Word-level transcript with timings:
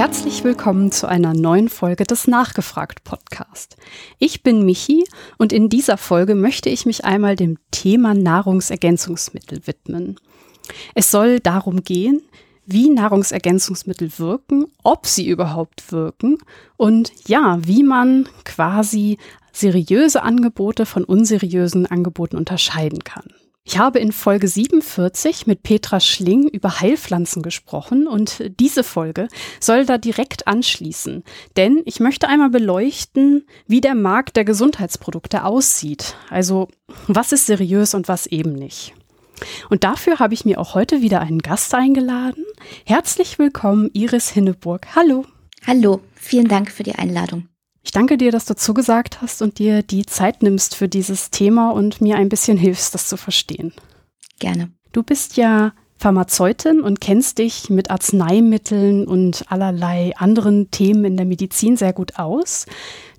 Herzlich 0.00 0.44
willkommen 0.44 0.92
zu 0.92 1.06
einer 1.08 1.34
neuen 1.34 1.68
Folge 1.68 2.04
des 2.04 2.26
Nachgefragt 2.26 3.04
Podcast. 3.04 3.76
Ich 4.18 4.42
bin 4.42 4.64
Michi 4.64 5.04
und 5.36 5.52
in 5.52 5.68
dieser 5.68 5.98
Folge 5.98 6.34
möchte 6.34 6.70
ich 6.70 6.86
mich 6.86 7.04
einmal 7.04 7.36
dem 7.36 7.58
Thema 7.70 8.14
Nahrungsergänzungsmittel 8.14 9.66
widmen. 9.66 10.16
Es 10.94 11.10
soll 11.10 11.38
darum 11.38 11.82
gehen, 11.82 12.22
wie 12.64 12.88
Nahrungsergänzungsmittel 12.88 14.18
wirken, 14.18 14.68
ob 14.82 15.06
sie 15.06 15.28
überhaupt 15.28 15.92
wirken 15.92 16.38
und 16.78 17.12
ja, 17.28 17.58
wie 17.60 17.82
man 17.82 18.26
quasi 18.46 19.18
seriöse 19.52 20.22
Angebote 20.22 20.86
von 20.86 21.04
unseriösen 21.04 21.84
Angeboten 21.84 22.38
unterscheiden 22.38 23.04
kann. 23.04 23.34
Ich 23.64 23.78
habe 23.78 23.98
in 23.98 24.10
Folge 24.10 24.48
47 24.48 25.46
mit 25.46 25.62
Petra 25.62 26.00
Schling 26.00 26.48
über 26.48 26.80
Heilpflanzen 26.80 27.42
gesprochen 27.42 28.08
und 28.08 28.42
diese 28.58 28.82
Folge 28.82 29.28
soll 29.60 29.84
da 29.84 29.98
direkt 29.98 30.48
anschließen, 30.48 31.22
denn 31.56 31.82
ich 31.84 32.00
möchte 32.00 32.26
einmal 32.26 32.50
beleuchten, 32.50 33.46
wie 33.66 33.80
der 33.80 33.94
Markt 33.94 34.36
der 34.36 34.44
Gesundheitsprodukte 34.44 35.44
aussieht. 35.44 36.16
Also 36.30 36.68
was 37.06 37.32
ist 37.32 37.46
seriös 37.46 37.94
und 37.94 38.08
was 38.08 38.26
eben 38.26 38.54
nicht. 38.54 38.94
Und 39.68 39.84
dafür 39.84 40.18
habe 40.18 40.34
ich 40.34 40.44
mir 40.44 40.58
auch 40.58 40.74
heute 40.74 41.02
wieder 41.02 41.20
einen 41.20 41.40
Gast 41.40 41.74
eingeladen. 41.74 42.44
Herzlich 42.84 43.38
willkommen, 43.38 43.90
Iris 43.92 44.30
Hinneburg. 44.30 44.96
Hallo. 44.96 45.26
Hallo, 45.66 46.00
vielen 46.14 46.48
Dank 46.48 46.70
für 46.70 46.82
die 46.82 46.94
Einladung. 46.94 47.46
Ich 47.82 47.92
danke 47.92 48.18
dir, 48.18 48.30
dass 48.30 48.44
du 48.44 48.54
zugesagt 48.54 49.22
hast 49.22 49.40
und 49.42 49.58
dir 49.58 49.82
die 49.82 50.04
Zeit 50.04 50.42
nimmst 50.42 50.74
für 50.74 50.88
dieses 50.88 51.30
Thema 51.30 51.70
und 51.70 52.00
mir 52.00 52.16
ein 52.16 52.28
bisschen 52.28 52.58
hilfst, 52.58 52.94
das 52.94 53.08
zu 53.08 53.16
verstehen. 53.16 53.72
Gerne. 54.38 54.70
Du 54.92 55.02
bist 55.02 55.36
ja 55.36 55.72
Pharmazeutin 56.00 56.80
und 56.80 57.02
kennst 57.02 57.36
dich 57.38 57.68
mit 57.68 57.90
Arzneimitteln 57.90 59.06
und 59.06 59.44
allerlei 59.48 60.12
anderen 60.16 60.70
Themen 60.70 61.04
in 61.04 61.16
der 61.18 61.26
Medizin 61.26 61.76
sehr 61.76 61.92
gut 61.92 62.18
aus. 62.18 62.64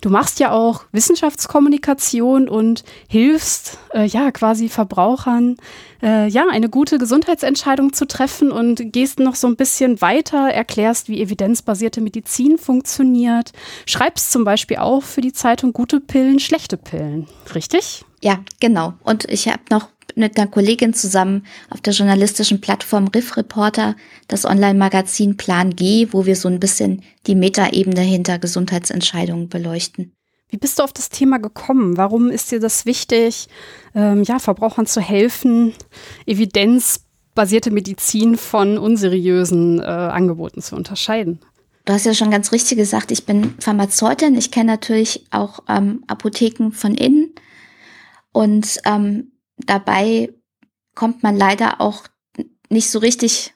Du 0.00 0.10
machst 0.10 0.40
ja 0.40 0.50
auch 0.50 0.82
Wissenschaftskommunikation 0.90 2.48
und 2.48 2.82
hilfst 3.06 3.78
äh, 3.94 4.04
ja 4.04 4.32
quasi 4.32 4.68
Verbrauchern 4.68 5.58
äh, 6.02 6.26
ja 6.26 6.46
eine 6.50 6.68
gute 6.68 6.98
Gesundheitsentscheidung 6.98 7.92
zu 7.92 8.08
treffen 8.08 8.50
und 8.50 8.92
gehst 8.92 9.20
noch 9.20 9.36
so 9.36 9.46
ein 9.46 9.54
bisschen 9.54 10.00
weiter, 10.00 10.50
erklärst, 10.50 11.08
wie 11.08 11.22
evidenzbasierte 11.22 12.00
Medizin 12.00 12.58
funktioniert, 12.58 13.52
schreibst 13.86 14.32
zum 14.32 14.42
Beispiel 14.42 14.78
auch 14.78 15.04
für 15.04 15.20
die 15.20 15.32
Zeitung 15.32 15.72
gute 15.72 16.00
Pillen, 16.00 16.40
schlechte 16.40 16.76
Pillen, 16.76 17.28
richtig? 17.54 18.04
Ja, 18.20 18.40
genau. 18.58 18.94
Und 19.04 19.24
ich 19.30 19.46
habe 19.46 19.62
noch 19.70 19.88
mit 20.14 20.36
einer 20.36 20.50
Kollegin 20.50 20.94
zusammen 20.94 21.44
auf 21.70 21.80
der 21.80 21.92
journalistischen 21.92 22.60
Plattform 22.60 23.08
Riff 23.08 23.36
Reporter 23.36 23.96
das 24.28 24.44
Online-Magazin 24.44 25.36
Plan 25.36 25.74
G, 25.74 26.08
wo 26.10 26.26
wir 26.26 26.36
so 26.36 26.48
ein 26.48 26.60
bisschen 26.60 27.02
die 27.26 27.34
Metaebene 27.34 28.00
hinter 28.00 28.38
Gesundheitsentscheidungen 28.38 29.48
beleuchten. 29.48 30.12
Wie 30.48 30.58
bist 30.58 30.78
du 30.78 30.82
auf 30.82 30.92
das 30.92 31.08
Thema 31.08 31.38
gekommen? 31.38 31.96
Warum 31.96 32.30
ist 32.30 32.52
dir 32.52 32.60
das 32.60 32.84
wichtig, 32.84 33.48
ähm, 33.94 34.22
ja, 34.22 34.38
Verbrauchern 34.38 34.86
zu 34.86 35.00
helfen, 35.00 35.72
evidenzbasierte 36.26 37.70
Medizin 37.70 38.36
von 38.36 38.76
unseriösen 38.76 39.80
äh, 39.80 39.84
Angeboten 39.84 40.60
zu 40.60 40.76
unterscheiden? 40.76 41.40
Du 41.86 41.92
hast 41.94 42.04
ja 42.04 42.14
schon 42.14 42.30
ganz 42.30 42.52
richtig 42.52 42.78
gesagt, 42.78 43.10
ich 43.10 43.24
bin 43.26 43.54
Pharmazeutin. 43.58 44.36
Ich 44.36 44.50
kenne 44.50 44.72
natürlich 44.72 45.26
auch 45.30 45.60
ähm, 45.68 46.04
Apotheken 46.06 46.70
von 46.70 46.94
innen. 46.94 47.34
Und 48.32 48.78
ähm, 48.84 49.31
dabei 49.56 50.32
kommt 50.94 51.22
man 51.22 51.36
leider 51.36 51.80
auch 51.80 52.06
nicht 52.68 52.90
so 52.90 52.98
richtig 52.98 53.54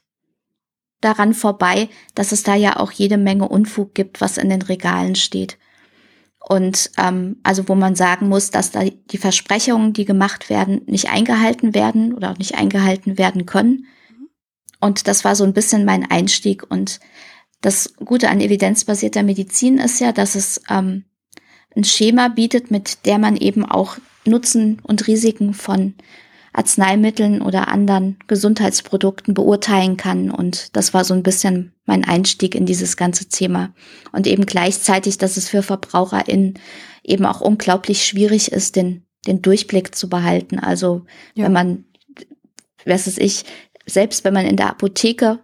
daran 1.00 1.34
vorbei, 1.34 1.88
dass 2.14 2.32
es 2.32 2.42
da 2.42 2.54
ja 2.54 2.76
auch 2.76 2.92
jede 2.92 3.18
Menge 3.18 3.48
Unfug 3.48 3.94
gibt, 3.94 4.20
was 4.20 4.38
in 4.38 4.48
den 4.48 4.62
Regalen 4.62 5.14
steht. 5.14 5.58
Und 6.48 6.90
ähm, 6.96 7.40
also 7.42 7.68
wo 7.68 7.74
man 7.74 7.96
sagen 7.96 8.28
muss, 8.28 8.50
dass 8.50 8.70
da 8.70 8.84
die 8.84 9.18
Versprechungen, 9.18 9.92
die 9.92 10.04
gemacht 10.04 10.48
werden, 10.48 10.82
nicht 10.86 11.10
eingehalten 11.10 11.74
werden 11.74 12.14
oder 12.14 12.30
auch 12.30 12.38
nicht 12.38 12.54
eingehalten 12.54 13.18
werden 13.18 13.46
können. 13.46 13.86
Und 14.80 15.08
das 15.08 15.24
war 15.24 15.34
so 15.34 15.44
ein 15.44 15.54
bisschen 15.54 15.84
mein 15.84 16.08
Einstieg. 16.08 16.70
Und 16.70 17.00
das 17.62 17.94
Gute 17.96 18.30
an 18.30 18.40
evidenzbasierter 18.40 19.24
Medizin 19.24 19.78
ist 19.78 20.00
ja, 20.00 20.12
dass 20.12 20.36
es 20.36 20.60
ähm, 20.70 21.04
ein 21.74 21.84
Schema 21.84 22.28
bietet, 22.28 22.70
mit 22.70 23.06
der 23.06 23.18
man 23.18 23.36
eben 23.36 23.64
auch 23.64 23.96
Nutzen 24.26 24.81
und 24.82 25.06
Risiken 25.06 25.54
von 25.54 25.94
Arzneimitteln 26.56 27.42
oder 27.42 27.69
anderen 27.69 28.16
Gesundheitsprodukten 28.28 29.34
beurteilen 29.34 29.97
kann. 29.97 30.31
Und 30.31 30.75
das 30.75 30.94
war 30.94 31.04
so 31.04 31.12
ein 31.12 31.22
bisschen 31.22 31.72
mein 31.84 32.04
Einstieg 32.04 32.54
in 32.54 32.65
dieses 32.65 32.97
ganze 32.97 33.26
Thema. 33.26 33.75
Und 34.12 34.26
eben 34.26 34.47
gleichzeitig, 34.47 35.19
dass 35.19 35.36
es 35.36 35.48
für 35.48 35.62
VerbraucherInnen 35.62 36.54
eben 37.04 37.26
auch 37.26 37.42
unglaublich 37.42 38.06
schwierig 38.06 38.53
ist, 38.53 38.75
den, 38.75 39.04
den 39.26 39.42
Durchblick 39.42 39.94
zu 39.94 40.09
behalten. 40.09 40.59
Also 40.59 41.04
ja. 41.34 41.44
wenn 41.44 41.53
man, 41.53 41.84
was 42.86 43.06
ist 43.06 43.19
ich, 43.19 43.44
selbst 43.84 44.25
wenn 44.25 44.34
man 44.34 44.47
in 44.47 44.56
der 44.56 44.70
Apotheke 44.70 45.41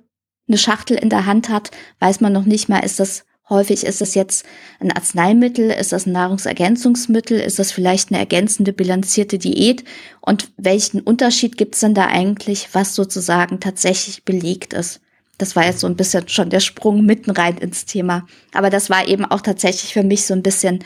eine 0.48 0.58
Schachtel 0.58 0.96
in 0.96 1.10
der 1.10 1.26
Hand 1.26 1.50
hat, 1.50 1.70
weiß 2.00 2.20
man 2.20 2.32
noch 2.32 2.44
nicht 2.44 2.68
mal, 2.68 2.80
ist 2.80 2.98
das 2.98 3.24
Häufig 3.52 3.84
ist 3.84 4.00
es 4.00 4.14
jetzt 4.14 4.46
ein 4.80 4.92
Arzneimittel, 4.92 5.70
ist 5.70 5.92
das 5.92 6.06
ein 6.06 6.12
Nahrungsergänzungsmittel, 6.12 7.38
ist 7.38 7.58
das 7.58 7.70
vielleicht 7.70 8.10
eine 8.10 8.18
ergänzende 8.18 8.72
bilanzierte 8.72 9.36
Diät 9.36 9.84
und 10.22 10.50
welchen 10.56 11.02
Unterschied 11.02 11.58
gibt 11.58 11.74
es 11.74 11.82
denn 11.82 11.92
da 11.92 12.06
eigentlich, 12.06 12.70
was 12.72 12.94
sozusagen 12.94 13.60
tatsächlich 13.60 14.24
belegt 14.24 14.72
ist? 14.72 15.02
Das 15.36 15.54
war 15.54 15.66
jetzt 15.66 15.80
so 15.80 15.86
ein 15.86 15.96
bisschen 15.96 16.30
schon 16.30 16.48
der 16.48 16.60
Sprung 16.60 17.04
mitten 17.04 17.30
rein 17.30 17.58
ins 17.58 17.84
Thema. 17.84 18.26
Aber 18.54 18.70
das 18.70 18.88
war 18.88 19.06
eben 19.06 19.26
auch 19.26 19.42
tatsächlich 19.42 19.92
für 19.92 20.02
mich 20.02 20.24
so 20.24 20.32
ein 20.32 20.42
bisschen 20.42 20.82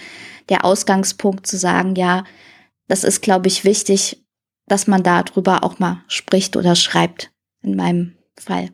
der 0.49 0.65
Ausgangspunkt 0.65 1.47
zu 1.47 1.59
sagen, 1.59 1.95
ja, 1.95 2.25
das 2.89 3.05
ist, 3.05 3.23
glaube 3.23 3.47
ich, 3.47 3.65
wichtig, 3.65 4.25
dass 4.67 4.89
man 4.89 5.05
darüber 5.05 5.63
auch 5.63 5.79
mal 5.79 6.03
spricht 6.09 6.57
oder 6.57 6.75
schreibt, 6.75 7.31
in 7.63 7.77
meinem 7.77 8.17
Fall. 8.37 8.71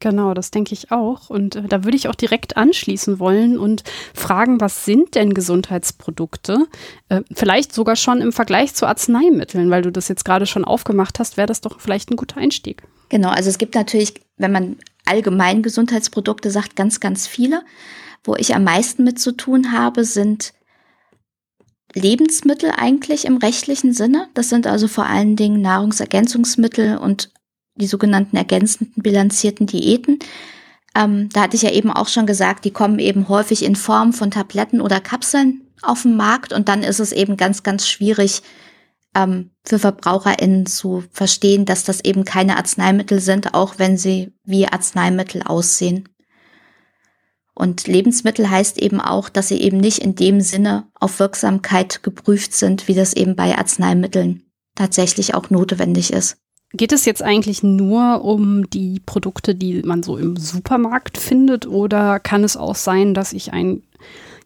Genau, 0.00 0.32
das 0.32 0.50
denke 0.50 0.72
ich 0.72 0.90
auch. 0.90 1.28
Und 1.28 1.56
äh, 1.56 1.68
da 1.68 1.84
würde 1.84 1.96
ich 1.96 2.08
auch 2.08 2.14
direkt 2.14 2.56
anschließen 2.56 3.18
wollen 3.18 3.58
und 3.58 3.84
fragen, 4.14 4.60
was 4.60 4.86
sind 4.86 5.14
denn 5.14 5.34
Gesundheitsprodukte? 5.34 6.66
Äh, 7.10 7.20
vielleicht 7.32 7.74
sogar 7.74 7.96
schon 7.96 8.22
im 8.22 8.32
Vergleich 8.32 8.74
zu 8.74 8.86
Arzneimitteln, 8.86 9.70
weil 9.70 9.82
du 9.82 9.92
das 9.92 10.08
jetzt 10.08 10.24
gerade 10.24 10.46
schon 10.46 10.64
aufgemacht 10.64 11.18
hast, 11.18 11.36
wäre 11.36 11.46
das 11.46 11.60
doch 11.60 11.80
vielleicht 11.80 12.10
ein 12.10 12.16
guter 12.16 12.38
Einstieg. 12.38 12.82
Genau, 13.10 13.28
also 13.28 13.50
es 13.50 13.58
gibt 13.58 13.74
natürlich, 13.74 14.14
wenn 14.38 14.52
man 14.52 14.76
allgemein 15.04 15.62
Gesundheitsprodukte 15.62 16.50
sagt, 16.50 16.76
ganz, 16.76 17.00
ganz 17.00 17.26
viele. 17.26 17.62
Wo 18.24 18.36
ich 18.36 18.54
am 18.54 18.64
meisten 18.64 19.04
mit 19.04 19.18
zu 19.18 19.32
tun 19.32 19.72
habe, 19.72 20.04
sind 20.04 20.54
Lebensmittel 21.94 22.70
eigentlich 22.74 23.26
im 23.26 23.36
rechtlichen 23.36 23.92
Sinne. 23.92 24.28
Das 24.32 24.48
sind 24.48 24.66
also 24.66 24.88
vor 24.88 25.06
allen 25.06 25.36
Dingen 25.36 25.60
Nahrungsergänzungsmittel 25.60 26.98
und 26.98 27.30
die 27.80 27.86
sogenannten 27.86 28.36
ergänzenden 28.36 29.02
bilanzierten 29.02 29.66
Diäten. 29.66 30.18
Ähm, 30.94 31.28
da 31.32 31.42
hatte 31.42 31.56
ich 31.56 31.62
ja 31.62 31.70
eben 31.70 31.90
auch 31.90 32.08
schon 32.08 32.26
gesagt, 32.26 32.64
die 32.64 32.72
kommen 32.72 32.98
eben 32.98 33.28
häufig 33.28 33.64
in 33.64 33.76
Form 33.76 34.12
von 34.12 34.30
Tabletten 34.30 34.80
oder 34.80 35.00
Kapseln 35.00 35.62
auf 35.82 36.02
den 36.02 36.16
Markt 36.16 36.52
und 36.52 36.68
dann 36.68 36.82
ist 36.82 37.00
es 37.00 37.12
eben 37.12 37.36
ganz, 37.36 37.62
ganz 37.62 37.88
schwierig 37.88 38.42
ähm, 39.14 39.50
für 39.64 39.78
VerbraucherInnen 39.78 40.66
zu 40.66 41.04
verstehen, 41.12 41.64
dass 41.64 41.84
das 41.84 42.04
eben 42.04 42.24
keine 42.24 42.56
Arzneimittel 42.56 43.20
sind, 43.20 43.54
auch 43.54 43.78
wenn 43.78 43.96
sie 43.96 44.32
wie 44.44 44.66
Arzneimittel 44.66 45.42
aussehen. 45.42 46.08
Und 47.54 47.86
Lebensmittel 47.86 48.48
heißt 48.48 48.78
eben 48.78 49.00
auch, 49.00 49.28
dass 49.28 49.48
sie 49.48 49.60
eben 49.60 49.78
nicht 49.78 49.98
in 49.98 50.14
dem 50.14 50.40
Sinne 50.40 50.88
auf 50.94 51.18
Wirksamkeit 51.18 52.02
geprüft 52.02 52.54
sind, 52.54 52.88
wie 52.88 52.94
das 52.94 53.12
eben 53.12 53.36
bei 53.36 53.56
Arzneimitteln 53.56 54.44
tatsächlich 54.74 55.34
auch 55.34 55.50
notwendig 55.50 56.12
ist. 56.12 56.38
Geht 56.72 56.92
es 56.92 57.04
jetzt 57.04 57.22
eigentlich 57.22 57.62
nur 57.62 58.24
um 58.24 58.70
die 58.70 59.00
Produkte, 59.04 59.54
die 59.54 59.82
man 59.82 60.02
so 60.02 60.16
im 60.16 60.36
Supermarkt 60.36 61.18
findet, 61.18 61.66
oder 61.66 62.20
kann 62.20 62.44
es 62.44 62.56
auch 62.56 62.76
sein, 62.76 63.12
dass 63.14 63.32
ich 63.32 63.52
ein 63.52 63.82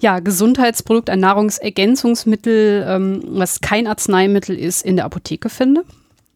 ja, 0.01 0.21
Gesundheitsprodukt, 0.21 1.11
ein 1.11 1.21
Nahrungsergänzungsmittel, 1.21 2.85
ähm, 2.89 3.23
was 3.27 3.61
kein 3.61 3.87
Arzneimittel 3.87 4.59
ist, 4.59 4.85
in 4.85 4.97
der 4.97 5.05
Apotheke 5.05 5.49
finde? 5.49 5.85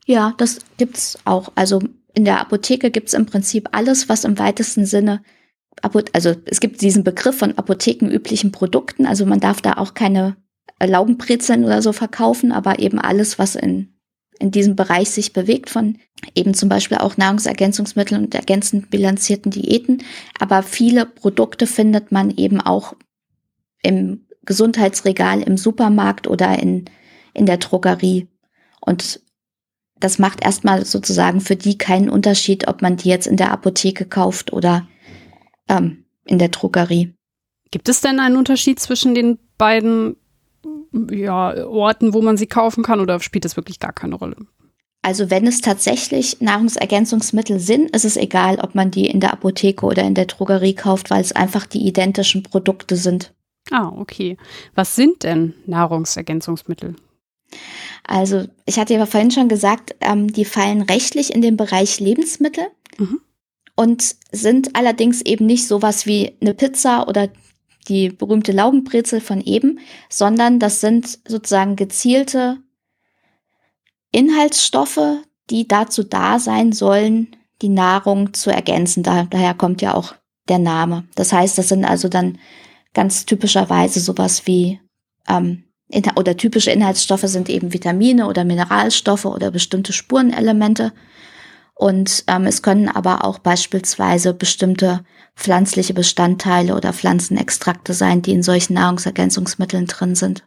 Ja, 0.07 0.35
das 0.39 0.59
gibt's 0.77 1.19
auch. 1.25 1.53
Also 1.55 1.83
in 2.15 2.25
der 2.25 2.41
Apotheke 2.41 2.91
gibt's 2.91 3.15
im 3.15 3.27
Prinzip 3.27 3.69
alles, 3.73 4.09
was 4.09 4.25
im 4.25 4.39
weitesten 4.39 4.87
Sinne 4.87 5.23
also 6.13 6.35
es 6.45 6.61
gibt 6.61 6.81
diesen 6.81 7.05
Begriff 7.05 7.39
von 7.39 7.57
apothekenüblichen 7.57 8.53
Produkten, 8.53 9.07
also 9.07 9.27
man 9.27 9.41
darf 9.41 9.61
da 9.61 9.75
auch 9.75 9.95
keine 9.95 10.37
Laugenbrezeln 10.85 11.65
oder 11.65 11.83
so 11.83 11.93
verkaufen, 11.93 12.53
aber 12.53 12.79
eben 12.79 12.99
alles, 12.99 13.39
was 13.39 13.55
in 13.55 13.95
in 14.39 14.51
diesem 14.51 14.77
Bereich 14.77 15.11
sich 15.11 15.33
bewegt 15.33 15.71
von 15.71 15.99
eben 16.35 16.55
zum 16.55 16.69
Beispiel 16.69 16.99
auch 16.99 17.17
Nahrungsergänzungsmitteln 17.17 18.25
und 18.25 18.35
ergänzend 18.35 18.91
bilanzierten 18.91 19.51
Diäten. 19.51 20.03
Aber 20.39 20.63
viele 20.63 21.07
Produkte 21.07 21.67
findet 21.67 22.13
man 22.13 22.31
eben 22.31 22.61
auch 22.61 22.95
im 23.83 24.27
Gesundheitsregal, 24.45 25.43
im 25.43 25.57
Supermarkt 25.57 26.27
oder 26.27 26.59
in, 26.59 26.87
in 27.35 27.47
der 27.47 27.59
Drogerie. 27.59 28.29
Und 28.81 29.21
das 30.01 30.19
macht 30.19 30.45
erstmal 30.45 30.85
sozusagen 30.85 31.41
für 31.41 31.57
die 31.57 31.77
keinen 31.77 32.09
Unterschied, 32.09 32.69
ob 32.69 32.83
man 32.83 32.97
die 32.97 33.09
jetzt 33.09 33.27
in 33.27 33.37
der 33.37 33.53
Apotheke 33.53 34.05
kauft 34.05 34.53
oder 34.53 34.89
ähm, 35.69 36.05
in 36.25 36.39
der 36.39 36.49
Drogerie. 36.49 37.15
Gibt 37.71 37.89
es 37.89 38.01
denn 38.01 38.21
einen 38.21 38.37
Unterschied 38.37 38.79
zwischen 38.81 39.15
den 39.15 39.39
beiden 39.59 40.17
ja, 41.11 41.67
Orten, 41.67 42.15
wo 42.15 42.23
man 42.23 42.37
sie 42.37 42.47
kaufen 42.47 42.83
kann, 42.83 43.01
oder 43.01 43.21
spielt 43.21 43.45
das 43.45 43.57
wirklich 43.57 43.81
gar 43.81 43.93
keine 43.93 44.15
Rolle? 44.15 44.37
Also 45.03 45.31
wenn 45.31 45.47
es 45.47 45.61
tatsächlich 45.61 46.41
Nahrungsergänzungsmittel 46.41 47.61
sind, 47.61 47.91
ist 47.95 48.05
es 48.05 48.17
egal, 48.17 48.59
ob 48.59 48.75
man 48.75 48.91
die 48.91 49.07
in 49.07 49.21
der 49.21 49.33
Apotheke 49.33 49.87
oder 49.87 50.03
in 50.03 50.15
der 50.15 50.27
Drogerie 50.27 50.75
kauft, 50.75 51.11
weil 51.11 51.21
es 51.21 51.33
einfach 51.33 51.67
die 51.67 51.87
identischen 51.87 52.43
Produkte 52.43 52.97
sind. 52.97 53.33
Ah, 53.71 53.93
okay. 53.97 54.37
Was 54.75 54.97
sind 54.97 55.23
denn 55.23 55.55
Nahrungsergänzungsmittel? 55.67 56.97
Also 58.05 58.45
ich 58.67 58.79
hatte 58.79 58.95
ja 58.95 59.07
vorhin 59.07 59.31
schon 59.31 59.49
gesagt, 59.49 59.95
ähm, 60.01 60.33
die 60.33 60.45
fallen 60.45 60.83
rechtlich 60.83 61.35
in 61.35 61.43
den 61.43 61.57
Bereich 61.57 62.01
Lebensmittel 62.01 62.67
mhm. 62.99 63.21
und 63.77 64.17
sind 64.33 64.75
allerdings 64.77 65.23
eben 65.23 65.47
nicht 65.47 65.67
sowas 65.67 66.07
wie 66.07 66.37
eine 66.41 66.55
Pizza 66.55 67.07
oder 67.09 67.29
die 67.87 68.11
berühmte 68.11 68.53
Laugenbrezel 68.53 69.21
von 69.21 69.41
eben, 69.41 69.81
sondern 70.09 70.59
das 70.59 70.81
sind 70.81 71.19
sozusagen 71.27 71.77
gezielte 71.77 72.59
Inhaltsstoffe, 74.13 75.23
die 75.51 75.69
dazu 75.69 76.03
da 76.03 76.39
sein 76.39 76.73
sollen, 76.73 77.37
die 77.63 77.69
Nahrung 77.69 78.35
zu 78.35 78.51
ergänzen. 78.51 79.03
Da, 79.03 79.25
daher 79.25 79.55
kommt 79.55 79.83
ja 79.83 79.95
auch 79.95 80.15
der 80.49 80.59
Name. 80.59 81.05
Das 81.15 81.33
heißt, 81.33 81.59
das 81.59 81.69
sind 81.69 81.85
also 81.85 82.09
dann 82.09 82.39
ganz 82.95 83.27
typischerweise 83.27 84.01
sowas 84.01 84.47
wie 84.47 84.81
ähm, 85.29 85.65
oder 86.17 86.37
typische 86.37 86.71
Inhaltsstoffe 86.71 87.23
sind 87.23 87.49
eben 87.49 87.73
Vitamine 87.73 88.27
oder 88.27 88.45
Mineralstoffe 88.45 89.25
oder 89.25 89.51
bestimmte 89.51 89.95
Spurenelemente. 89.95 90.93
Und 91.79 92.25
ähm, 92.27 92.45
es 92.47 92.63
können 92.63 92.89
aber 92.89 93.25
auch 93.25 93.39
beispielsweise 93.39 94.35
bestimmte 94.35 95.05
pflanzliche 95.37 95.95
Bestandteile 95.95 96.75
oder 96.75 96.93
Pflanzenextrakte 96.93 97.95
sein, 97.95 98.21
die 98.21 98.33
in 98.33 98.43
solchen 98.43 98.75
Nahrungsergänzungsmitteln 98.75 99.87
drin 99.87 100.17
sind. 100.17 100.45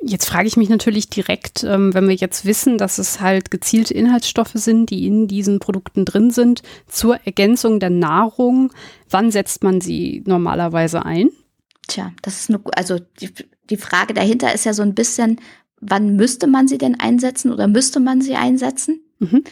Jetzt 0.00 0.26
frage 0.26 0.46
ich 0.46 0.56
mich 0.56 0.68
natürlich 0.68 1.10
direkt, 1.10 1.64
ähm, 1.64 1.92
wenn 1.94 2.06
wir 2.06 2.14
jetzt 2.14 2.44
wissen, 2.44 2.78
dass 2.78 2.98
es 2.98 3.20
halt 3.20 3.50
gezielte 3.50 3.92
Inhaltsstoffe 3.94 4.52
sind, 4.54 4.90
die 4.90 5.08
in 5.08 5.26
diesen 5.26 5.58
Produkten 5.58 6.04
drin 6.04 6.30
sind, 6.30 6.62
zur 6.86 7.16
Ergänzung 7.26 7.80
der 7.80 7.90
Nahrung, 7.90 8.72
wann 9.10 9.32
setzt 9.32 9.64
man 9.64 9.80
sie 9.80 10.22
normalerweise 10.26 11.04
ein? 11.04 11.30
Tja, 11.88 12.12
das 12.22 12.38
ist 12.38 12.50
eine, 12.50 12.60
also 12.76 13.00
die, 13.20 13.30
die 13.68 13.76
Frage 13.76 14.14
dahinter 14.14 14.54
ist 14.54 14.64
ja 14.64 14.74
so 14.74 14.82
ein 14.82 14.94
bisschen, 14.94 15.40
wann 15.80 16.14
müsste 16.14 16.46
man 16.46 16.68
sie 16.68 16.78
denn 16.78 17.00
einsetzen 17.00 17.52
oder 17.52 17.66
müsste 17.66 17.98
man 17.98 18.20
sie 18.20 18.36
einsetzen? 18.36 19.00
Mhm. 19.18 19.42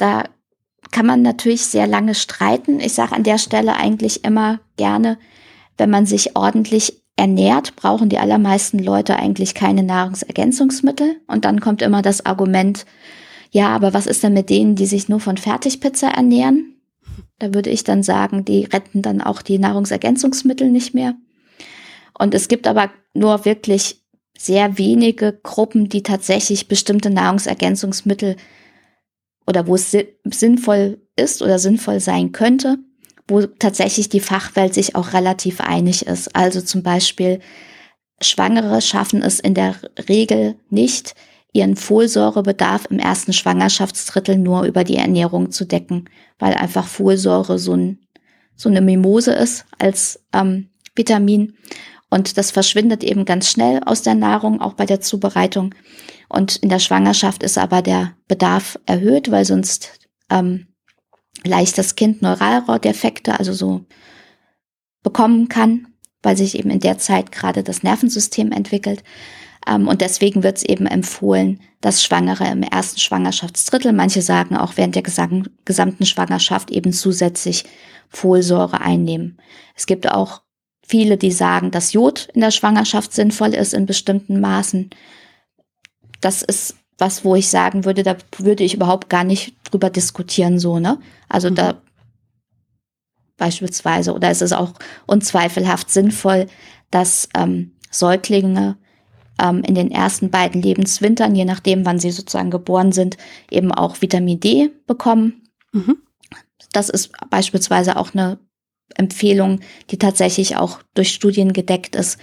Da 0.00 0.24
kann 0.92 1.04
man 1.04 1.20
natürlich 1.20 1.66
sehr 1.66 1.86
lange 1.86 2.14
streiten. 2.14 2.80
Ich 2.80 2.94
sage 2.94 3.14
an 3.14 3.22
der 3.22 3.36
Stelle 3.36 3.76
eigentlich 3.76 4.24
immer 4.24 4.60
gerne, 4.78 5.18
wenn 5.76 5.90
man 5.90 6.06
sich 6.06 6.36
ordentlich 6.36 7.02
ernährt, 7.16 7.76
brauchen 7.76 8.08
die 8.08 8.16
allermeisten 8.16 8.78
Leute 8.78 9.16
eigentlich 9.16 9.54
keine 9.54 9.82
Nahrungsergänzungsmittel. 9.82 11.20
Und 11.26 11.44
dann 11.44 11.60
kommt 11.60 11.82
immer 11.82 12.00
das 12.00 12.24
Argument, 12.24 12.86
ja, 13.50 13.68
aber 13.68 13.92
was 13.92 14.06
ist 14.06 14.22
denn 14.22 14.32
mit 14.32 14.48
denen, 14.48 14.74
die 14.74 14.86
sich 14.86 15.10
nur 15.10 15.20
von 15.20 15.36
Fertigpizza 15.36 16.08
ernähren? 16.08 16.76
Da 17.38 17.52
würde 17.52 17.68
ich 17.68 17.84
dann 17.84 18.02
sagen, 18.02 18.46
die 18.46 18.64
retten 18.64 19.02
dann 19.02 19.20
auch 19.20 19.42
die 19.42 19.58
Nahrungsergänzungsmittel 19.58 20.70
nicht 20.70 20.94
mehr. 20.94 21.14
Und 22.18 22.34
es 22.34 22.48
gibt 22.48 22.66
aber 22.66 22.90
nur 23.12 23.44
wirklich 23.44 24.02
sehr 24.38 24.78
wenige 24.78 25.38
Gruppen, 25.42 25.90
die 25.90 26.02
tatsächlich 26.02 26.68
bestimmte 26.68 27.10
Nahrungsergänzungsmittel 27.10 28.36
oder 29.46 29.66
wo 29.66 29.74
es 29.74 29.96
sinnvoll 30.24 31.00
ist 31.16 31.42
oder 31.42 31.58
sinnvoll 31.58 32.00
sein 32.00 32.32
könnte, 32.32 32.78
wo 33.26 33.42
tatsächlich 33.42 34.08
die 34.08 34.20
Fachwelt 34.20 34.74
sich 34.74 34.94
auch 34.96 35.12
relativ 35.12 35.60
einig 35.60 36.06
ist. 36.06 36.34
Also 36.34 36.60
zum 36.60 36.82
Beispiel 36.82 37.40
Schwangere 38.20 38.80
schaffen 38.80 39.22
es 39.22 39.40
in 39.40 39.54
der 39.54 39.76
Regel 40.08 40.56
nicht, 40.68 41.14
ihren 41.52 41.76
Folsäurebedarf 41.76 42.86
im 42.90 42.98
ersten 42.98 43.32
Schwangerschaftsdrittel 43.32 44.36
nur 44.36 44.64
über 44.64 44.84
die 44.84 44.96
Ernährung 44.96 45.50
zu 45.50 45.64
decken, 45.64 46.08
weil 46.38 46.54
einfach 46.54 46.86
Folsäure 46.86 47.58
so, 47.58 47.74
ein, 47.74 47.98
so 48.54 48.68
eine 48.68 48.80
Mimose 48.80 49.32
ist 49.32 49.64
als 49.78 50.22
ähm, 50.32 50.68
Vitamin. 50.94 51.54
Und 52.10 52.36
das 52.36 52.50
verschwindet 52.50 53.04
eben 53.04 53.24
ganz 53.24 53.48
schnell 53.48 53.80
aus 53.86 54.02
der 54.02 54.16
Nahrung, 54.16 54.60
auch 54.60 54.74
bei 54.74 54.84
der 54.84 55.00
Zubereitung. 55.00 55.74
Und 56.28 56.56
in 56.56 56.68
der 56.68 56.80
Schwangerschaft 56.80 57.42
ist 57.42 57.56
aber 57.56 57.82
der 57.82 58.14
Bedarf 58.28 58.78
erhöht, 58.84 59.30
weil 59.30 59.44
sonst 59.44 60.00
ähm, 60.28 60.66
leicht 61.44 61.78
das 61.78 61.94
Kind 61.94 62.20
Neuralrohrdefekte, 62.20 63.38
also 63.38 63.52
so 63.52 63.84
bekommen 65.02 65.48
kann, 65.48 65.86
weil 66.22 66.36
sich 66.36 66.58
eben 66.58 66.70
in 66.70 66.80
der 66.80 66.98
Zeit 66.98 67.32
gerade 67.32 67.62
das 67.62 67.82
Nervensystem 67.82 68.52
entwickelt. 68.52 69.02
Ähm, 69.66 69.88
und 69.88 70.00
deswegen 70.00 70.42
wird 70.42 70.58
es 70.58 70.64
eben 70.64 70.86
empfohlen, 70.86 71.60
dass 71.80 72.02
Schwangere 72.02 72.48
im 72.50 72.62
ersten 72.62 72.98
Schwangerschaftsdrittel, 72.98 73.92
manche 73.92 74.22
sagen 74.22 74.56
auch 74.56 74.76
während 74.76 74.94
der 74.94 75.02
gesamten 75.02 76.06
Schwangerschaft 76.06 76.70
eben 76.70 76.92
zusätzlich 76.92 77.64
Folsäure 78.08 78.80
einnehmen. 78.80 79.38
Es 79.76 79.86
gibt 79.86 80.10
auch 80.10 80.42
viele, 80.90 81.16
die 81.16 81.32
sagen, 81.32 81.70
dass 81.70 81.92
Jod 81.92 82.28
in 82.34 82.40
der 82.40 82.50
Schwangerschaft 82.50 83.12
sinnvoll 83.12 83.54
ist 83.54 83.74
in 83.74 83.86
bestimmten 83.86 84.40
Maßen 84.40 84.90
das 86.20 86.42
ist 86.42 86.76
was, 86.98 87.24
wo 87.24 87.34
ich 87.34 87.48
sagen 87.48 87.84
würde, 87.84 88.02
da 88.02 88.16
würde 88.36 88.62
ich 88.62 88.74
überhaupt 88.74 89.08
gar 89.08 89.24
nicht 89.24 89.54
drüber 89.64 89.88
diskutieren, 89.88 90.58
so, 90.58 90.78
ne? 90.78 90.98
Also 91.28 91.50
mhm. 91.50 91.54
da 91.54 91.82
beispielsweise, 93.38 94.12
oder 94.12 94.28
es 94.28 94.42
ist 94.42 94.52
auch 94.52 94.74
unzweifelhaft 95.06 95.88
sinnvoll, 95.88 96.46
dass 96.90 97.28
ähm, 97.34 97.72
Säuglinge 97.90 98.76
ähm, 99.42 99.62
in 99.64 99.74
den 99.74 99.90
ersten 99.90 100.30
beiden 100.30 100.60
Lebenswintern, 100.60 101.34
je 101.34 101.46
nachdem, 101.46 101.86
wann 101.86 101.98
sie 101.98 102.10
sozusagen 102.10 102.50
geboren 102.50 102.92
sind, 102.92 103.16
eben 103.50 103.72
auch 103.72 104.02
Vitamin 104.02 104.40
D 104.40 104.70
bekommen. 104.86 105.48
Mhm. 105.72 105.96
Das 106.72 106.90
ist 106.90 107.12
beispielsweise 107.30 107.96
auch 107.96 108.12
eine 108.12 108.38
Empfehlung, 108.96 109.60
die 109.90 109.98
tatsächlich 109.98 110.56
auch 110.56 110.80
durch 110.94 111.12
Studien 111.12 111.52
gedeckt 111.52 111.96
ist. 111.96 112.18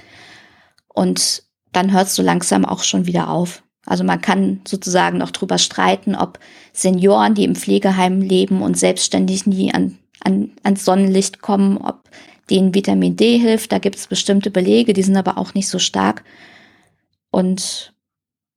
Und 0.93 1.43
dann 1.71 1.91
hörst 1.91 2.17
du 2.17 2.21
langsam 2.21 2.65
auch 2.65 2.83
schon 2.83 3.05
wieder 3.05 3.29
auf. 3.29 3.63
Also 3.86 4.03
man 4.03 4.19
kann 4.19 4.62
sozusagen 4.67 5.17
noch 5.17 5.31
drüber 5.31 5.57
streiten, 5.57 6.15
ob 6.15 6.39
Senioren, 6.74 7.36
die 7.36 7.45
im 7.45 7.55
Pflegeheim 7.55 8.21
leben 8.21 8.62
und 8.62 8.77
selbstständig 8.77 9.45
nie 9.47 9.74
an, 9.74 9.97
an, 10.21 10.51
ans 10.63 10.83
Sonnenlicht 10.83 11.41
kommen, 11.41 11.77
ob 11.77 12.09
denen 12.50 12.74
Vitamin 12.74 13.15
D 13.15 13.38
hilft. 13.38 13.71
Da 13.71 13.79
gibt 13.79 13.95
es 13.95 14.07
bestimmte 14.07 14.51
Belege, 14.51 14.93
die 14.93 15.03
sind 15.03 15.15
aber 15.15 15.38
auch 15.38 15.53
nicht 15.53 15.69
so 15.69 15.79
stark. 15.79 16.24
Und 17.31 17.93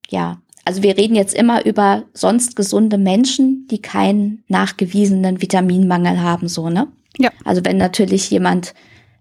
ja, 0.09 0.41
also 0.65 0.83
wir 0.83 0.97
reden 0.97 1.15
jetzt 1.15 1.35
immer 1.35 1.65
über 1.65 2.05
sonst 2.13 2.57
gesunde 2.57 2.99
Menschen, 2.99 3.67
die 3.71 3.81
keinen 3.81 4.45
nachgewiesenen 4.49 5.41
Vitaminmangel 5.41 6.21
haben, 6.21 6.49
so, 6.49 6.71
ne? 6.71 6.89
Ja. 7.21 7.31
Also 7.45 7.65
wenn 7.65 7.77
natürlich 7.77 8.31
jemand 8.31 8.75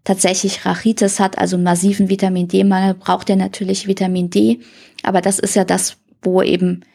tatsächlich 0.05 0.65
Rachitis 0.65 1.19
hat, 1.19 1.37
also 1.37 1.57
massiven 1.57 2.09
Vitamin 2.09 2.47
D-Mangel, 2.47 2.93
braucht 2.93 3.29
er 3.29 3.35
natürlich 3.35 3.87
Vitamin 3.87 4.29
D. 4.29 4.61
Aber 5.03 5.21
das 5.21 5.37
ist 5.37 5.55
ja 5.55 5.65
das, 5.65 5.97
wo 6.21 6.41
eben, 6.41 6.85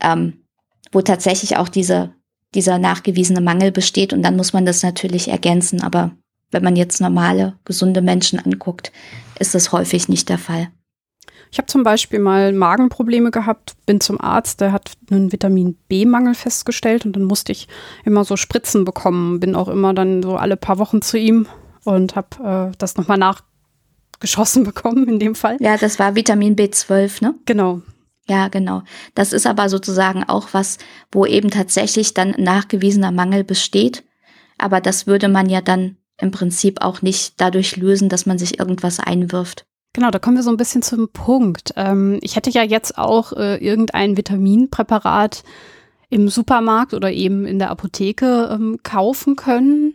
ähm, 0.00 0.42
wo 0.90 1.00
tatsächlich 1.00 1.56
auch 1.56 1.68
diese, 1.68 2.12
dieser 2.56 2.78
nachgewiesene 2.78 3.40
Mangel 3.40 3.70
besteht. 3.70 4.12
Und 4.12 4.22
dann 4.22 4.36
muss 4.36 4.52
man 4.52 4.66
das 4.66 4.82
natürlich 4.82 5.28
ergänzen. 5.28 5.80
Aber 5.80 6.10
wenn 6.50 6.64
man 6.64 6.74
jetzt 6.74 7.00
normale, 7.00 7.54
gesunde 7.64 8.02
Menschen 8.02 8.40
anguckt, 8.40 8.90
ist 9.38 9.54
das 9.54 9.70
häufig 9.70 10.08
nicht 10.08 10.28
der 10.28 10.38
Fall. 10.38 10.68
Ich 11.52 11.58
habe 11.58 11.66
zum 11.66 11.82
Beispiel 11.82 12.18
mal 12.18 12.54
Magenprobleme 12.54 13.30
gehabt, 13.30 13.74
bin 13.84 14.00
zum 14.00 14.18
Arzt, 14.18 14.62
der 14.62 14.72
hat 14.72 14.92
einen 15.10 15.32
Vitamin 15.32 15.76
B-Mangel 15.86 16.34
festgestellt 16.34 17.04
und 17.04 17.14
dann 17.14 17.24
musste 17.24 17.52
ich 17.52 17.68
immer 18.06 18.24
so 18.24 18.36
Spritzen 18.36 18.86
bekommen. 18.86 19.38
Bin 19.38 19.54
auch 19.54 19.68
immer 19.68 19.92
dann 19.92 20.22
so 20.22 20.36
alle 20.36 20.56
paar 20.56 20.78
Wochen 20.78 21.02
zu 21.02 21.18
ihm 21.18 21.46
und 21.84 22.16
habe 22.16 22.72
äh, 22.72 22.76
das 22.78 22.96
nochmal 22.96 23.18
nachgeschossen 23.18 24.64
bekommen 24.64 25.06
in 25.06 25.18
dem 25.18 25.34
Fall. 25.34 25.58
Ja, 25.60 25.76
das 25.76 25.98
war 25.98 26.14
Vitamin 26.14 26.56
B12, 26.56 27.22
ne? 27.22 27.34
Genau. 27.44 27.82
Ja, 28.26 28.48
genau. 28.48 28.82
Das 29.14 29.34
ist 29.34 29.46
aber 29.46 29.68
sozusagen 29.68 30.24
auch 30.24 30.48
was, 30.52 30.78
wo 31.10 31.26
eben 31.26 31.50
tatsächlich 31.50 32.14
dann 32.14 32.34
nachgewiesener 32.38 33.12
Mangel 33.12 33.44
besteht. 33.44 34.04
Aber 34.56 34.80
das 34.80 35.06
würde 35.06 35.28
man 35.28 35.50
ja 35.50 35.60
dann 35.60 35.98
im 36.16 36.30
Prinzip 36.30 36.80
auch 36.80 37.02
nicht 37.02 37.34
dadurch 37.42 37.76
lösen, 37.76 38.08
dass 38.08 38.24
man 38.24 38.38
sich 38.38 38.58
irgendwas 38.58 39.00
einwirft. 39.00 39.66
Genau, 39.92 40.10
da 40.10 40.18
kommen 40.18 40.36
wir 40.36 40.42
so 40.42 40.50
ein 40.50 40.56
bisschen 40.56 40.82
zum 40.82 41.08
Punkt. 41.10 41.74
Ähm, 41.76 42.18
ich 42.22 42.36
hätte 42.36 42.50
ja 42.50 42.62
jetzt 42.62 42.96
auch 42.96 43.32
äh, 43.34 43.56
irgendein 43.56 44.16
Vitaminpräparat 44.16 45.44
im 46.08 46.28
Supermarkt 46.28 46.94
oder 46.94 47.10
eben 47.12 47.46
in 47.46 47.58
der 47.58 47.70
Apotheke 47.70 48.50
ähm, 48.52 48.78
kaufen 48.82 49.36
können 49.36 49.94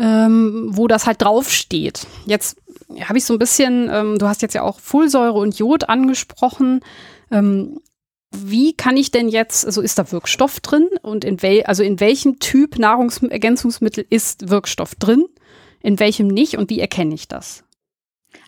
ähm, 0.00 0.68
wo 0.70 0.88
das 0.88 1.06
halt 1.06 1.20
draufsteht. 1.20 2.06
Jetzt 2.24 2.56
habe 3.04 3.18
ich 3.18 3.24
so 3.24 3.34
ein 3.34 3.38
bisschen, 3.38 3.90
ähm, 3.92 4.18
du 4.18 4.26
hast 4.26 4.40
jetzt 4.40 4.54
ja 4.54 4.62
auch 4.62 4.80
Folsäure 4.80 5.38
und 5.38 5.58
Jod 5.58 5.90
angesprochen. 5.90 6.80
Ähm, 7.30 7.80
wie 8.30 8.72
kann 8.72 8.96
ich 8.96 9.10
denn 9.10 9.28
jetzt, 9.28 9.66
also 9.66 9.82
ist 9.82 9.98
da 9.98 10.10
Wirkstoff 10.10 10.60
drin 10.60 10.88
und 11.02 11.24
in 11.24 11.42
wel, 11.42 11.64
also 11.64 11.82
in 11.82 12.00
welchem 12.00 12.38
Typ 12.38 12.78
Nahrungsergänzungsmittel 12.78 14.06
ist 14.08 14.48
Wirkstoff 14.48 14.94
drin? 14.94 15.26
in 15.82 15.98
welchem 15.98 16.28
nicht 16.28 16.58
und 16.58 16.70
wie 16.70 16.80
erkenne 16.80 17.14
ich 17.14 17.26
das? 17.26 17.64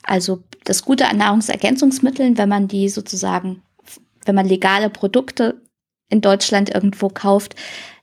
Also 0.02 0.42
das 0.64 0.84
Gute 0.84 1.08
an 1.08 1.18
Nahrungsergänzungsmitteln, 1.18 2.38
wenn 2.38 2.48
man 2.48 2.68
die 2.68 2.88
sozusagen, 2.88 3.62
wenn 4.24 4.34
man 4.34 4.46
legale 4.46 4.90
Produkte 4.90 5.62
in 6.08 6.20
Deutschland 6.20 6.70
irgendwo 6.74 7.08
kauft, 7.08 7.56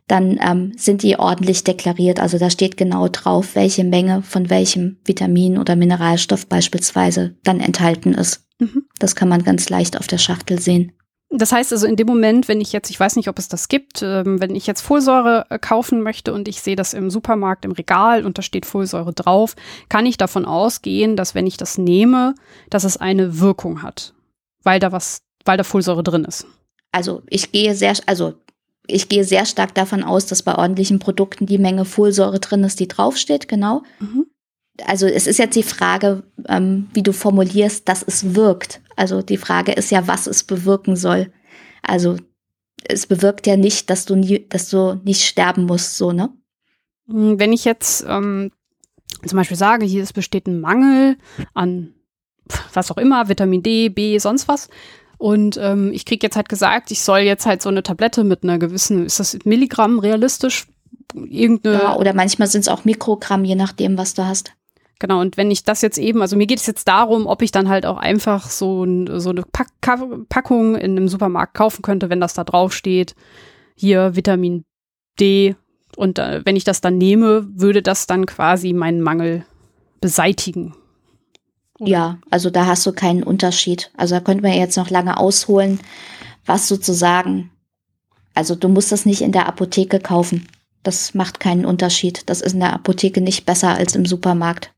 dann 0.07 0.39
ähm, 0.41 0.73
sind 0.75 1.03
die 1.03 1.17
ordentlich 1.17 1.63
deklariert. 1.63 2.19
Also 2.19 2.39
da 2.39 2.49
steht 2.49 2.77
genau 2.77 3.07
drauf, 3.07 3.55
welche 3.55 3.83
Menge 3.83 4.23
von 4.23 4.49
welchem 4.49 4.97
Vitamin 5.05 5.57
oder 5.57 5.75
Mineralstoff 5.75 6.47
beispielsweise 6.47 7.35
dann 7.43 7.59
enthalten 7.59 8.15
ist. 8.15 8.43
Mhm. 8.59 8.85
Das 8.97 9.15
kann 9.15 9.29
man 9.29 9.43
ganz 9.43 9.69
leicht 9.69 9.97
auf 9.97 10.07
der 10.07 10.17
Schachtel 10.17 10.59
sehen. 10.59 10.93
Das 11.31 11.51
heißt 11.51 11.71
also 11.71 11.85
in 11.85 11.95
dem 11.95 12.07
Moment, 12.07 12.47
wenn 12.47 12.59
ich 12.59 12.73
jetzt, 12.73 12.89
ich 12.89 12.99
weiß 12.99 13.15
nicht, 13.15 13.27
ob 13.27 13.37
es 13.37 13.47
das 13.47 13.67
gibt, 13.67 14.01
ähm, 14.01 14.41
wenn 14.41 14.55
ich 14.55 14.65
jetzt 14.65 14.81
Folsäure 14.81 15.45
äh, 15.49 15.59
kaufen 15.59 16.01
möchte 16.01 16.33
und 16.33 16.47
ich 16.47 16.61
sehe 16.61 16.75
das 16.75 16.95
im 16.95 17.11
Supermarkt 17.11 17.65
im 17.65 17.71
Regal 17.71 18.25
und 18.25 18.39
da 18.39 18.41
steht 18.41 18.65
Folsäure 18.65 19.13
drauf, 19.13 19.55
kann 19.89 20.07
ich 20.07 20.17
davon 20.17 20.45
ausgehen, 20.45 21.15
dass 21.15 21.35
wenn 21.35 21.45
ich 21.45 21.57
das 21.57 21.77
nehme, 21.77 22.33
dass 22.71 22.83
es 22.83 22.97
eine 22.97 23.39
Wirkung 23.39 23.83
hat, 23.83 24.13
weil 24.63 24.79
da 24.79 24.91
was, 24.91 25.21
weil 25.45 25.57
da 25.57 25.63
Folsäure 25.63 26.01
drin 26.01 26.25
ist. 26.25 26.47
Also 26.91 27.21
ich 27.29 27.51
gehe 27.51 27.75
sehr, 27.75 27.93
also 28.07 28.33
ich 28.87 29.07
gehe 29.07 29.23
sehr 29.23 29.45
stark 29.45 29.75
davon 29.75 30.03
aus, 30.03 30.25
dass 30.25 30.41
bei 30.41 30.55
ordentlichen 30.55 30.97
Produkten 30.97 31.45
die 31.45 31.59
Menge 31.59 31.85
Folsäure 31.85 32.39
drin 32.39 32.63
ist, 32.63 32.79
die 32.79 32.87
draufsteht, 32.87 33.47
genau. 33.47 33.83
Mhm 33.99 34.25
also 34.85 35.07
es 35.07 35.27
ist 35.27 35.39
jetzt 35.39 35.55
die 35.55 35.63
Frage, 35.63 36.23
ähm, 36.47 36.87
wie 36.93 37.03
du 37.03 37.13
formulierst, 37.13 37.87
dass 37.87 38.03
es 38.03 38.35
wirkt. 38.35 38.81
Also 38.99 39.21
die 39.21 39.37
Frage 39.37 39.71
ist 39.71 39.91
ja, 39.91 40.07
was 40.07 40.27
es 40.27 40.43
bewirken 40.43 40.97
soll. 40.97 41.31
Also 41.81 42.17
es 42.83 43.07
bewirkt 43.07 43.47
ja 43.47 43.55
nicht, 43.55 43.89
dass 43.89 44.03
du 44.03 44.15
nie, 44.15 44.45
dass 44.49 44.69
du 44.69 44.99
nicht 45.05 45.25
sterben 45.25 45.65
musst, 45.65 45.97
so, 45.97 46.11
ne? 46.11 46.29
Hm, 47.07 47.39
wenn 47.39 47.53
ich 47.53 47.63
jetzt 47.63 48.05
ähm, 48.07 48.51
zum 49.25 49.37
Beispiel 49.37 49.55
sage, 49.55 49.85
hier 49.85 50.03
es 50.03 50.11
besteht 50.11 50.47
ein 50.47 50.59
Mangel 50.59 51.17
an 51.53 51.93
was 52.73 52.91
auch 52.91 52.97
immer, 52.97 53.29
Vitamin 53.29 53.63
D, 53.63 53.87
B, 53.87 54.17
sonst 54.17 54.49
was. 54.49 54.69
Und 55.17 55.57
ähm, 55.61 55.91
ich 55.93 56.05
kriege 56.05 56.25
jetzt 56.25 56.35
halt 56.35 56.49
gesagt, 56.49 56.91
ich 56.91 57.01
soll 57.01 57.19
jetzt 57.19 57.45
halt 57.45 57.61
so 57.61 57.69
eine 57.69 57.83
Tablette 57.83 58.25
mit 58.25 58.43
einer 58.43 58.57
gewissen, 58.57 59.05
ist 59.05 59.19
das 59.19 59.37
Milligramm 59.45 59.99
realistisch? 59.99 60.67
Irgendeine 61.13 61.83
ja, 61.83 61.95
oder 61.95 62.13
manchmal 62.13 62.49
sind 62.49 62.61
es 62.61 62.67
auch 62.67 62.85
Mikrogramm, 62.85 63.45
je 63.45 63.55
nachdem, 63.55 63.97
was 63.97 64.13
du 64.13 64.25
hast. 64.25 64.53
Genau, 64.99 65.21
und 65.21 65.37
wenn 65.37 65.49
ich 65.49 65.63
das 65.63 65.81
jetzt 65.81 65.97
eben, 65.97 66.21
also 66.21 66.35
mir 66.35 66.45
geht 66.45 66.59
es 66.59 66.67
jetzt 66.67 66.87
darum, 66.89 67.25
ob 67.25 67.41
ich 67.41 67.51
dann 67.51 67.69
halt 67.69 67.85
auch 67.85 67.97
einfach 67.97 68.49
so, 68.49 68.85
so 69.17 69.29
eine 69.29 69.43
Pack 69.43 69.69
Packung 70.27 70.75
in 70.75 70.91
einem 70.91 71.07
Supermarkt 71.07 71.53
kaufen 71.53 71.81
könnte, 71.81 72.09
wenn 72.09 72.19
das 72.19 72.33
da 72.33 72.43
drauf 72.43 72.73
steht, 72.73 73.15
hier 73.75 74.15
Vitamin 74.17 74.65
D. 75.19 75.55
Und 75.95 76.19
äh, 76.19 76.41
wenn 76.45 76.57
ich 76.57 76.65
das 76.65 76.81
dann 76.81 76.97
nehme, 76.97 77.47
würde 77.53 77.81
das 77.81 78.07
dann 78.07 78.25
quasi 78.25 78.73
meinen 78.73 79.01
Mangel 79.01 79.45
beseitigen. 80.01 80.75
Ja, 81.79 82.19
also 82.29 82.49
da 82.49 82.65
hast 82.65 82.85
du 82.85 82.91
keinen 82.91 83.23
Unterschied. 83.23 83.91
Also 83.95 84.15
da 84.15 84.21
könnte 84.21 84.43
man 84.43 84.53
jetzt 84.53 84.75
noch 84.75 84.89
lange 84.89 85.17
ausholen, 85.17 85.79
was 86.45 86.67
sozusagen, 86.67 87.51
also 88.33 88.53
du 88.53 88.67
musst 88.67 88.91
das 88.91 89.05
nicht 89.05 89.21
in 89.21 89.31
der 89.31 89.47
Apotheke 89.47 89.99
kaufen. 89.99 90.47
Das 90.83 91.13
macht 91.13 91.39
keinen 91.39 91.65
Unterschied. 91.65 92.23
Das 92.29 92.41
ist 92.41 92.53
in 92.53 92.59
der 92.59 92.73
Apotheke 92.73 93.21
nicht 93.21 93.45
besser 93.45 93.69
als 93.69 93.95
im 93.95 94.05
Supermarkt. 94.05 94.71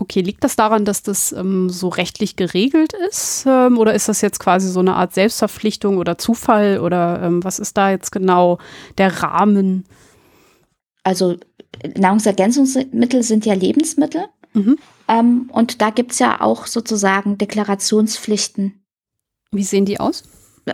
Okay, 0.00 0.20
liegt 0.20 0.44
das 0.44 0.54
daran, 0.54 0.84
dass 0.84 1.02
das 1.02 1.32
ähm, 1.32 1.68
so 1.68 1.88
rechtlich 1.88 2.36
geregelt 2.36 2.92
ist? 3.08 3.44
Ähm, 3.48 3.78
oder 3.78 3.94
ist 3.94 4.08
das 4.08 4.20
jetzt 4.20 4.38
quasi 4.38 4.68
so 4.68 4.78
eine 4.78 4.94
Art 4.94 5.12
Selbstverpflichtung 5.12 5.98
oder 5.98 6.16
Zufall? 6.18 6.78
Oder 6.78 7.20
ähm, 7.22 7.42
was 7.42 7.58
ist 7.58 7.76
da 7.76 7.90
jetzt 7.90 8.12
genau 8.12 8.58
der 8.96 9.22
Rahmen? 9.24 9.84
Also 11.02 11.36
Nahrungsergänzungsmittel 11.96 13.24
sind 13.24 13.44
ja 13.44 13.54
Lebensmittel. 13.54 14.26
Mhm. 14.52 14.78
Ähm, 15.08 15.50
und 15.52 15.82
da 15.82 15.90
gibt 15.90 16.12
es 16.12 16.20
ja 16.20 16.40
auch 16.40 16.66
sozusagen 16.66 17.36
Deklarationspflichten. 17.36 18.84
Wie 19.50 19.64
sehen 19.64 19.84
die 19.84 19.98
aus? 19.98 20.22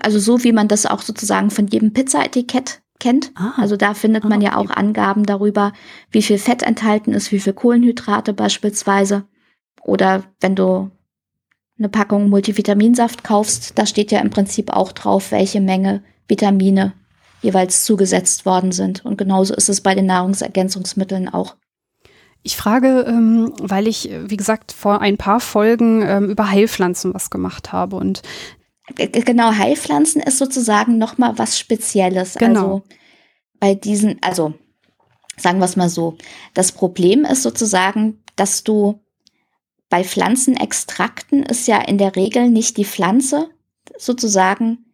Also 0.02 0.18
so 0.18 0.44
wie 0.44 0.52
man 0.52 0.68
das 0.68 0.84
auch 0.84 1.00
sozusagen 1.00 1.50
von 1.50 1.66
jedem 1.66 1.94
Pizza-Etikett 1.94 2.82
kennt. 3.00 3.32
Ah. 3.34 3.52
Also 3.56 3.76
da 3.76 3.94
findet 3.94 4.24
man 4.24 4.34
ah, 4.34 4.36
okay. 4.36 4.44
ja 4.44 4.56
auch 4.56 4.70
Angaben 4.70 5.26
darüber, 5.26 5.72
wie 6.10 6.22
viel 6.22 6.38
Fett 6.38 6.62
enthalten 6.62 7.12
ist, 7.12 7.32
wie 7.32 7.40
viel 7.40 7.52
Kohlenhydrate 7.52 8.32
beispielsweise. 8.32 9.24
Oder 9.82 10.24
wenn 10.40 10.54
du 10.54 10.90
eine 11.78 11.88
Packung 11.88 12.28
Multivitaminsaft 12.28 13.24
kaufst, 13.24 13.78
da 13.78 13.86
steht 13.86 14.12
ja 14.12 14.20
im 14.20 14.30
Prinzip 14.30 14.70
auch 14.70 14.92
drauf, 14.92 15.32
welche 15.32 15.60
Menge 15.60 16.02
Vitamine 16.28 16.92
jeweils 17.42 17.84
zugesetzt 17.84 18.46
worden 18.46 18.72
sind. 18.72 19.04
Und 19.04 19.18
genauso 19.18 19.54
ist 19.54 19.68
es 19.68 19.80
bei 19.80 19.94
den 19.94 20.06
Nahrungsergänzungsmitteln 20.06 21.28
auch. 21.28 21.56
Ich 22.42 22.56
frage, 22.56 23.04
ähm, 23.08 23.52
weil 23.58 23.86
ich, 23.88 24.10
wie 24.26 24.36
gesagt, 24.36 24.72
vor 24.72 25.00
ein 25.00 25.16
paar 25.16 25.40
Folgen 25.40 26.02
ähm, 26.02 26.30
über 26.30 26.50
Heilpflanzen 26.50 27.14
was 27.14 27.30
gemacht 27.30 27.72
habe. 27.72 27.96
Und 27.96 28.22
Genau, 28.96 29.52
Heilpflanzen 29.52 30.20
ist 30.20 30.38
sozusagen 30.38 30.98
nochmal 30.98 31.38
was 31.38 31.58
Spezielles. 31.58 32.34
Genau. 32.34 32.60
Also 32.60 32.82
bei 33.58 33.74
diesen, 33.74 34.22
also 34.22 34.54
sagen 35.36 35.58
wir 35.58 35.64
es 35.64 35.76
mal 35.76 35.88
so, 35.88 36.16
das 36.52 36.72
Problem 36.72 37.24
ist 37.24 37.42
sozusagen, 37.42 38.22
dass 38.36 38.62
du 38.62 39.00
bei 39.88 40.04
Pflanzenextrakten 40.04 41.44
ist 41.44 41.66
ja 41.66 41.80
in 41.80 41.98
der 41.98 42.16
Regel 42.16 42.50
nicht 42.50 42.76
die 42.76 42.84
Pflanze 42.84 43.48
sozusagen 43.96 44.86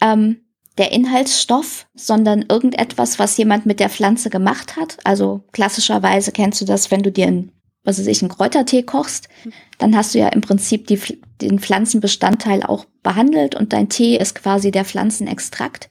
ähm, 0.00 0.44
der 0.76 0.92
Inhaltsstoff, 0.92 1.86
sondern 1.94 2.44
irgendetwas, 2.48 3.18
was 3.18 3.36
jemand 3.36 3.66
mit 3.66 3.80
der 3.80 3.90
Pflanze 3.90 4.30
gemacht 4.30 4.76
hat. 4.76 4.98
Also 5.04 5.42
klassischerweise 5.52 6.30
kennst 6.30 6.60
du 6.60 6.64
das, 6.64 6.90
wenn 6.90 7.02
du 7.02 7.10
dir 7.10 7.26
ein 7.26 7.52
was 7.88 7.98
weiß 7.98 8.06
ich, 8.06 8.22
einen 8.22 8.30
Kräutertee 8.30 8.82
kochst, 8.82 9.28
dann 9.78 9.96
hast 9.96 10.14
du 10.14 10.18
ja 10.18 10.28
im 10.28 10.42
Prinzip 10.42 10.86
die, 10.86 11.00
den 11.40 11.58
Pflanzenbestandteil 11.58 12.62
auch 12.62 12.84
behandelt 13.02 13.54
und 13.54 13.72
dein 13.72 13.88
Tee 13.88 14.16
ist 14.16 14.34
quasi 14.34 14.70
der 14.70 14.84
Pflanzenextrakt. 14.84 15.88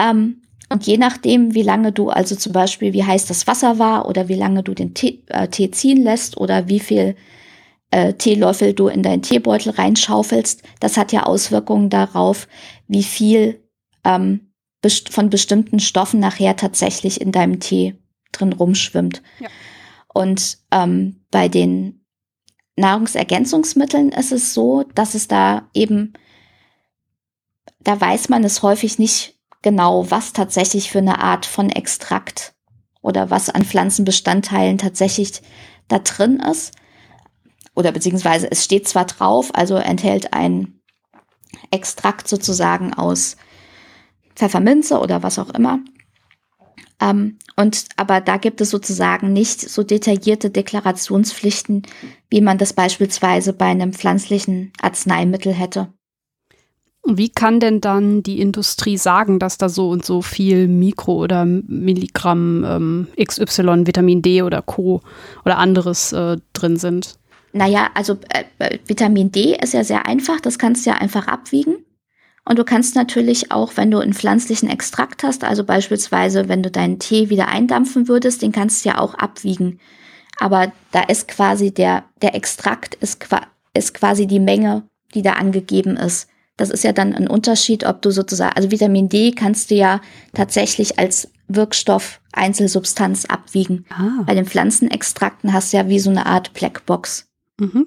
Ähm, 0.00 0.42
und 0.70 0.86
je 0.86 0.96
nachdem, 0.96 1.54
wie 1.54 1.62
lange 1.62 1.92
du 1.92 2.08
also 2.08 2.34
zum 2.34 2.52
Beispiel, 2.52 2.94
wie 2.94 3.04
heiß 3.04 3.26
das 3.26 3.46
Wasser 3.46 3.78
war 3.78 4.08
oder 4.08 4.28
wie 4.28 4.34
lange 4.34 4.62
du 4.62 4.72
den 4.72 4.94
Tee, 4.94 5.22
äh, 5.28 5.48
Tee 5.48 5.70
ziehen 5.70 6.02
lässt 6.02 6.38
oder 6.38 6.66
wie 6.66 6.80
viel 6.80 7.14
äh, 7.90 8.14
Teelöffel 8.14 8.72
du 8.72 8.88
in 8.88 9.02
deinen 9.02 9.22
Teebeutel 9.22 9.72
reinschaufelst, 9.72 10.62
das 10.80 10.96
hat 10.96 11.12
ja 11.12 11.24
Auswirkungen 11.24 11.90
darauf, 11.90 12.48
wie 12.88 13.04
viel 13.04 13.60
ähm, 14.02 14.52
best 14.80 15.10
von 15.10 15.28
bestimmten 15.28 15.78
Stoffen 15.78 16.20
nachher 16.20 16.56
tatsächlich 16.56 17.20
in 17.20 17.32
deinem 17.32 17.60
Tee 17.60 17.96
drin 18.32 18.54
rumschwimmt. 18.54 19.22
Ja. 19.40 19.48
Und 20.16 20.56
ähm, 20.70 21.26
bei 21.30 21.46
den 21.48 22.06
Nahrungsergänzungsmitteln 22.76 24.12
ist 24.12 24.32
es 24.32 24.54
so, 24.54 24.84
dass 24.94 25.14
es 25.14 25.28
da 25.28 25.68
eben, 25.74 26.14
da 27.80 28.00
weiß 28.00 28.30
man 28.30 28.42
es 28.42 28.62
häufig 28.62 28.98
nicht 28.98 29.38
genau, 29.60 30.10
was 30.10 30.32
tatsächlich 30.32 30.90
für 30.90 31.00
eine 31.00 31.20
Art 31.20 31.44
von 31.44 31.68
Extrakt 31.68 32.54
oder 33.02 33.28
was 33.28 33.50
an 33.50 33.62
Pflanzenbestandteilen 33.62 34.78
tatsächlich 34.78 35.42
da 35.86 35.98
drin 35.98 36.40
ist. 36.40 36.72
Oder 37.74 37.92
beziehungsweise 37.92 38.50
es 38.50 38.64
steht 38.64 38.88
zwar 38.88 39.04
drauf, 39.04 39.54
also 39.54 39.76
enthält 39.76 40.32
ein 40.32 40.80
Extrakt 41.70 42.26
sozusagen 42.26 42.94
aus 42.94 43.36
Pfefferminze 44.34 44.98
oder 44.98 45.22
was 45.22 45.38
auch 45.38 45.50
immer. 45.50 45.80
Ähm, 47.00 47.38
und 47.56 47.86
aber 47.96 48.20
da 48.20 48.36
gibt 48.38 48.60
es 48.60 48.70
sozusagen 48.70 49.32
nicht 49.32 49.60
so 49.60 49.82
detaillierte 49.82 50.50
Deklarationspflichten, 50.50 51.82
wie 52.30 52.40
man 52.40 52.58
das 52.58 52.72
beispielsweise 52.72 53.52
bei 53.52 53.66
einem 53.66 53.92
pflanzlichen 53.92 54.72
Arzneimittel 54.80 55.52
hätte. 55.52 55.92
Wie 57.08 57.28
kann 57.28 57.60
denn 57.60 57.80
dann 57.80 58.24
die 58.24 58.40
Industrie 58.40 58.96
sagen, 58.96 59.38
dass 59.38 59.58
da 59.58 59.68
so 59.68 59.90
und 59.90 60.04
so 60.04 60.22
viel 60.22 60.66
Mikro- 60.66 61.22
oder 61.22 61.44
Milligramm 61.44 62.64
ähm, 62.64 63.06
XY, 63.22 63.86
Vitamin 63.86 64.22
D 64.22 64.42
oder 64.42 64.60
Co. 64.60 65.02
oder 65.44 65.58
anderes 65.58 66.12
äh, 66.12 66.38
drin 66.52 66.76
sind? 66.76 67.16
Naja, 67.52 67.90
also 67.94 68.18
äh, 68.28 68.44
äh, 68.58 68.78
Vitamin 68.86 69.30
D 69.30 69.56
ist 69.62 69.72
ja 69.72 69.84
sehr 69.84 70.06
einfach, 70.06 70.40
das 70.40 70.58
kannst 70.58 70.84
du 70.84 70.90
ja 70.90 70.96
einfach 70.96 71.28
abwiegen. 71.28 71.76
Und 72.48 72.60
du 72.60 72.64
kannst 72.64 72.94
natürlich 72.94 73.50
auch, 73.50 73.72
wenn 73.76 73.90
du 73.90 73.98
einen 73.98 74.14
pflanzlichen 74.14 74.70
Extrakt 74.70 75.24
hast, 75.24 75.42
also 75.42 75.64
beispielsweise, 75.64 76.48
wenn 76.48 76.62
du 76.62 76.70
deinen 76.70 77.00
Tee 77.00 77.28
wieder 77.28 77.48
eindampfen 77.48 78.06
würdest, 78.06 78.40
den 78.40 78.52
kannst 78.52 78.84
du 78.84 78.90
ja 78.90 78.98
auch 78.98 79.14
abwiegen. 79.14 79.80
Aber 80.38 80.72
da 80.92 81.02
ist 81.02 81.26
quasi 81.26 81.72
der, 81.72 82.04
der 82.22 82.36
Extrakt 82.36 82.94
ist, 82.94 83.26
ist 83.74 83.94
quasi 83.94 84.28
die 84.28 84.38
Menge, 84.38 84.84
die 85.14 85.22
da 85.22 85.32
angegeben 85.32 85.96
ist. 85.96 86.28
Das 86.56 86.70
ist 86.70 86.84
ja 86.84 86.92
dann 86.92 87.14
ein 87.14 87.26
Unterschied, 87.26 87.84
ob 87.84 88.00
du 88.00 88.12
sozusagen, 88.12 88.54
also 88.54 88.70
Vitamin 88.70 89.08
D 89.08 89.32
kannst 89.32 89.72
du 89.72 89.74
ja 89.74 90.00
tatsächlich 90.32 91.00
als 91.00 91.28
Wirkstoff 91.48 92.20
Einzelsubstanz 92.32 93.24
abwiegen. 93.24 93.86
Ah. 93.90 94.22
Bei 94.24 94.34
den 94.34 94.46
Pflanzenextrakten 94.46 95.52
hast 95.52 95.72
du 95.72 95.78
ja 95.78 95.88
wie 95.88 95.98
so 95.98 96.10
eine 96.10 96.26
Art 96.26 96.52
Blackbox. 96.54 97.26
Mhm. 97.58 97.86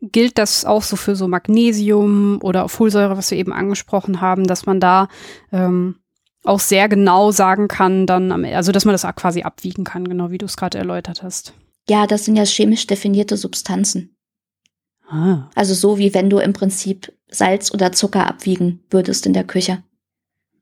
Gilt 0.00 0.38
das 0.38 0.64
auch 0.64 0.82
so 0.82 0.96
für 0.96 1.16
so 1.16 1.28
Magnesium 1.28 2.40
oder 2.42 2.68
Folsäure, 2.68 3.16
was 3.16 3.30
wir 3.30 3.38
eben 3.38 3.52
angesprochen 3.52 4.20
haben, 4.20 4.46
dass 4.46 4.66
man 4.66 4.80
da 4.80 5.08
ähm, 5.52 5.96
auch 6.44 6.60
sehr 6.60 6.88
genau 6.88 7.30
sagen 7.30 7.68
kann, 7.68 8.06
dann, 8.06 8.32
also 8.44 8.72
dass 8.72 8.84
man 8.84 8.94
das 8.94 9.06
quasi 9.16 9.42
abwiegen 9.42 9.84
kann, 9.84 10.08
genau 10.08 10.30
wie 10.30 10.38
du 10.38 10.46
es 10.46 10.56
gerade 10.56 10.78
erläutert 10.78 11.22
hast. 11.22 11.54
Ja, 11.88 12.06
das 12.06 12.24
sind 12.24 12.36
ja 12.36 12.44
chemisch 12.44 12.86
definierte 12.86 13.36
Substanzen. 13.36 14.16
Ah. 15.08 15.50
Also 15.54 15.74
so 15.74 15.98
wie 15.98 16.14
wenn 16.14 16.30
du 16.30 16.38
im 16.38 16.52
Prinzip 16.52 17.12
Salz 17.28 17.72
oder 17.72 17.92
Zucker 17.92 18.26
abwiegen 18.26 18.82
würdest 18.90 19.26
in 19.26 19.32
der 19.32 19.44
Küche. 19.44 19.82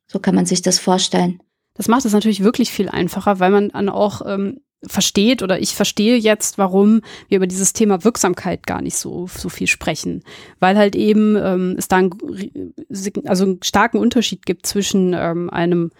So 0.06 0.18
kann 0.18 0.34
man 0.34 0.46
sich 0.46 0.62
das 0.62 0.78
vorstellen. 0.78 1.40
Das 1.74 1.88
macht 1.88 2.04
es 2.04 2.12
natürlich 2.12 2.42
wirklich 2.42 2.72
viel 2.72 2.88
einfacher, 2.88 3.38
weil 3.38 3.50
man 3.50 3.68
dann 3.68 3.88
auch 3.88 4.22
ähm, 4.26 4.60
versteht 4.86 5.42
oder 5.42 5.60
ich 5.60 5.74
verstehe 5.74 6.16
jetzt, 6.16 6.58
warum 6.58 7.02
wir 7.28 7.36
über 7.36 7.46
dieses 7.46 7.72
Thema 7.72 8.04
Wirksamkeit 8.04 8.66
gar 8.66 8.80
nicht 8.80 8.96
so, 8.96 9.26
so 9.26 9.48
viel 9.48 9.66
sprechen. 9.66 10.22
Weil 10.58 10.76
halt 10.76 10.96
eben 10.96 11.36
ähm, 11.36 11.74
es 11.78 11.88
da 11.88 11.96
einen, 11.96 12.14
also 13.26 13.44
einen 13.44 13.62
starken 13.62 13.98
Unterschied 13.98 14.46
gibt 14.46 14.66
zwischen 14.66 15.14
ähm, 15.14 15.50
einem 15.50 15.90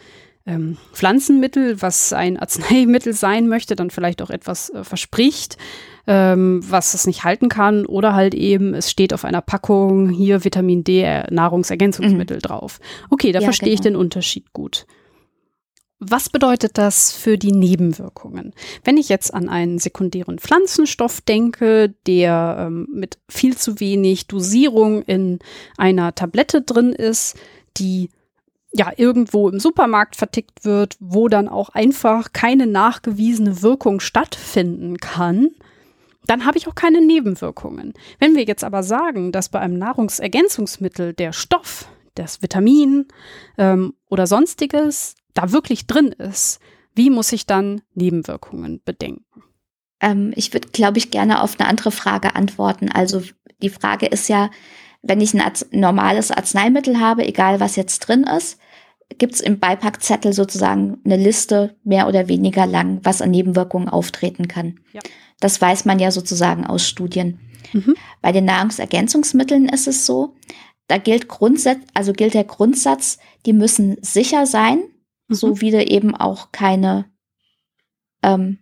ähm, 0.47 0.79
Pflanzenmittel, 0.93 1.83
was 1.83 2.13
ein 2.13 2.39
Arzneimittel 2.39 3.13
sein 3.13 3.49
möchte, 3.49 3.77
dann 3.77 3.91
vielleicht 3.91 4.23
auch 4.23 4.31
etwas 4.31 4.71
äh, 4.71 4.85
verspricht, 4.85 5.59
ähm, 6.07 6.61
was 6.67 6.95
es 6.95 7.07
nicht 7.07 7.25
halten 7.25 7.49
kann, 7.49 7.85
oder 7.85 8.15
halt 8.15 8.35
eben, 8.35 8.75
es 8.75 8.91
steht 8.91 9.13
auf 9.13 9.25
einer 9.25 9.43
Packung 9.43 10.09
hier 10.09 10.45
Vitamin 10.45 10.83
D 10.85 11.03
äh, 11.03 11.25
Nahrungsergänzungsmittel 11.31 12.39
mhm. 12.39 12.43
drauf. 12.43 12.81
Okay, 13.11 13.33
da 13.33 13.41
ja, 13.41 13.45
verstehe 13.45 13.69
genau. 13.69 13.75
ich 13.75 13.81
den 13.81 13.97
Unterschied 13.97 14.53
gut. 14.53 14.87
Was 16.02 16.30
bedeutet 16.30 16.78
das 16.78 17.12
für 17.12 17.37
die 17.37 17.52
Nebenwirkungen? 17.52 18.54
Wenn 18.85 18.97
ich 18.97 19.11
jetzt 19.11 19.35
an 19.35 19.50
einen 19.50 19.78
sekundären 19.78 20.38
Pflanzenstoff 20.38 21.21
denke, 21.21 21.95
der 22.07 22.57
ähm, 22.59 22.88
mit 22.90 23.19
viel 23.28 23.54
zu 23.54 23.80
wenig 23.80 24.26
Dosierung 24.26 25.02
in 25.02 25.40
einer 25.76 26.14
Tablette 26.14 26.62
drin 26.62 26.95
ist, 26.95 27.37
die 27.76 28.09
ja 28.73 28.92
irgendwo 28.97 29.50
im 29.50 29.61
Supermarkt 29.61 30.16
vertickt 30.16 30.64
wird, 30.64 30.97
wo 31.00 31.28
dann 31.28 31.49
auch 31.49 31.69
einfach 31.69 32.33
keine 32.33 32.66
nachgewiesene 32.66 33.61
Wirkung 33.61 34.00
stattfinden 34.00 34.97
kann, 34.97 35.50
dann 36.26 36.47
habe 36.47 36.57
ich 36.57 36.66
auch 36.66 36.75
keine 36.75 37.04
Nebenwirkungen. 37.04 37.92
Wenn 38.19 38.37
wir 38.37 38.45
jetzt 38.45 38.64
aber 38.64 38.83
sagen, 38.83 39.33
dass 39.33 39.50
bei 39.50 39.61
einem 39.61 39.76
Nahrungsergänzungsmittel 39.76 41.12
der 41.12 41.35
Stoff, 41.35 41.88
das 42.14 42.40
Vitamin 42.40 43.07
ähm, 43.59 43.95
oder 44.09 44.26
sonstiges 44.26 45.14
da 45.35 45.53
wirklich 45.53 45.87
drin 45.87 46.09
ist, 46.13 46.61
wie 46.95 47.11
muss 47.11 47.33
ich 47.33 47.47
dann 47.47 47.83
Nebenwirkungen 47.95 48.81
bedenken? 48.85 49.25
Ähm, 50.01 50.33
ich 50.35 50.53
würde, 50.53 50.69
glaube 50.69 50.99
ich, 50.99 51.11
gerne 51.11 51.43
auf 51.43 51.59
eine 51.59 51.69
andere 51.69 51.93
Frage 51.93 52.35
antworten. 52.35 52.91
Also 52.91 53.23
die 53.63 53.71
Frage 53.71 54.07
ist 54.07 54.29
ja, 54.29 54.51
wenn 55.03 55.21
ich 55.21 55.35
ein 55.35 55.41
Arz 55.41 55.67
normales 55.71 56.31
Arzneimittel 56.31 57.01
habe, 57.01 57.27
egal 57.27 57.61
was 57.61 57.77
jetzt 57.77 58.01
drin 58.01 58.25
ist, 58.25 58.59
gibt 59.19 59.35
es 59.35 59.41
im 59.41 59.59
Beipackzettel 59.59 60.33
sozusagen 60.33 60.99
eine 61.05 61.17
Liste 61.17 61.77
mehr 61.85 62.07
oder 62.07 62.29
weniger 62.29 62.67
lang, 62.67 63.01
was 63.03 63.23
an 63.23 63.31
Nebenwirkungen 63.31 63.89
auftreten 63.89 64.47
kann. 64.47 64.79
Ja. 64.93 65.01
Das 65.41 65.61
weiß 65.61 65.85
man 65.85 65.99
ja 65.99 66.11
sozusagen 66.11 66.67
aus 66.67 66.87
Studien. 66.87 67.41
Mhm. 67.73 67.95
Bei 68.21 68.33
den 68.33 68.45
Nahrungsergänzungsmitteln 68.45 69.69
ist 69.69 69.89
es 69.89 70.07
so, 70.07 70.35
da 70.87 70.99
gilt 70.99 71.29
Grundsatz, 71.29 71.79
also 71.95 72.13
gilt 72.13 72.35
der 72.35 72.45
Grundsatz, 72.45 73.19
die 73.47 73.53
müssen 73.53 73.97
sicher 74.03 74.47
sein, 74.47 74.83
mhm. 75.31 75.35
so 75.35 75.61
wie 75.61 75.71
du 75.71 75.85
eben 75.85 76.15
auch 76.15 76.53
keine, 76.53 77.07
ähm, 78.23 78.59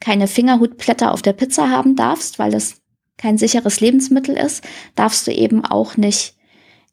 keine 0.00 0.28
Fingerhutblätter 0.28 1.12
auf 1.12 1.22
der 1.22 1.32
Pizza 1.32 1.70
haben 1.70 1.96
darfst, 1.96 2.38
weil 2.38 2.50
das 2.50 2.82
kein 3.16 3.38
sicheres 3.38 3.80
Lebensmittel 3.80 4.36
ist, 4.36 4.62
darfst 4.94 5.26
du 5.26 5.32
eben 5.32 5.64
auch 5.64 5.96
nicht 5.96 6.36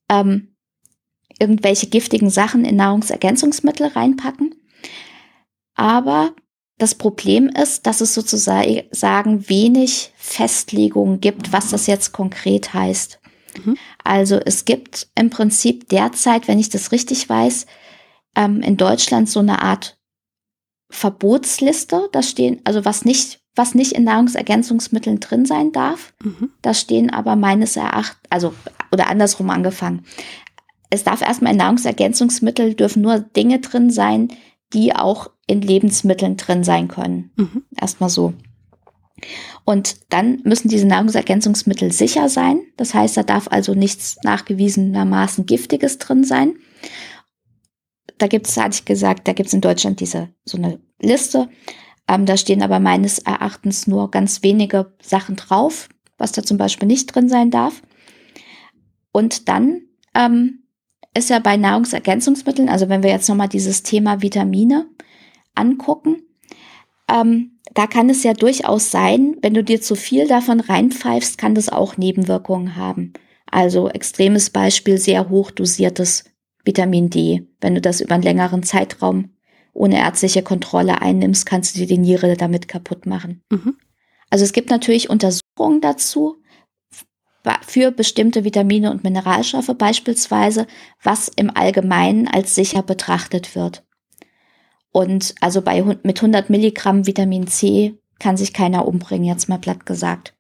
ähm, 0.10 0.56
irgendwelche 1.40 1.88
giftigen 1.88 2.30
Sachen 2.30 2.66
in 2.66 2.78
Nahrungsergänzungsmittel 2.78 3.88
reinpacken. 3.88 4.56
Aber 5.76 6.34
das 6.78 6.96
Problem 6.96 7.48
ist, 7.50 7.86
dass 7.86 8.02
es 8.02 8.14
sozusagen 8.14 9.50
wenig 9.50 10.12
Festlegungen 10.18 11.22
gibt, 11.22 11.54
was 11.54 11.70
das 11.70 11.88
jetzt 11.88 12.12
konkret 12.12 12.74
heißt. 12.74 13.20
Mhm. 13.64 13.78
Also 14.04 14.38
es 14.38 14.66
gibt 14.66 15.08
im 15.16 15.30
Prinzip 15.30 15.88
derzeit, 15.90 16.48
wenn 16.48 16.60
ich 16.60 16.70
das 16.70 16.92
richtig 16.92 17.30
weiß, 17.30 17.66
ähm, 18.36 18.62
in 18.62 18.78
Deutschland 18.78 19.30
so 19.30 19.40
eine 19.40 19.62
Art 19.62 19.98
Verbotsliste. 20.90 22.10
Da 22.12 22.22
stehen, 22.22 22.62
also 22.64 22.86
was 22.86 23.06
nicht, 23.06 23.42
was 23.56 23.76
nicht 23.76 23.94
in 23.94 24.04
Nahrungsergänzungsmitteln 24.04 25.20
drin 25.20 25.46
sein 25.46 25.72
darf. 25.72 26.14
Mhm. 26.24 26.52
Da 26.62 26.74
stehen 26.74 27.10
aber 27.10 27.36
meines 27.36 27.76
Erachtens, 27.76 28.20
also, 28.30 28.54
oder 28.92 29.10
andersrum 29.10 29.50
angefangen. 29.50 30.06
Es 30.90 31.04
darf 31.04 31.22
erstmal 31.22 31.54
in 31.54 31.58
Nahrungsergänzungsmitteln 31.58 32.76
dürfen 32.76 33.02
nur 33.02 33.20
Dinge 33.20 33.60
drin 33.60 33.90
sein, 33.90 34.30
die 34.74 34.96
auch 34.96 35.32
in 35.48 35.62
Lebensmitteln 35.62 36.38
drin 36.38 36.64
sein 36.64 36.88
können. 36.88 37.32
Mhm. 37.36 37.64
Erstmal 37.80 38.10
so. 38.10 38.34
Und 39.64 39.98
dann 40.10 40.42
müssen 40.44 40.70
diese 40.70 40.86
Nahrungsergänzungsmittel 40.86 41.92
sicher 41.92 42.30
sein. 42.30 42.62
Das 42.78 42.94
heißt, 42.94 43.18
da 43.18 43.24
darf 43.24 43.48
also 43.50 43.74
nichts 43.74 44.18
nachgewiesenermaßen 44.24 45.46
Giftiges 45.46 45.98
drin 45.98 46.24
sein 46.24 46.56
da 48.18 48.28
gibt 48.28 48.48
es, 48.48 48.58
hatte 48.58 48.76
ich 48.76 48.86
gesagt, 48.86 49.28
da 49.28 49.34
gibt 49.34 49.48
es 49.48 49.54
in 49.54 49.62
Deutschland 49.62 50.00
diese 50.00 50.30
so 50.46 50.58
eine 50.58 50.80
Liste. 51.02 51.50
Ähm, 52.08 52.26
da 52.26 52.38
stehen 52.38 52.62
aber 52.62 52.80
meines 52.80 53.20
Erachtens 53.20 53.88
nur 53.88 54.12
ganz 54.12 54.44
wenige 54.44 54.94
Sachen 55.02 55.36
drauf, 55.36 55.90
was 56.18 56.32
da 56.32 56.44
zum 56.44 56.58
Beispiel 56.58 56.88
nicht 56.88 57.08
drin 57.08 57.30
sein 57.30 57.52
darf. 57.52 57.82
Und 59.12 59.50
dann 59.50 59.82
ähm, 60.14 60.64
ist 61.16 61.30
ja 61.30 61.40
bei 61.40 61.58
Nahrungsergänzungsmitteln, 61.58 62.70
also 62.70 62.90
wenn 62.90 63.04
wir 63.04 63.10
jetzt 63.10 63.30
nochmal 63.30 63.50
dieses 63.50 63.84
Thema 63.84 64.22
Vitamine 64.22 64.88
angucken, 65.56 66.22
ähm, 67.10 67.60
da 67.74 67.88
kann 67.88 68.10
es 68.10 68.24
ja 68.24 68.34
durchaus 68.34 68.92
sein, 68.92 69.38
wenn 69.42 69.54
du 69.54 69.64
dir 69.64 69.82
zu 69.82 69.96
viel 69.96 70.28
davon 70.28 70.60
reinpfeifst, 70.60 71.38
kann 71.38 71.56
das 71.56 71.70
auch 71.70 71.98
Nebenwirkungen 71.98 72.76
haben. 72.76 73.14
Also 73.50 73.90
extremes 73.90 74.50
Beispiel, 74.50 74.98
sehr 74.98 75.30
hoch 75.30 75.52
dosiertes 75.52 76.26
Vitamin 76.66 77.10
D. 77.10 77.48
Wenn 77.62 77.76
du 77.76 77.82
das 77.82 78.02
über 78.02 78.16
einen 78.16 78.24
längeren 78.24 78.64
Zeitraum 78.64 79.32
ohne 79.74 80.00
ärztliche 80.00 80.42
Kontrolle 80.42 81.02
einnimmst, 81.02 81.46
kannst 81.46 81.76
du 81.76 81.80
dir 81.80 81.88
die 81.88 81.98
Niere 81.98 82.36
damit 82.36 82.68
kaputt 82.68 83.06
machen. 83.06 83.42
Mhm. 83.52 83.78
Also 84.30 84.44
es 84.44 84.54
gibt 84.54 84.70
natürlich 84.70 85.10
Untersuchungen 85.10 85.82
dazu 85.82 86.42
für 87.62 87.92
bestimmte 87.92 88.44
Vitamine 88.44 88.90
und 88.90 89.04
Mineralstoffe 89.04 89.72
beispielsweise, 89.78 90.66
was 91.04 91.28
im 91.28 91.56
Allgemeinen 91.56 92.28
als 92.28 92.56
sicher 92.56 92.82
betrachtet 92.82 93.56
wird. 93.56 93.84
Und 94.92 95.36
also 95.42 95.62
bei 95.62 95.84
mit 95.84 96.18
100 96.18 96.50
Milligramm 96.50 97.06
Vitamin 97.06 97.48
C 97.48 98.00
kann 98.18 98.38
sich 98.38 98.54
keiner 98.54 98.88
umbringen, 98.88 99.28
jetzt 99.28 99.50
mal 99.50 99.60
platt 99.60 99.86
gesagt. 99.86 100.34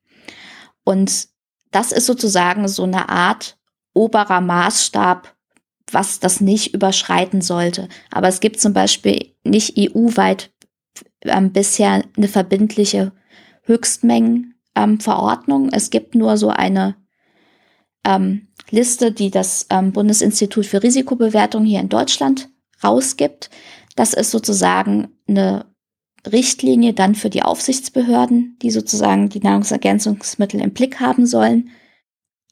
Und 0.83 1.27
das 1.71 1.91
ist 1.91 2.05
sozusagen 2.05 2.67
so 2.67 2.83
eine 2.83 3.09
Art 3.09 3.57
oberer 3.93 4.41
Maßstab 4.41 5.34
was 5.91 6.19
das 6.19 6.41
nicht 6.41 6.73
überschreiten 6.73 7.41
sollte. 7.41 7.87
Aber 8.11 8.27
es 8.27 8.39
gibt 8.39 8.59
zum 8.59 8.73
Beispiel 8.73 9.33
nicht 9.43 9.77
EU-weit 9.77 10.51
ähm, 11.21 11.51
bisher 11.51 12.03
eine 12.17 12.27
verbindliche 12.27 13.11
Höchstmengenverordnung. 13.63 15.65
Ähm, 15.65 15.71
es 15.73 15.89
gibt 15.89 16.15
nur 16.15 16.37
so 16.37 16.49
eine 16.49 16.95
ähm, 18.05 18.47
Liste, 18.69 19.11
die 19.11 19.31
das 19.31 19.67
ähm, 19.69 19.91
Bundesinstitut 19.91 20.65
für 20.65 20.81
Risikobewertung 20.81 21.65
hier 21.65 21.79
in 21.79 21.89
Deutschland 21.89 22.49
rausgibt. 22.83 23.49
Das 23.95 24.13
ist 24.13 24.31
sozusagen 24.31 25.09
eine 25.27 25.65
Richtlinie 26.25 26.93
dann 26.93 27.15
für 27.15 27.29
die 27.29 27.43
Aufsichtsbehörden, 27.43 28.57
die 28.61 28.71
sozusagen 28.71 29.29
die 29.29 29.39
Nahrungsergänzungsmittel 29.39 30.61
im 30.61 30.73
Blick 30.73 30.99
haben 30.99 31.25
sollen. 31.25 31.69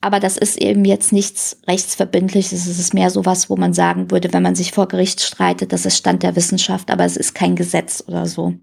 Aber 0.03 0.19
das 0.19 0.35
ist 0.35 0.61
eben 0.61 0.83
jetzt 0.83 1.13
nichts 1.13 1.61
rechtsverbindliches. 1.65 2.67
Es 2.67 2.77
ist 2.77 2.93
mehr 2.93 3.09
sowas, 3.09 3.49
wo 3.49 3.55
man 3.55 3.73
sagen 3.73 4.11
würde, 4.11 4.33
wenn 4.33 4.43
man 4.43 4.53
sich 4.53 4.73
vor 4.73 4.89
Gericht 4.89 5.21
streitet, 5.21 5.71
das 5.71 5.85
ist 5.85 5.95
Stand 5.95 6.23
der 6.23 6.35
Wissenschaft, 6.35 6.91
aber 6.91 7.05
es 7.05 7.15
ist 7.15 7.33
kein 7.33 7.55
Gesetz 7.55 8.03
oder 8.05 8.25
so. 8.25 8.53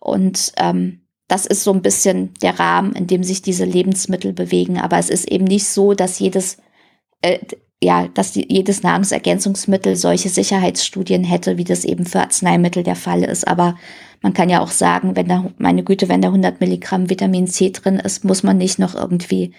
Und 0.00 0.52
ähm, 0.56 1.02
das 1.28 1.46
ist 1.46 1.62
so 1.62 1.72
ein 1.72 1.82
bisschen 1.82 2.34
der 2.42 2.58
Rahmen, 2.58 2.96
in 2.96 3.06
dem 3.06 3.22
sich 3.22 3.42
diese 3.42 3.64
Lebensmittel 3.64 4.32
bewegen. 4.32 4.76
Aber 4.80 4.98
es 4.98 5.08
ist 5.08 5.30
eben 5.30 5.44
nicht 5.44 5.66
so, 5.66 5.94
dass 5.94 6.18
jedes, 6.18 6.56
äh, 7.22 7.38
ja, 7.82 8.08
dass 8.08 8.32
die, 8.32 8.46
jedes 8.52 8.82
Nahrungsergänzungsmittel 8.82 9.96
solche 9.96 10.28
Sicherheitsstudien 10.28 11.24
hätte, 11.24 11.56
wie 11.56 11.64
das 11.64 11.84
eben 11.84 12.04
für 12.04 12.20
Arzneimittel 12.20 12.82
der 12.82 12.96
Fall 12.96 13.24
ist. 13.24 13.48
Aber 13.48 13.76
man 14.20 14.34
kann 14.34 14.50
ja 14.50 14.60
auch 14.60 14.70
sagen, 14.70 15.16
wenn 15.16 15.28
da, 15.28 15.50
meine 15.58 15.82
Güte, 15.82 16.08
wenn 16.08 16.20
da 16.20 16.28
100 16.28 16.60
Milligramm 16.60 17.08
Vitamin 17.08 17.46
C 17.46 17.70
drin 17.70 17.96
ist, 17.96 18.24
muss 18.24 18.42
man 18.42 18.58
nicht 18.58 18.78
noch 18.78 18.94
irgendwie 18.94 19.54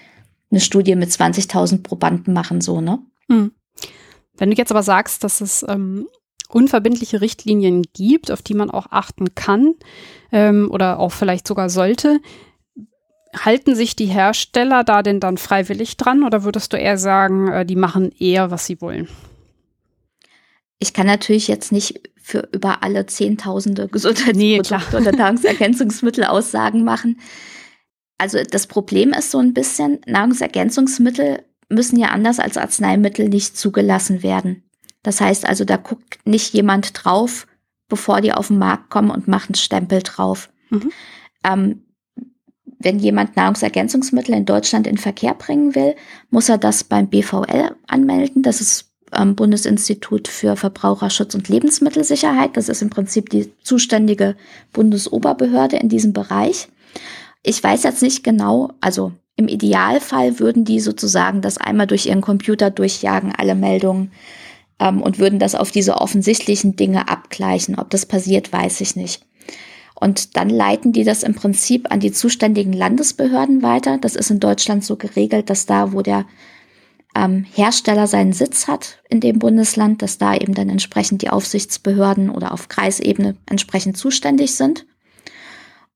eine 0.52 0.60
Studie 0.60 0.96
mit 0.96 1.10
20.000 1.10 1.82
Probanden 1.82 2.34
machen, 2.34 2.62
so, 2.62 2.82
ne? 2.82 3.00
Hm. 3.30 3.52
Wenn 4.38 4.52
du 4.52 4.58
jetzt 4.58 4.72
aber 4.72 4.84
sagst, 4.84 5.24
dass 5.24 5.42
es 5.42 5.66
ähm, 5.68 6.08
unverbindliche 6.50 7.22
Richtlinien 7.22 7.84
gibt, 7.94 8.32
auf 8.32 8.42
die 8.42 8.54
man 8.54 8.70
auch 8.70 8.88
achten 8.92 9.34
kann 9.34 9.76
ähm, 10.32 10.70
oder 10.72 11.00
auch 11.00 11.12
vielleicht 11.12 11.48
sogar 11.48 11.70
sollte, 11.70 12.20
halten 13.38 13.76
sich 13.76 13.96
die 13.96 14.06
Hersteller 14.06 14.84
da 14.84 15.04
denn 15.04 15.20
dann 15.20 15.38
freiwillig 15.38 15.98
dran 15.98 16.24
oder 16.24 16.44
würdest 16.44 16.74
du 16.74 16.78
eher 16.78 16.98
sagen, 16.98 17.52
äh, 17.52 17.66
die 17.66 17.76
machen 17.76 18.12
eher, 18.18 18.52
was 18.52 18.66
sie 18.66 18.82
wollen? 18.82 19.08
ich 20.82 20.94
kann 20.94 21.06
natürlich 21.06 21.48
jetzt 21.48 21.72
nicht 21.72 22.02
für 22.18 22.50
über 22.52 22.84
alle 22.84 23.06
Zehntausende 23.06 23.88
Gesundheitsprodukte 23.88 24.98
nee, 24.98 24.98
oder 24.98 25.12
Nahrungsergänzungsmittel 25.18 26.26
Aussagen 26.26 26.84
machen. 26.84 27.20
Also 28.18 28.40
das 28.44 28.68
Problem 28.68 29.14
ist 29.14 29.32
so 29.32 29.38
ein 29.38 29.54
bisschen, 29.54 30.00
Nahrungsergänzungsmittel 30.08 31.44
müssen 31.70 32.00
ja 32.00 32.10
anders 32.10 32.40
als 32.40 32.58
Arzneimittel 32.58 33.30
nicht 33.30 33.58
zugelassen 33.58 34.24
werden. 34.24 34.64
Das 35.04 35.22
heißt 35.22 35.48
also, 35.48 35.66
da 35.66 35.78
guckt 35.78 36.20
nicht 36.26 36.54
jemand 36.54 36.92
drauf, 36.94 37.48
bevor 37.88 38.22
die 38.22 38.34
auf 38.34 38.48
den 38.48 38.58
Markt 38.58 38.90
kommen 38.90 39.12
und 39.12 39.28
macht 39.28 39.50
einen 39.50 39.56
Stempel 39.56 40.02
drauf. 40.02 40.50
Mhm. 40.70 40.92
Ähm, 41.44 41.82
wenn 42.84 43.00
jemand 43.00 43.36
Nahrungsergänzungsmittel 43.36 44.36
in 44.36 44.46
Deutschland 44.46 44.88
in 44.88 44.98
Verkehr 44.98 45.34
bringen 45.34 45.76
will, 45.76 45.96
muss 46.30 46.50
er 46.50 46.58
das 46.58 46.84
beim 46.84 47.08
BVL 47.08 47.76
anmelden. 47.88 48.44
Das 48.44 48.62
ist 48.62 48.92
ähm, 49.14 49.36
Bundesinstitut 49.36 50.28
für 50.28 50.56
Verbraucherschutz 50.56 51.36
und 51.36 51.50
Lebensmittelsicherheit. 51.50 52.56
Das 52.58 52.70
ist 52.70 52.82
im 52.82 52.90
Prinzip 52.90 53.30
die 53.30 53.52
zuständige 53.64 54.36
Bundesoberbehörde 54.74 55.78
in 55.78 55.90
diesem 55.90 56.14
Bereich. 56.14 56.68
Ich 57.44 57.64
weiß 57.64 57.84
jetzt 57.84 58.02
nicht 58.02 58.24
genau, 58.24 58.72
also 58.82 59.14
im 59.36 59.48
Idealfall 59.48 60.40
würden 60.40 60.66
die 60.66 60.80
sozusagen 60.80 61.42
das 61.42 61.58
einmal 61.58 61.88
durch 61.88 62.06
ihren 62.06 62.22
Computer 62.22 62.70
durchjagen, 62.70 63.34
alle 63.36 63.56
Meldungen, 63.56 64.12
ähm, 64.80 65.02
und 65.02 65.20
würden 65.20 65.40
das 65.40 65.56
auf 65.56 65.72
diese 65.72 65.98
offensichtlichen 65.98 66.76
Dinge 66.76 67.08
abgleichen. 67.08 67.80
Ob 67.80 67.90
das 67.90 68.06
passiert, 68.06 68.52
weiß 68.52 68.82
ich 68.82 68.96
nicht. 68.96 69.26
Und 70.02 70.36
dann 70.36 70.50
leiten 70.50 70.94
die 70.94 71.04
das 71.04 71.22
im 71.22 71.36
Prinzip 71.36 71.92
an 71.92 72.00
die 72.00 72.12
zuständigen 72.12 72.74
Landesbehörden 72.74 73.62
weiter. 73.62 74.00
Das 74.00 74.16
ist 74.16 74.32
in 74.32 74.40
Deutschland 74.40 74.84
so 74.84 74.96
geregelt, 74.96 75.52
dass 75.52 75.68
da, 75.68 75.94
wo 75.94 76.02
der 76.02 76.26
ähm, 77.16 77.46
Hersteller 77.54 78.08
seinen 78.08 78.34
Sitz 78.34 78.68
hat 78.68 78.98
in 79.10 79.20
dem 79.20 79.38
Bundesland, 79.38 80.02
dass 80.02 80.18
da 80.18 80.34
eben 80.34 80.56
dann 80.56 80.70
entsprechend 80.70 81.22
die 81.22 81.30
Aufsichtsbehörden 81.30 82.32
oder 82.32 82.52
auf 82.52 82.68
Kreisebene 82.68 83.36
entsprechend 83.46 83.96
zuständig 83.96 84.56
sind. 84.56 84.88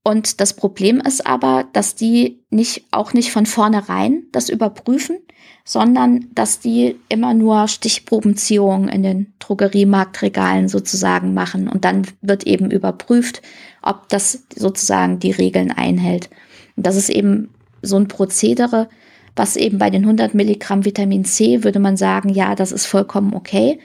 Und 0.03 0.39
das 0.39 0.53
Problem 0.53 1.01
ist 1.01 1.25
aber, 1.25 1.65
dass 1.73 1.95
die 1.95 2.43
nicht, 2.51 2.85
auch 2.91 3.13
nicht 3.13 3.31
von 3.31 3.47
vornherein 3.47 4.25
das 4.31 4.49
überprüfen, 4.49 5.17
sondern 5.67 6.27
dass 6.35 6.59
die 6.59 6.95
immer 7.09 7.33
nur 7.33 7.67
Stichprobenziehungen 7.67 8.87
in 8.87 9.01
den 9.01 9.33
Drogeriemarktregalen 9.39 10.69
sozusagen 10.69 11.33
machen. 11.33 11.67
Und 11.67 11.83
dann 11.83 12.05
wird 12.21 12.45
eben 12.45 12.69
überprüft, 12.69 13.41
ob 13.81 14.07
das 14.09 14.43
sozusagen 14.55 15.17
die 15.17 15.31
Regeln 15.31 15.71
einhält. 15.71 16.29
Und 16.77 16.85
das 16.85 16.95
ist 16.95 17.09
eben 17.09 17.49
so 17.81 17.97
ein 17.97 18.07
Prozedere, 18.07 18.89
was 19.35 19.55
eben 19.55 19.79
bei 19.79 19.89
den 19.89 20.03
100 20.03 20.35
Milligramm 20.35 20.85
Vitamin 20.85 21.25
C 21.25 21.63
würde 21.63 21.79
man 21.79 21.97
sagen, 21.97 22.29
ja, 22.29 22.53
das 22.53 22.71
ist 22.71 22.85
vollkommen 22.85 23.33
okay. 23.33 23.79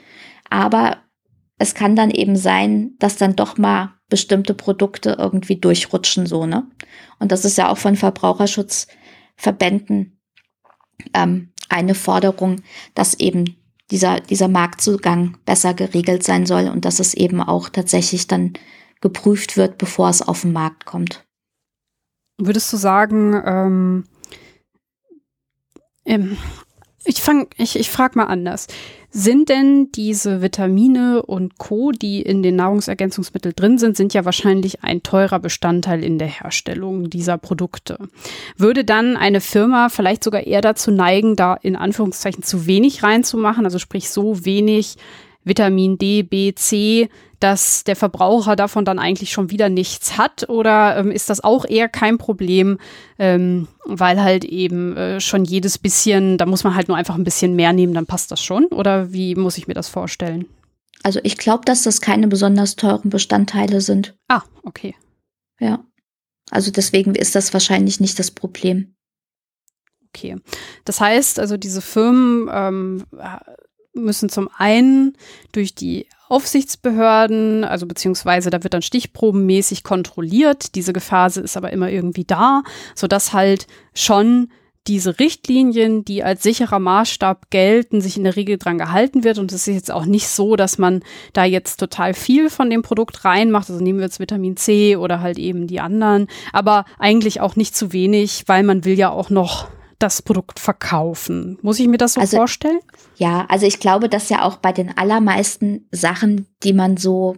Aber 0.51 0.97
es 1.57 1.73
kann 1.73 1.95
dann 1.95 2.11
eben 2.11 2.35
sein, 2.35 2.91
dass 2.99 3.17
dann 3.17 3.35
doch 3.35 3.57
mal 3.57 3.95
bestimmte 4.07 4.53
Produkte 4.53 5.15
irgendwie 5.17 5.55
durchrutschen, 5.55 6.27
so, 6.27 6.45
ne? 6.45 6.67
Und 7.17 7.31
das 7.31 7.43
ist 7.43 7.57
ja 7.57 7.69
auch 7.69 7.77
von 7.77 7.95
Verbraucherschutzverbänden 7.95 10.19
ähm, 11.13 11.50
eine 11.71 11.95
Forderung, 11.95 12.61
dass 12.95 13.13
eben 13.15 13.55
dieser, 13.89 14.19
dieser 14.19 14.47
Marktzugang 14.47 15.37
besser 15.45 15.73
geregelt 15.73 16.23
sein 16.23 16.45
soll 16.45 16.69
und 16.69 16.85
dass 16.85 16.99
es 16.99 17.13
eben 17.13 17.41
auch 17.41 17.69
tatsächlich 17.69 18.27
dann 18.27 18.53
geprüft 19.01 19.57
wird, 19.57 19.77
bevor 19.77 20.09
es 20.09 20.21
auf 20.21 20.41
den 20.41 20.53
Markt 20.53 20.85
kommt. 20.85 21.25
Würdest 22.37 22.71
du 22.71 22.77
sagen, 22.77 23.41
ähm, 23.45 24.03
ich 27.03 27.21
fang, 27.21 27.47
ich, 27.57 27.77
ich 27.77 27.89
frage 27.89 28.17
mal 28.17 28.25
anders. 28.25 28.67
Sind 29.13 29.49
denn 29.49 29.91
diese 29.91 30.41
Vitamine 30.41 31.21
und 31.21 31.57
Co., 31.57 31.91
die 31.91 32.21
in 32.21 32.41
den 32.41 32.55
Nahrungsergänzungsmitteln 32.55 33.53
drin 33.55 33.77
sind, 33.77 33.97
sind 33.97 34.13
ja 34.13 34.23
wahrscheinlich 34.23 34.83
ein 34.83 35.03
teurer 35.03 35.39
Bestandteil 35.39 36.01
in 36.01 36.17
der 36.17 36.29
Herstellung 36.29 37.09
dieser 37.09 37.37
Produkte. 37.37 37.97
Würde 38.55 38.85
dann 38.85 39.17
eine 39.17 39.41
Firma 39.41 39.89
vielleicht 39.89 40.23
sogar 40.23 40.47
eher 40.47 40.61
dazu 40.61 40.91
neigen, 40.91 41.35
da 41.35 41.55
in 41.55 41.75
Anführungszeichen 41.75 42.41
zu 42.41 42.67
wenig 42.67 43.03
reinzumachen, 43.03 43.65
also 43.65 43.79
sprich 43.79 44.09
so 44.09 44.45
wenig 44.45 44.95
Vitamin 45.43 45.97
D, 45.97 46.23
B, 46.23 46.53
C, 46.55 47.09
dass 47.41 47.83
der 47.83 47.95
Verbraucher 47.95 48.55
davon 48.55 48.85
dann 48.85 48.99
eigentlich 48.99 49.31
schon 49.31 49.49
wieder 49.49 49.67
nichts 49.67 50.17
hat? 50.17 50.47
Oder 50.49 50.97
ähm, 50.97 51.11
ist 51.11 51.29
das 51.29 51.43
auch 51.43 51.65
eher 51.65 51.89
kein 51.89 52.17
Problem, 52.17 52.77
ähm, 53.19 53.67
weil 53.83 54.21
halt 54.21 54.45
eben 54.45 54.95
äh, 54.95 55.19
schon 55.19 55.43
jedes 55.43 55.77
bisschen, 55.77 56.37
da 56.37 56.45
muss 56.45 56.63
man 56.63 56.75
halt 56.75 56.87
nur 56.87 56.97
einfach 56.97 57.15
ein 57.15 57.23
bisschen 57.23 57.55
mehr 57.55 57.73
nehmen, 57.73 57.93
dann 57.93 58.05
passt 58.05 58.31
das 58.31 58.41
schon? 58.41 58.65
Oder 58.67 59.11
wie 59.11 59.35
muss 59.35 59.57
ich 59.57 59.67
mir 59.67 59.73
das 59.73 59.89
vorstellen? 59.89 60.45
Also 61.03 61.19
ich 61.23 61.37
glaube, 61.37 61.65
dass 61.65 61.83
das 61.83 61.99
keine 61.99 62.27
besonders 62.27 62.75
teuren 62.75 63.09
Bestandteile 63.09 63.81
sind. 63.81 64.15
Ah, 64.27 64.43
okay. 64.63 64.95
Ja. 65.59 65.83
Also 66.51 66.69
deswegen 66.69 67.15
ist 67.15 67.35
das 67.35 67.53
wahrscheinlich 67.53 67.99
nicht 67.99 68.19
das 68.19 68.29
Problem. 68.29 68.93
Okay. 70.09 70.37
Das 70.85 70.99
heißt, 70.99 71.39
also 71.39 71.57
diese 71.57 71.81
Firmen 71.81 72.49
ähm, 72.51 73.05
müssen 73.93 74.29
zum 74.29 74.49
einen 74.55 75.17
durch 75.51 75.73
die 75.73 76.07
Aufsichtsbehörden, 76.31 77.63
also 77.63 77.85
beziehungsweise 77.85 78.49
da 78.49 78.63
wird 78.63 78.73
dann 78.73 78.81
stichprobenmäßig 78.81 79.83
kontrolliert. 79.83 80.75
Diese 80.75 80.93
Gefahr 80.93 81.27
ist 81.27 81.57
aber 81.57 81.71
immer 81.71 81.89
irgendwie 81.89 82.23
da, 82.23 82.63
sodass 82.95 83.33
halt 83.33 83.67
schon 83.93 84.49
diese 84.87 85.19
Richtlinien, 85.19 86.03
die 86.05 86.23
als 86.23 86.41
sicherer 86.41 86.79
Maßstab 86.79 87.51
gelten, 87.51 88.01
sich 88.01 88.17
in 88.17 88.23
der 88.23 88.35
Regel 88.35 88.57
dran 88.57 88.79
gehalten 88.79 89.23
wird. 89.23 89.37
Und 89.37 89.51
es 89.51 89.67
ist 89.67 89.75
jetzt 89.75 89.91
auch 89.91 90.05
nicht 90.05 90.27
so, 90.27 90.55
dass 90.55 90.77
man 90.77 91.03
da 91.33 91.43
jetzt 91.43 91.77
total 91.77 92.13
viel 92.13 92.49
von 92.49 92.69
dem 92.69 92.81
Produkt 92.81 93.23
reinmacht. 93.23 93.69
Also 93.69 93.83
nehmen 93.83 93.99
wir 93.99 94.05
jetzt 94.05 94.19
Vitamin 94.19 94.57
C 94.57 94.95
oder 94.95 95.19
halt 95.19 95.37
eben 95.37 95.67
die 95.67 95.79
anderen, 95.79 96.27
aber 96.51 96.85
eigentlich 96.97 97.41
auch 97.41 97.55
nicht 97.55 97.75
zu 97.75 97.93
wenig, 97.93 98.43
weil 98.47 98.63
man 98.63 98.83
will 98.83 98.97
ja 98.97 99.11
auch 99.11 99.29
noch 99.29 99.67
das 100.01 100.21
Produkt 100.21 100.59
verkaufen. 100.59 101.57
Muss 101.61 101.79
ich 101.79 101.87
mir 101.87 101.97
das 101.97 102.13
so 102.13 102.21
also, 102.21 102.37
vorstellen? 102.37 102.79
Ja, 103.17 103.45
also 103.49 103.65
ich 103.65 103.79
glaube, 103.79 104.09
dass 104.09 104.29
ja 104.29 104.43
auch 104.43 104.57
bei 104.57 104.71
den 104.71 104.97
allermeisten 104.97 105.87
Sachen, 105.91 106.47
die 106.63 106.73
man 106.73 106.97
so, 106.97 107.37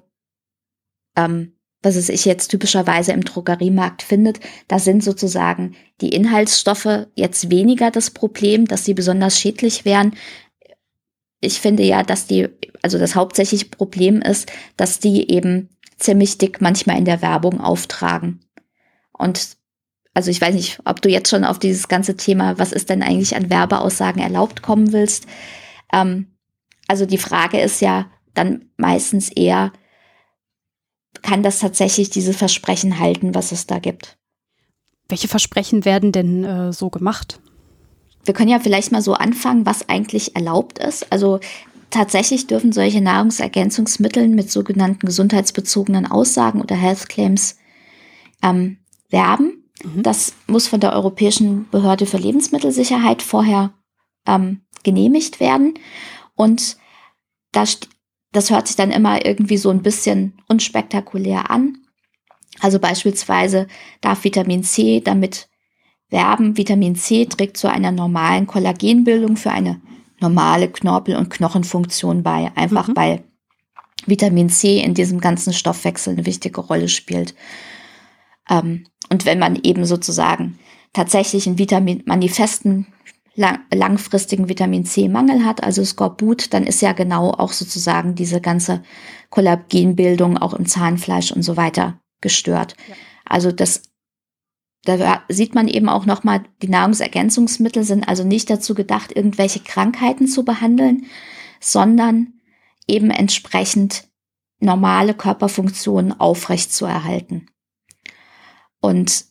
ähm, 1.15 1.53
was 1.81 1.95
es 1.95 2.09
ich 2.09 2.25
jetzt 2.25 2.47
typischerweise 2.47 3.11
im 3.11 3.23
Drogeriemarkt 3.23 4.01
findet, 4.01 4.39
da 4.67 4.79
sind 4.79 5.03
sozusagen 5.03 5.75
die 6.01 6.09
Inhaltsstoffe 6.09 7.07
jetzt 7.15 7.49
weniger 7.49 7.91
das 7.91 8.11
Problem, 8.11 8.65
dass 8.65 8.85
sie 8.85 8.93
besonders 8.93 9.39
schädlich 9.39 9.83
wären. 9.85 10.15
Ich 11.41 11.59
finde 11.59 11.83
ja, 11.83 12.03
dass 12.03 12.25
die, 12.25 12.47
also 12.81 12.97
das 12.97 13.15
hauptsächliche 13.15 13.65
Problem 13.65 14.21
ist, 14.21 14.51
dass 14.77 14.99
die 14.99 15.29
eben 15.29 15.69
ziemlich 15.97 16.37
dick 16.37 16.61
manchmal 16.61 16.97
in 16.97 17.05
der 17.05 17.21
Werbung 17.21 17.59
auftragen. 17.59 18.39
Und 19.11 19.57
also 20.13 20.29
ich 20.29 20.39
weiß 20.39 20.53
nicht, 20.53 20.79
ob 20.85 21.01
du 21.01 21.09
jetzt 21.09 21.29
schon 21.29 21.43
auf 21.43 21.59
dieses 21.59 21.87
ganze 21.87 22.15
Thema, 22.15 22.57
was 22.59 22.71
ist 22.71 22.89
denn 22.89 23.01
eigentlich 23.01 23.35
an 23.35 23.49
Werbeaussagen 23.49 24.21
erlaubt 24.21 24.61
kommen 24.61 24.91
willst. 24.93 25.25
Ähm, 25.91 26.27
also 26.87 27.05
die 27.05 27.17
Frage 27.17 27.59
ist 27.59 27.81
ja 27.81 28.11
dann 28.33 28.69
meistens 28.77 29.29
eher, 29.29 29.71
kann 31.21 31.43
das 31.43 31.59
tatsächlich 31.59 32.09
diese 32.09 32.33
Versprechen 32.33 32.99
halten, 32.99 33.33
was 33.33 33.51
es 33.51 33.65
da 33.65 33.79
gibt? 33.79 34.17
Welche 35.07 35.27
Versprechen 35.27 35.85
werden 35.85 36.11
denn 36.11 36.43
äh, 36.43 36.73
so 36.73 36.89
gemacht? 36.89 37.39
Wir 38.25 38.33
können 38.33 38.49
ja 38.49 38.59
vielleicht 38.59 38.91
mal 38.91 39.01
so 39.01 39.13
anfangen, 39.13 39.65
was 39.65 39.89
eigentlich 39.89 40.35
erlaubt 40.35 40.79
ist. 40.79 41.11
Also 41.11 41.39
tatsächlich 41.89 42.47
dürfen 42.47 42.71
solche 42.71 43.01
Nahrungsergänzungsmittel 43.01 44.27
mit 44.27 44.51
sogenannten 44.51 45.05
gesundheitsbezogenen 45.05 46.09
Aussagen 46.09 46.61
oder 46.61 46.75
Health 46.75 47.09
Claims 47.09 47.57
ähm, 48.41 48.77
werben. 49.09 49.62
Mhm. 49.83 50.03
Das 50.03 50.33
muss 50.47 50.67
von 50.67 50.79
der 50.79 50.93
Europäischen 50.93 51.69
Behörde 51.69 52.05
für 52.05 52.17
Lebensmittelsicherheit 52.17 53.21
vorher 53.21 53.73
ähm, 54.25 54.61
genehmigt 54.83 55.39
werden. 55.39 55.75
Und 56.35 56.77
das, 57.51 57.79
das 58.31 58.49
hört 58.49 58.67
sich 58.67 58.75
dann 58.75 58.91
immer 58.91 59.25
irgendwie 59.25 59.57
so 59.57 59.69
ein 59.69 59.83
bisschen 59.83 60.41
unspektakulär 60.47 61.51
an. 61.51 61.77
Also 62.59 62.79
beispielsweise 62.79 63.67
darf 64.01 64.23
Vitamin 64.23 64.63
C 64.63 65.01
damit 65.01 65.49
werben. 66.09 66.57
Vitamin 66.57 66.95
C 66.95 67.25
trägt 67.25 67.57
zu 67.57 67.69
einer 67.69 67.91
normalen 67.91 68.47
Kollagenbildung 68.47 69.35
für 69.35 69.51
eine 69.51 69.81
normale 70.19 70.69
Knorpel- 70.69 71.17
und 71.17 71.29
Knochenfunktion 71.29 72.23
bei. 72.23 72.51
Einfach 72.55 72.87
mhm. 72.87 72.95
weil 72.95 73.23
Vitamin 74.05 74.49
C 74.49 74.79
in 74.79 74.93
diesem 74.93 75.19
ganzen 75.19 75.53
Stoffwechsel 75.53 76.13
eine 76.13 76.25
wichtige 76.25 76.61
Rolle 76.61 76.87
spielt. 76.87 77.35
Ähm, 78.49 78.85
und 79.13 79.27
wenn 79.27 79.37
man 79.37 79.59
eben 79.61 79.85
sozusagen 79.85 80.57
tatsächlich 80.91 81.45
einen 81.45 81.59
Vitamin, 81.59 82.01
manifesten 82.07 82.87
lang, 83.35 83.59
langfristigen 83.71 84.49
Vitamin 84.49 84.85
C-Mangel 84.85 85.45
hat, 85.45 85.63
also 85.63 85.85
Skorbut, 85.85 86.51
dann 86.51 86.63
ist 86.65 86.81
ja 86.81 86.93
genau 86.93 87.29
auch 87.29 87.51
sozusagen 87.51 88.15
diese 88.15 88.41
ganze 88.41 88.81
Kollagenbildung 89.29 90.39
auch 90.39 90.55
im 90.55 90.65
Zahnfleisch 90.65 91.31
und 91.31 91.43
so 91.43 91.57
weiter 91.57 91.99
gestört. 92.21 92.75
Ja. 92.89 92.95
Also 93.23 93.51
das 93.51 93.83
da 94.85 95.21
sieht 95.29 95.53
man 95.53 95.67
eben 95.67 95.89
auch 95.89 96.07
nochmal, 96.07 96.43
die 96.63 96.69
Nahrungsergänzungsmittel 96.69 97.83
sind 97.83 98.07
also 98.07 98.23
nicht 98.23 98.49
dazu 98.49 98.73
gedacht, 98.73 99.15
irgendwelche 99.15 99.59
Krankheiten 99.59 100.27
zu 100.27 100.43
behandeln, 100.43 101.05
sondern 101.61 102.33
eben 102.87 103.11
entsprechend 103.11 104.09
normale 104.59 105.13
Körperfunktionen 105.13 106.19
aufrechtzuerhalten. 106.19 107.47
Und 108.83 109.25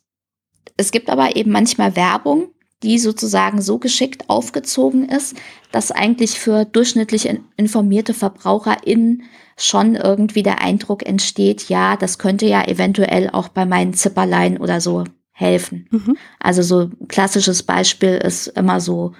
es 0.79 0.93
gibt 0.93 1.11
aber 1.11 1.37
eben 1.37 1.53
manchmal 1.53 1.95
Werbung, 1.95 2.49
die 2.83 2.99
sozusagen 2.99 3.61
so 3.61 3.79
geschickt 3.79 4.31
aufgezogen 4.31 5.11
ist, 5.11 5.37
dass 5.71 5.93
eigentlich 5.93 6.41
für 6.41 6.65
durchschnittlich 6.65 7.29
informierte 7.57 8.15
VerbraucherInnen 8.15 9.25
schon 9.59 9.95
irgendwie 9.95 10.43
der 10.43 10.63
Eindruck 10.63 11.07
entsteht, 11.07 11.69
ja, 11.69 11.99
das 11.99 12.19
könnte 12.19 12.47
ja 12.47 12.67
eventuell 12.67 13.29
auch 13.31 13.49
bei 13.49 13.67
meinen 13.67 13.93
Zipperlein 13.93 14.57
oder 14.57 14.81
so 14.81 15.05
helfen. 15.33 15.87
Mhm. 15.91 16.17
Also 16.41 16.63
so 16.63 16.81
ein 16.85 17.09
klassisches 17.09 17.63
Beispiel 17.63 18.15
ist 18.15 18.47
immer 18.47 18.81
so, 18.81 19.13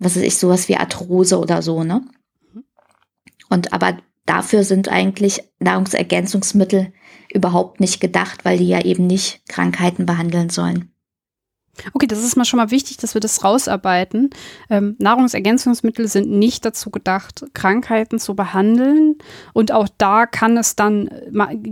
was 0.00 0.16
weiß 0.16 0.22
ich, 0.24 0.36
sowas 0.36 0.68
wie 0.68 0.76
Arthrose 0.76 1.38
oder 1.38 1.62
so, 1.62 1.84
ne? 1.84 2.02
Mhm. 2.52 2.64
Und 3.48 3.72
aber 3.72 3.98
dafür 4.26 4.64
sind 4.64 4.88
eigentlich 4.88 5.42
Nahrungsergänzungsmittel 5.60 6.92
überhaupt 7.32 7.80
nicht 7.80 8.00
gedacht, 8.00 8.44
weil 8.44 8.58
die 8.58 8.68
ja 8.68 8.84
eben 8.84 9.06
nicht 9.06 9.46
Krankheiten 9.48 10.06
behandeln 10.06 10.50
sollen. 10.50 10.92
Okay, 11.94 12.06
das 12.06 12.22
ist 12.22 12.36
mal 12.36 12.44
schon 12.44 12.58
mal 12.58 12.70
wichtig, 12.70 12.98
dass 12.98 13.14
wir 13.14 13.20
das 13.20 13.44
rausarbeiten. 13.44 14.30
Ähm, 14.68 14.96
Nahrungsergänzungsmittel 14.98 16.08
sind 16.08 16.30
nicht 16.30 16.64
dazu 16.64 16.90
gedacht, 16.90 17.44
Krankheiten 17.54 18.18
zu 18.18 18.34
behandeln. 18.34 19.16
Und 19.54 19.72
auch 19.72 19.88
da 19.96 20.26
kann 20.26 20.56
es 20.56 20.76
dann, 20.76 21.08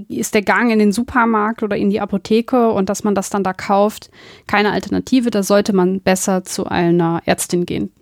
ist 0.09 0.35
der 0.35 0.43
Gang 0.43 0.71
in 0.71 0.79
den 0.79 0.93
Supermarkt 0.93 1.63
oder 1.63 1.77
in 1.77 1.91
die 1.91 2.01
Apotheke 2.01 2.71
und 2.71 2.89
dass 2.89 3.05
man 3.05 3.15
das 3.15 3.31
dann 3.31 3.45
da 3.45 3.53
kauft, 3.53 4.11
keine 4.47 4.73
Alternative. 4.73 5.31
Da 5.31 5.43
sollte 5.43 5.73
man 5.73 6.01
besser 6.01 6.45
zu 6.45 6.67
einer 6.67 7.21
Ärztin 7.27 7.67
gehen. 7.67 7.93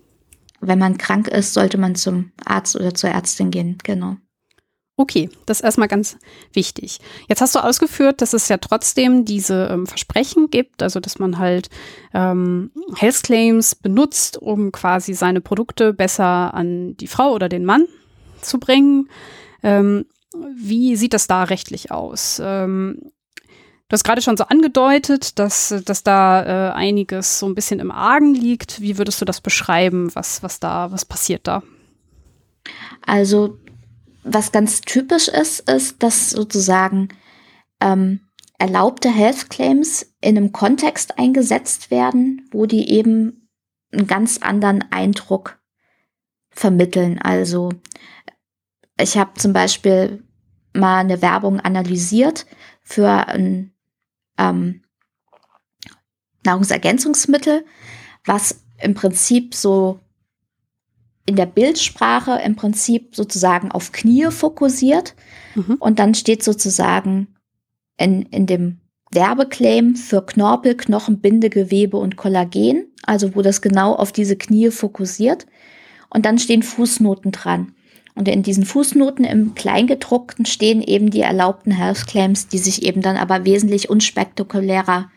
Wenn 0.59 0.79
man 0.79 0.97
krank 0.97 1.27
ist, 1.27 1.53
sollte 1.53 1.77
man 1.77 1.95
zum 1.95 2.31
Arzt 2.45 2.75
oder 2.75 2.93
zur 2.93 3.09
Ärztin 3.09 3.51
gehen, 3.51 3.77
genau. 3.83 4.17
Okay, 4.99 5.29
das 5.45 5.59
ist 5.59 5.63
erstmal 5.63 5.87
ganz 5.87 6.17
wichtig. 6.53 6.97
Jetzt 7.29 7.39
hast 7.39 7.53
du 7.53 7.59
ausgeführt, 7.59 8.19
dass 8.19 8.33
es 8.33 8.49
ja 8.49 8.57
trotzdem 8.57 9.25
diese 9.25 9.67
ähm, 9.71 9.85
Versprechen 9.85 10.49
gibt, 10.49 10.81
also 10.81 10.99
dass 10.99 11.19
man 11.19 11.37
halt 11.37 11.69
ähm, 12.15 12.71
Health 12.95 13.21
Claims 13.21 13.75
benutzt, 13.75 14.41
um 14.41 14.71
quasi 14.71 15.13
seine 15.13 15.39
Produkte 15.39 15.93
besser 15.93 16.55
an 16.55 16.97
die 16.97 17.05
Frau 17.05 17.31
oder 17.31 17.47
den 17.47 17.63
Mann 17.63 17.85
zu 18.41 18.59
bringen. 18.59 19.07
Ähm, 19.61 20.07
wie 20.55 20.95
sieht 20.95 21.13
das 21.13 21.27
da 21.27 21.43
rechtlich 21.43 21.91
aus? 21.91 22.41
Ähm, 22.43 22.97
du 23.43 23.93
hast 23.93 24.03
gerade 24.03 24.23
schon 24.23 24.35
so 24.35 24.45
angedeutet, 24.45 25.37
dass, 25.37 25.75
dass 25.85 26.01
da 26.01 26.71
äh, 26.71 26.73
einiges 26.73 27.37
so 27.37 27.45
ein 27.45 27.53
bisschen 27.53 27.79
im 27.79 27.91
Argen 27.91 28.33
liegt. 28.33 28.81
Wie 28.81 28.97
würdest 28.97 29.21
du 29.21 29.25
das 29.25 29.41
beschreiben? 29.41 30.09
Was, 30.15 30.41
was 30.41 30.59
da, 30.59 30.91
was 30.91 31.05
passiert 31.05 31.45
da? 31.45 31.61
Also 33.05 33.59
was 34.27 34.51
ganz 34.51 34.81
typisch 34.81 35.27
ist, 35.27 35.69
ist, 35.69 36.03
dass 36.03 36.31
sozusagen 36.31 37.09
ähm, 37.79 38.21
erlaubte 38.59 39.09
Health 39.09 39.49
Claims 39.49 40.13
in 40.21 40.37
einem 40.37 40.51
Kontext 40.51 41.17
eingesetzt 41.17 41.91
werden, 41.91 42.47
wo 42.51 42.65
die 42.65 42.89
eben 42.89 43.49
einen 43.91 44.07
ganz 44.07 44.39
anderen 44.39 44.83
Eindruck 44.91 45.59
vermitteln. 46.49 47.19
Also 47.19 47.71
ich 48.99 49.17
habe 49.17 49.33
zum 49.35 49.53
Beispiel 49.53 50.23
mal 50.73 50.99
eine 50.99 51.21
Werbung 51.21 51.59
analysiert 51.59 52.45
für 52.81 53.27
ein 53.27 53.73
ähm, 54.37 54.83
Nahrungsergänzungsmittel, 56.43 57.65
was 58.25 58.63
im 58.79 58.93
Prinzip 58.93 59.53
so 59.53 59.99
in 61.27 61.35
der 61.35 61.45
Bildsprache 61.45 62.39
im 62.43 62.55
Prinzip 62.55 63.15
sozusagen 63.15 63.69
auf 63.71 63.91
Knie 63.91 64.31
fokussiert. 64.31 65.13
Mhm. 65.55 65.75
Und 65.79 65.99
dann 65.99 66.15
steht 66.15 66.41
sozusagen 66.41 67.27
in, 67.97 68.23
in 68.23 68.47
dem 68.47 68.79
Werbeclaim 69.11 69.95
für 69.95 70.25
Knorpel, 70.25 70.75
Knochen, 70.75 71.19
Bindegewebe 71.19 71.97
und 71.97 72.15
Kollagen, 72.15 72.87
also 73.03 73.35
wo 73.35 73.41
das 73.41 73.61
genau 73.61 73.93
auf 73.93 74.11
diese 74.11 74.37
Knie 74.37 74.71
fokussiert. 74.71 75.45
Und 76.09 76.25
dann 76.25 76.39
stehen 76.39 76.63
Fußnoten 76.63 77.33
dran. 77.33 77.73
Und 78.15 78.27
in 78.27 78.41
diesen 78.41 78.65
Fußnoten 78.65 79.25
im 79.25 79.53
Kleingedruckten 79.53 80.45
stehen 80.45 80.81
eben 80.81 81.11
die 81.11 81.21
erlaubten 81.21 81.71
Health 81.71 82.07
Claims, 82.07 82.47
die 82.47 82.57
sich 82.57 82.83
eben 82.83 83.01
dann 83.01 83.17
aber 83.17 83.45
wesentlich 83.45 83.89
unspektakulärer 83.89 85.11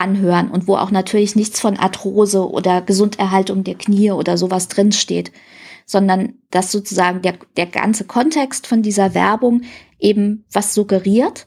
anhören 0.00 0.50
und 0.50 0.66
wo 0.66 0.76
auch 0.76 0.90
natürlich 0.90 1.36
nichts 1.36 1.60
von 1.60 1.76
Arthrose 1.76 2.48
oder 2.50 2.80
Gesunderhaltung 2.80 3.64
der 3.64 3.74
Knie 3.74 4.10
oder 4.12 4.38
sowas 4.38 4.68
drinsteht, 4.68 5.30
sondern 5.86 6.34
dass 6.50 6.72
sozusagen 6.72 7.22
der, 7.22 7.34
der 7.56 7.66
ganze 7.66 8.04
Kontext 8.04 8.66
von 8.66 8.82
dieser 8.82 9.14
Werbung 9.14 9.62
eben 9.98 10.44
was 10.52 10.74
suggeriert, 10.74 11.46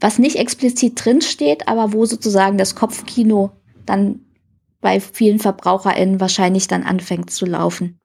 was 0.00 0.18
nicht 0.18 0.36
explizit 0.36 1.04
drinsteht, 1.04 1.68
aber 1.68 1.92
wo 1.92 2.06
sozusagen 2.06 2.58
das 2.58 2.74
Kopfkino 2.74 3.50
dann 3.84 4.20
bei 4.80 5.00
vielen 5.00 5.38
VerbraucherInnen 5.38 6.20
wahrscheinlich 6.20 6.68
dann 6.68 6.82
anfängt 6.82 7.30
zu 7.30 7.46
laufen. 7.46 8.00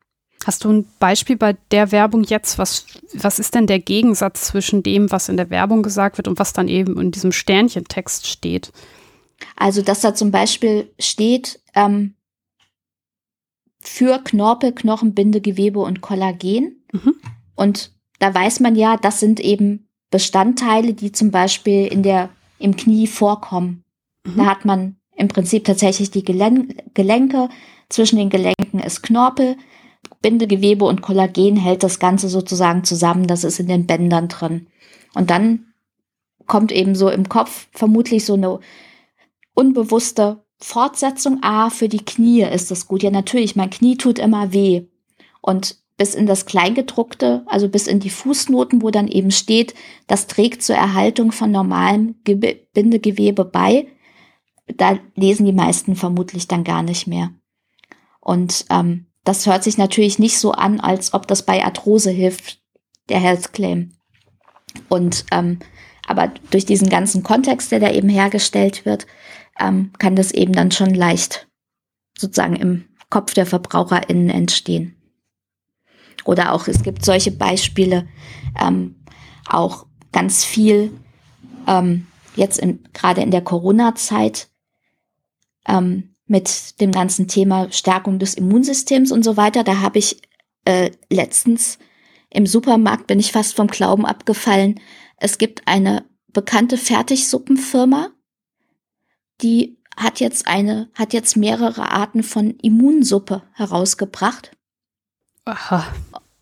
Hast 0.45 0.63
du 0.63 0.71
ein 0.71 0.85
Beispiel 0.99 1.37
bei 1.37 1.55
der 1.69 1.91
Werbung 1.91 2.23
jetzt? 2.23 2.57
Was, 2.57 2.85
was 3.13 3.37
ist 3.37 3.53
denn 3.53 3.67
der 3.67 3.79
Gegensatz 3.79 4.47
zwischen 4.47 4.81
dem, 4.81 5.11
was 5.11 5.29
in 5.29 5.37
der 5.37 5.51
Werbung 5.51 5.83
gesagt 5.83 6.17
wird 6.17 6.27
und 6.27 6.39
was 6.39 6.53
dann 6.53 6.67
eben 6.67 6.99
in 6.99 7.11
diesem 7.11 7.31
Sternchentext 7.31 8.27
steht? 8.27 8.71
Also, 9.55 9.81
dass 9.81 10.01
da 10.01 10.13
zum 10.13 10.31
Beispiel 10.31 10.93
steht, 10.99 11.61
ähm, 11.75 12.15
für 13.81 14.19
Knorpel, 14.23 14.73
Knochen, 14.73 15.13
Bindegewebe 15.13 15.79
und 15.79 16.01
Kollagen. 16.01 16.83
Mhm. 16.91 17.15
Und 17.55 17.91
da 18.19 18.33
weiß 18.33 18.59
man 18.59 18.75
ja, 18.75 18.97
das 18.97 19.19
sind 19.19 19.39
eben 19.39 19.87
Bestandteile, 20.11 20.93
die 20.93 21.11
zum 21.11 21.31
Beispiel 21.31 21.87
in 21.87 22.03
der, 22.03 22.29
im 22.59 22.75
Knie 22.75 23.07
vorkommen. 23.07 23.83
Mhm. 24.25 24.37
Da 24.37 24.45
hat 24.45 24.65
man 24.65 24.97
im 25.15 25.27
Prinzip 25.27 25.65
tatsächlich 25.65 26.11
die 26.11 26.23
Gelen 26.23 26.75
Gelenke. 26.93 27.49
Zwischen 27.89 28.17
den 28.17 28.29
Gelenken 28.29 28.79
ist 28.79 29.01
Knorpel. 29.01 29.57
Bindegewebe 30.21 30.85
und 30.85 31.01
Kollagen 31.01 31.57
hält 31.57 31.83
das 31.83 31.99
Ganze 31.99 32.29
sozusagen 32.29 32.83
zusammen. 32.83 33.27
Das 33.27 33.43
ist 33.43 33.59
in 33.59 33.67
den 33.67 33.87
Bändern 33.87 34.27
drin. 34.27 34.67
Und 35.13 35.29
dann 35.29 35.73
kommt 36.45 36.71
eben 36.71 36.95
so 36.95 37.09
im 37.09 37.29
Kopf 37.29 37.67
vermutlich 37.71 38.25
so 38.25 38.33
eine 38.33 38.59
unbewusste 39.53 40.43
Fortsetzung 40.59 41.41
A 41.41 41.69
für 41.69 41.89
die 41.89 42.05
Knie 42.05 42.43
ist 42.43 42.71
das 42.71 42.87
gut. 42.87 43.03
Ja, 43.03 43.09
natürlich, 43.09 43.55
mein 43.55 43.69
Knie 43.69 43.97
tut 43.97 44.19
immer 44.19 44.53
weh. 44.53 44.87
Und 45.41 45.77
bis 45.97 46.15
in 46.15 46.25
das 46.25 46.45
Kleingedruckte, 46.45 47.43
also 47.45 47.67
bis 47.67 47.87
in 47.87 47.99
die 47.99 48.09
Fußnoten, 48.09 48.81
wo 48.81 48.89
dann 48.89 49.07
eben 49.07 49.31
steht, 49.31 49.73
das 50.07 50.27
trägt 50.27 50.63
zur 50.63 50.75
Erhaltung 50.75 51.31
von 51.31 51.51
normalem 51.51 52.15
Bindegewebe 52.23 53.45
bei, 53.45 53.87
da 54.67 54.97
lesen 55.15 55.45
die 55.45 55.53
meisten 55.53 55.95
vermutlich 55.95 56.47
dann 56.47 56.63
gar 56.63 56.83
nicht 56.83 57.07
mehr. 57.07 57.31
Und 58.19 58.65
ähm, 58.69 59.07
das 59.23 59.45
hört 59.45 59.63
sich 59.63 59.77
natürlich 59.77 60.17
nicht 60.17 60.39
so 60.39 60.51
an, 60.53 60.79
als 60.79 61.13
ob 61.13 61.27
das 61.27 61.45
bei 61.45 61.63
Arthrose 61.63 62.11
hilft, 62.11 62.59
der 63.09 63.19
Health 63.19 63.53
Claim. 63.53 63.93
Und 64.89 65.25
ähm, 65.31 65.59
aber 66.07 66.31
durch 66.49 66.65
diesen 66.65 66.89
ganzen 66.89 67.23
Kontext, 67.23 67.71
der 67.71 67.79
da 67.79 67.91
eben 67.91 68.09
hergestellt 68.09 68.85
wird, 68.85 69.05
ähm, 69.59 69.91
kann 69.99 70.15
das 70.15 70.31
eben 70.31 70.53
dann 70.53 70.71
schon 70.71 70.93
leicht 70.93 71.47
sozusagen 72.17 72.55
im 72.55 72.85
Kopf 73.09 73.33
der 73.33 73.45
VerbraucherInnen 73.45 74.29
entstehen. 74.29 74.95
Oder 76.23 76.53
auch, 76.53 76.67
es 76.67 76.83
gibt 76.83 77.03
solche 77.03 77.31
Beispiele, 77.31 78.07
ähm, 78.59 79.03
auch 79.47 79.87
ganz 80.11 80.43
viel 80.43 80.91
ähm, 81.67 82.07
jetzt 82.35 82.59
in, 82.59 82.83
gerade 82.93 83.21
in 83.21 83.31
der 83.31 83.41
Corona-Zeit 83.41 84.49
ähm, 85.67 86.15
mit 86.27 86.79
dem 86.79 86.91
ganzen 86.91 87.27
Thema 87.27 87.71
Stärkung 87.71 88.19
des 88.19 88.35
Immunsystems 88.35 89.11
und 89.11 89.23
so 89.23 89.35
weiter. 89.35 89.63
Da 89.63 89.81
habe 89.81 89.99
ich 89.99 90.21
äh, 90.65 90.91
letztens 91.09 91.79
im 92.29 92.47
Supermarkt 92.47 93.07
bin 93.07 93.19
ich 93.19 93.33
fast 93.33 93.55
vom 93.55 93.67
Glauben 93.67 94.05
abgefallen. 94.05 94.79
Es 95.17 95.37
gibt 95.37 95.67
eine 95.67 96.05
bekannte 96.31 96.77
Fertigsuppenfirma, 96.77 98.11
die 99.41 99.77
hat 99.97 100.19
jetzt 100.19 100.47
eine, 100.47 100.89
hat 100.93 101.13
jetzt 101.13 101.35
mehrere 101.35 101.91
Arten 101.91 102.23
von 102.23 102.51
Immunsuppe 102.61 103.43
herausgebracht. 103.53 104.51
Aha. 105.45 105.85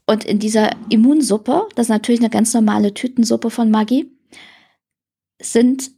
Und 0.06 0.26
in 0.26 0.40
dieser 0.40 0.72
Immunsuppe, 0.90 1.68
das 1.76 1.86
ist 1.86 1.92
natürlich 1.92 2.22
eine 2.22 2.30
ganz 2.30 2.54
normale 2.54 2.94
Tütensuppe 2.94 3.50
von 3.50 3.70
Maggi, 3.70 4.12
sind 5.42 5.92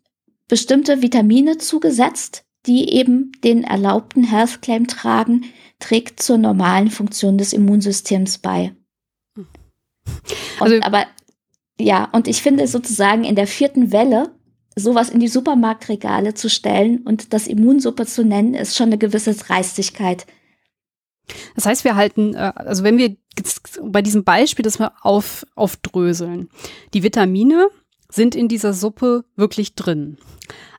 bestimmte 0.48 1.02
Vitamine 1.02 1.58
zugesetzt, 1.58 2.44
die 2.66 2.90
eben 2.94 3.32
den 3.44 3.64
erlaubten 3.64 4.24
Health 4.24 4.62
Claim 4.62 4.88
tragen, 4.88 5.46
trägt 5.80 6.22
zur 6.22 6.38
normalen 6.38 6.92
Funktion 6.92 7.38
des 7.38 7.54
Immunsystems 7.54 8.38
bei. 8.38 8.76
Also, 10.60 10.76
und, 10.76 10.84
aber 10.84 11.06
ja, 11.80 12.10
und 12.12 12.28
ich 12.28 12.42
finde 12.42 12.68
sozusagen 12.68 13.24
in 13.24 13.36
der 13.36 13.48
vierten 13.48 13.92
Welle 13.92 14.36
sowas 14.76 15.10
in 15.10 15.20
die 15.20 15.28
Supermarktregale 15.28 16.34
zu 16.34 16.50
stellen 16.50 17.00
und 17.00 17.34
das 17.34 17.48
Immunsuppe 17.48 18.06
zu 18.06 18.24
nennen, 18.24 18.54
ist 18.54 18.76
schon 18.76 18.88
eine 18.88 18.98
gewisse 18.98 19.34
Dreistigkeit. 19.34 20.26
Das 21.56 21.66
heißt, 21.66 21.84
wir 21.84 21.96
halten, 21.96 22.34
äh, 22.34 22.52
also 22.56 22.84
wenn 22.84 22.98
wir 22.98 23.16
bei 23.84 24.02
diesem 24.02 24.24
Beispiel 24.24 24.64
das 24.64 24.80
mal 24.80 24.92
auf, 25.02 25.46
aufdröseln, 25.56 26.50
die 26.94 27.04
Vitamine 27.04 27.70
sind 28.10 28.36
in 28.36 28.48
dieser 28.48 28.74
Suppe 28.74 29.24
wirklich 29.36 29.76
drin. 29.76 30.18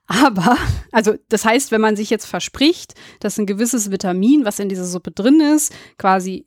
Aber, 0.06 0.58
also 0.90 1.14
das 1.28 1.44
heißt, 1.44 1.70
wenn 1.70 1.80
man 1.80 1.96
sich 1.96 2.10
jetzt 2.10 2.26
verspricht, 2.26 2.94
dass 3.20 3.38
ein 3.38 3.46
gewisses 3.46 3.90
Vitamin, 3.90 4.44
was 4.44 4.58
in 4.58 4.68
dieser 4.68 4.84
Suppe 4.84 5.10
drin 5.10 5.40
ist, 5.40 5.72
quasi 5.96 6.44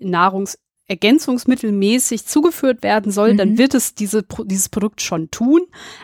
nahrungsergänzungsmittelmäßig 0.88 2.26
zugeführt 2.26 2.84
werden 2.84 3.12
soll, 3.12 3.34
mhm. 3.34 3.38
dann 3.38 3.58
wird 3.58 3.74
es 3.74 3.96
diese, 3.96 4.24
dieses 4.46 4.70
Produkt 4.70 5.02
schon 5.02 5.32
tun. 5.32 5.62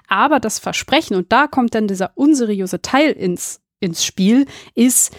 Aber 0.08 0.40
das 0.40 0.60
Versprechen, 0.60 1.16
und 1.16 1.32
da 1.32 1.48
kommt 1.48 1.76
dann 1.76 1.88
dieser 1.88 2.12
unseriöse 2.16 2.82
Teil 2.82 3.12
ins, 3.12 3.62
ins 3.80 4.04
Spiel, 4.04 4.46
ist, 4.76 5.12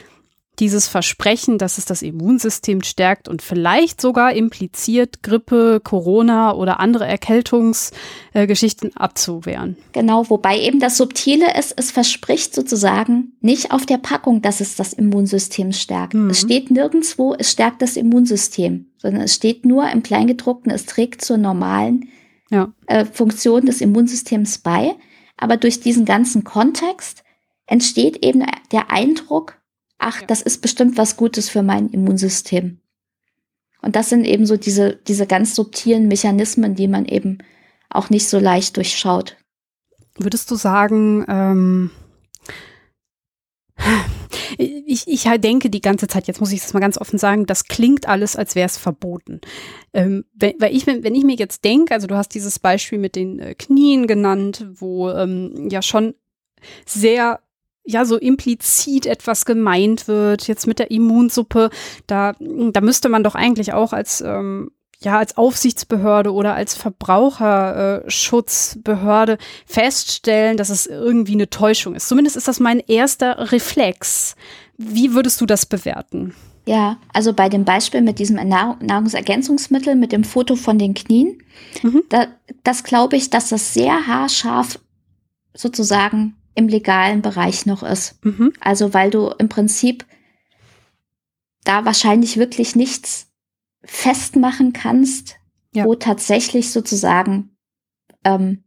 dieses 0.63 0.87
Versprechen, 0.87 1.59
dass 1.59 1.77
es 1.77 1.87
das 1.87 2.03
Immunsystem 2.03 2.85
stärkt 2.85 3.27
und 3.27 3.43
vielleicht 3.43 4.01
sogar 4.01 4.33
impliziert, 4.33 5.21
Grippe, 5.25 5.81
Corona 5.83 6.55
oder 6.55 6.79
andere 6.79 7.05
Erkältungsgeschichten 7.05 8.91
äh, 8.91 8.95
abzuwehren. 8.95 9.77
Genau, 9.91 10.31
wobei 10.31 10.61
eben 10.61 10.79
das 10.79 10.99
Subtile 10.99 11.59
ist, 11.59 11.75
es 11.77 11.91
verspricht 11.91 12.55
sozusagen 12.55 13.33
nicht 13.41 13.73
auf 13.73 13.87
der 13.87 13.99
Packung, 13.99 14.41
dass 14.41 14.61
es 14.61 14.77
das 14.77 14.93
Immunsystem 14.93 15.73
stärkt. 15.73 16.15
Mhm. 16.15 16.31
Es 16.31 16.43
steht 16.43 16.71
nirgendwo, 16.71 17.35
es 17.37 17.51
stärkt 17.51 17.83
das 17.83 17.97
Immunsystem, 17.97 18.87
sondern 18.99 19.23
es 19.23 19.35
steht 19.35 19.67
nur 19.67 19.91
im 19.91 20.05
Kleingedruckten, 20.05 20.71
es 20.71 20.87
trägt 20.87 21.25
zur 21.25 21.39
normalen 21.39 22.09
ja. 22.51 22.73
äh, 22.87 23.05
Funktion 23.05 23.67
des 23.67 23.81
Immunsystems 23.81 24.59
bei. 24.59 24.95
Aber 25.37 25.57
durch 25.57 25.81
diesen 25.81 26.05
ganzen 26.05 26.45
Kontext 26.45 27.25
entsteht 27.67 28.25
eben 28.25 28.45
der 28.71 28.93
Eindruck, 28.93 29.61
ach, 30.03 30.21
ja. 30.21 30.27
das 30.27 30.43
ist 30.43 30.63
bestimmt 30.63 30.97
was 30.99 31.17
Gutes 31.17 31.49
für 31.49 31.63
mein 31.63 31.89
Immunsystem. 31.89 32.79
Und 33.81 33.97
das 33.97 34.09
sind 34.09 34.25
eben 34.25 34.47
so 34.47 34.57
diese, 34.57 34.97
diese 34.97 35.27
ganz 35.27 35.55
subtilen 35.55 36.09
Mechanismen, 36.09 36.75
die 36.75 36.89
man 36.89 37.05
eben 37.07 37.39
auch 37.91 38.11
nicht 38.11 38.29
so 38.29 38.39
leicht 38.39 38.77
durchschaut. 38.77 39.37
Würdest 40.19 40.51
du 40.51 40.55
sagen, 40.55 41.25
ähm, 41.29 41.91
ich, 44.59 45.09
ich 45.09 45.27
halt 45.27 45.43
denke 45.43 45.71
die 45.71 45.81
ganze 45.81 46.07
Zeit, 46.07 46.27
jetzt 46.27 46.41
muss 46.41 46.53
ich 46.53 46.61
das 46.61 46.75
mal 46.75 46.81
ganz 46.81 46.99
offen 46.99 47.19
sagen, 47.19 47.47
das 47.47 47.65
klingt 47.65 48.07
alles, 48.09 48.37
als 48.37 48.55
wäre 48.55 48.67
es 48.67 48.79
verboten. 48.79 49.41
Ähm, 49.93 50.25
wenn, 50.35 50.55
weil 50.59 50.75
ich, 50.75 50.87
wenn 50.87 51.15
ich 51.15 51.25
mir 51.25 51.37
jetzt 51.37 51.65
denke, 51.65 51.95
also 51.95 52.07
du 52.07 52.17
hast 52.17 52.35
dieses 52.35 52.59
Beispiel 52.59 52.99
mit 52.99 53.17
den 53.17 53.39
äh, 53.39 53.55
Knien 53.55 54.07
genannt, 54.07 54.67
wo 54.75 55.11
ähm, 55.11 55.69
ja 55.71 55.83
schon 55.83 56.15
sehr 56.87 57.41
ja 57.85 58.05
so 58.05 58.17
implizit 58.17 59.07
etwas 59.07 59.45
gemeint 59.45 60.09
wird, 60.09 60.49
jetzt 60.49 60.67
mit 60.67 60.79
der 60.79 60.91
Immunsuppe, 60.91 61.71
da, 62.07 62.35
da 62.39 62.81
müsste 62.81 63.09
man 63.09 63.25
doch 63.25 63.35
eigentlich 63.35 63.73
auch 63.73 63.93
als 63.93 64.21
ähm, 64.21 64.71
ja, 65.05 65.19
als 65.19 65.37
Aufsichtsbehörde 65.37 66.33
oder 66.33 66.55
als 66.55 66.75
Verbraucherschutzbehörde 66.75 69.37
feststellen, 69.67 70.57
dass 70.57 70.71
es 70.71 70.87
irgendwie 70.87 71.33
eine 71.33 71.51
Täuschung 71.51 71.97
ist. 71.97 72.09
Zumindest 72.09 72.37
ist 72.37 72.49
das 72.49 72.59
mein 72.61 72.79
erster 72.79 73.53
Reflex. 73.53 74.37
Wie 74.77 75.15
würdest 75.15 75.41
du 75.41 75.47
das 75.47 75.67
bewerten? 75.67 76.35
Ja, 76.65 76.99
also 77.13 77.33
bei 77.33 77.49
dem 77.49 77.65
Beispiel 77.65 78.03
mit 78.03 78.21
diesem 78.21 78.37
Nahrungsergänzungsmittel, 78.37 79.97
mit 79.97 80.13
dem 80.13 80.23
Foto 80.23 80.55
von 80.55 80.79
den 80.79 80.95
Knien, 80.95 81.43
mhm. 81.83 82.05
da, 82.09 82.29
das 82.63 82.85
glaube 82.85 83.17
ich, 83.17 83.31
dass 83.31 83.49
das 83.49 83.75
sehr 83.75 84.07
haarscharf 84.07 84.79
sozusagen 85.55 86.37
im 86.55 86.69
legalen 86.69 87.23
Bereich 87.23 87.67
noch 87.67 87.83
ist. 87.83 88.25
Mhm. 88.25 88.53
Also 88.61 88.95
weil 88.95 89.11
du 89.11 89.29
im 89.39 89.49
Prinzip 89.49 90.05
da 91.65 91.85
wahrscheinlich 91.85 92.37
wirklich 92.37 92.77
nichts 92.77 93.29
festmachen 93.85 94.73
kannst, 94.73 95.37
ja. 95.75 95.85
wo 95.85 95.95
tatsächlich 95.95 96.71
sozusagen, 96.71 97.57
ähm, 98.25 98.65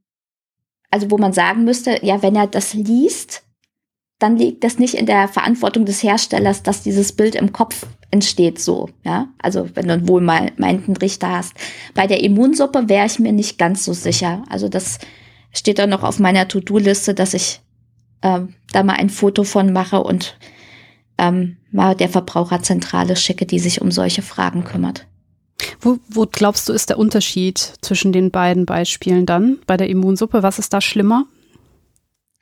also 0.90 1.12
wo 1.12 1.18
man 1.18 1.34
sagen 1.34 1.64
müsste, 1.64 2.00
ja, 2.06 2.22
wenn 2.22 2.36
er 2.36 2.48
das 2.48 2.74
liest, 2.74 3.44
dann 4.20 4.38
liegt 4.38 4.64
das 4.64 4.80
nicht 4.80 4.94
in 4.94 5.06
der 5.06 5.28
Verantwortung 5.28 5.86
des 5.86 6.02
Herstellers, 6.02 6.64
dass 6.64 6.84
dieses 6.84 7.12
Bild 7.12 7.36
im 7.36 7.52
Kopf 7.52 7.86
entsteht 8.12 8.60
so, 8.60 8.90
ja. 9.04 9.28
Also 9.40 9.70
wenn 9.76 9.88
du 9.88 9.94
einen 9.94 10.08
wohlmeinten 10.08 10.96
Richter 10.96 11.32
hast. 11.32 11.54
Bei 11.94 12.08
der 12.08 12.24
Immunsuppe 12.24 12.88
wäre 12.88 13.08
ich 13.08 13.20
mir 13.20 13.34
nicht 13.34 13.58
ganz 13.58 13.84
so 13.84 13.92
sicher. 13.92 14.44
Also 14.50 14.70
das 14.70 15.00
steht 15.52 15.80
dann 15.80 15.90
noch 15.90 16.04
auf 16.04 16.20
meiner 16.20 16.48
To-Do-Liste, 16.48 17.14
dass 17.14 17.34
ich 17.34 17.62
ähm, 18.22 18.56
da 18.72 18.84
mal 18.84 18.94
ein 18.94 19.10
Foto 19.10 19.44
von 19.44 19.74
mache 19.74 20.02
und 20.02 20.38
ähm, 21.18 21.58
mal 21.72 21.96
der 21.96 22.10
Verbraucherzentrale 22.10 23.16
schicke, 23.16 23.46
die 23.46 23.60
sich 23.60 23.82
um 23.82 23.92
solche 23.92 24.22
Fragen 24.22 24.64
kümmert. 24.64 25.08
Wo, 25.80 26.00
wo 26.10 26.26
glaubst 26.30 26.68
du, 26.68 26.74
ist 26.74 26.90
der 26.90 27.00
Unterschied 27.00 27.58
zwischen 27.82 28.12
den 28.12 28.32
beiden 28.32 28.66
Beispielen 28.66 29.26
dann 29.26 29.60
bei 29.66 29.78
der 29.78 29.90
Immunsuppe? 29.90 30.44
Was 30.44 30.60
ist 30.60 30.74
da 30.74 30.82
schlimmer? 30.82 31.26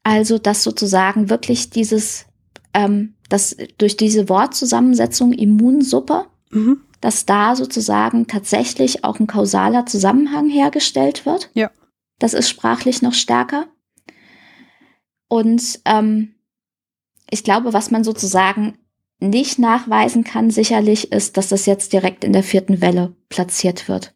Also, 0.03 0.37
dass 0.37 0.63
sozusagen 0.63 1.29
wirklich 1.29 1.69
dieses, 1.69 2.25
ähm, 2.73 3.13
dass 3.29 3.55
durch 3.77 3.95
diese 3.97 4.29
Wortzusammensetzung 4.29 5.31
Immunsuppe, 5.31 6.25
mhm. 6.49 6.81
dass 7.01 7.25
da 7.25 7.55
sozusagen 7.55 8.27
tatsächlich 8.27 9.03
auch 9.03 9.19
ein 9.19 9.27
kausaler 9.27 9.85
Zusammenhang 9.85 10.49
hergestellt 10.49 11.25
wird. 11.25 11.49
Ja. 11.53 11.69
Das 12.19 12.33
ist 12.33 12.49
sprachlich 12.49 13.01
noch 13.01 13.13
stärker. 13.13 13.67
Und 15.27 15.79
ähm, 15.85 16.35
ich 17.29 17.43
glaube, 17.43 17.73
was 17.73 17.91
man 17.91 18.03
sozusagen 18.03 18.77
nicht 19.19 19.57
nachweisen 19.57 20.23
kann, 20.23 20.51
sicherlich 20.51 21.11
ist, 21.11 21.37
dass 21.37 21.49
das 21.49 21.65
jetzt 21.65 21.93
direkt 21.93 22.23
in 22.23 22.33
der 22.33 22.43
vierten 22.43 22.81
Welle 22.81 23.15
platziert 23.29 23.87
wird. 23.87 24.13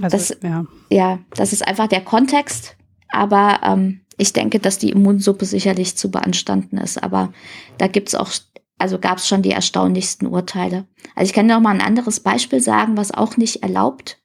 Also, 0.00 0.16
das, 0.16 0.36
ja. 0.42 0.64
ja, 0.90 1.18
das 1.34 1.52
ist 1.52 1.66
einfach 1.66 1.86
der 1.86 2.00
Kontext. 2.00 2.76
Aber 3.08 3.60
ähm, 3.62 4.00
ich 4.16 4.32
denke, 4.32 4.60
dass 4.60 4.78
die 4.78 4.90
Immunsuppe 4.90 5.44
sicherlich 5.44 5.96
zu 5.96 6.10
beanstanden 6.10 6.78
ist. 6.78 7.02
Aber 7.02 7.32
da 7.78 7.86
gibt's 7.86 8.14
auch, 8.14 8.30
also 8.78 8.98
gab 8.98 9.18
es 9.18 9.28
schon 9.28 9.42
die 9.42 9.50
erstaunlichsten 9.50 10.26
Urteile. 10.26 10.86
Also 11.14 11.30
ich 11.30 11.34
kann 11.34 11.46
noch 11.46 11.60
mal 11.60 11.74
ein 11.74 11.80
anderes 11.80 12.20
Beispiel 12.20 12.60
sagen, 12.60 12.96
was 12.96 13.12
auch 13.12 13.36
nicht 13.36 13.62
erlaubt 13.62 14.18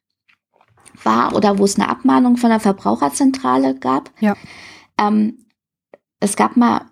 war 1.03 1.35
oder 1.35 1.57
wo 1.57 1.65
es 1.65 1.75
eine 1.77 1.89
Abmahnung 1.89 2.37
von 2.37 2.49
der 2.49 2.59
Verbraucherzentrale 2.59 3.75
gab. 3.75 4.11
Ja. 4.19 4.35
Ähm, 4.99 5.45
es 6.19 6.35
gab 6.35 6.57
mal 6.57 6.85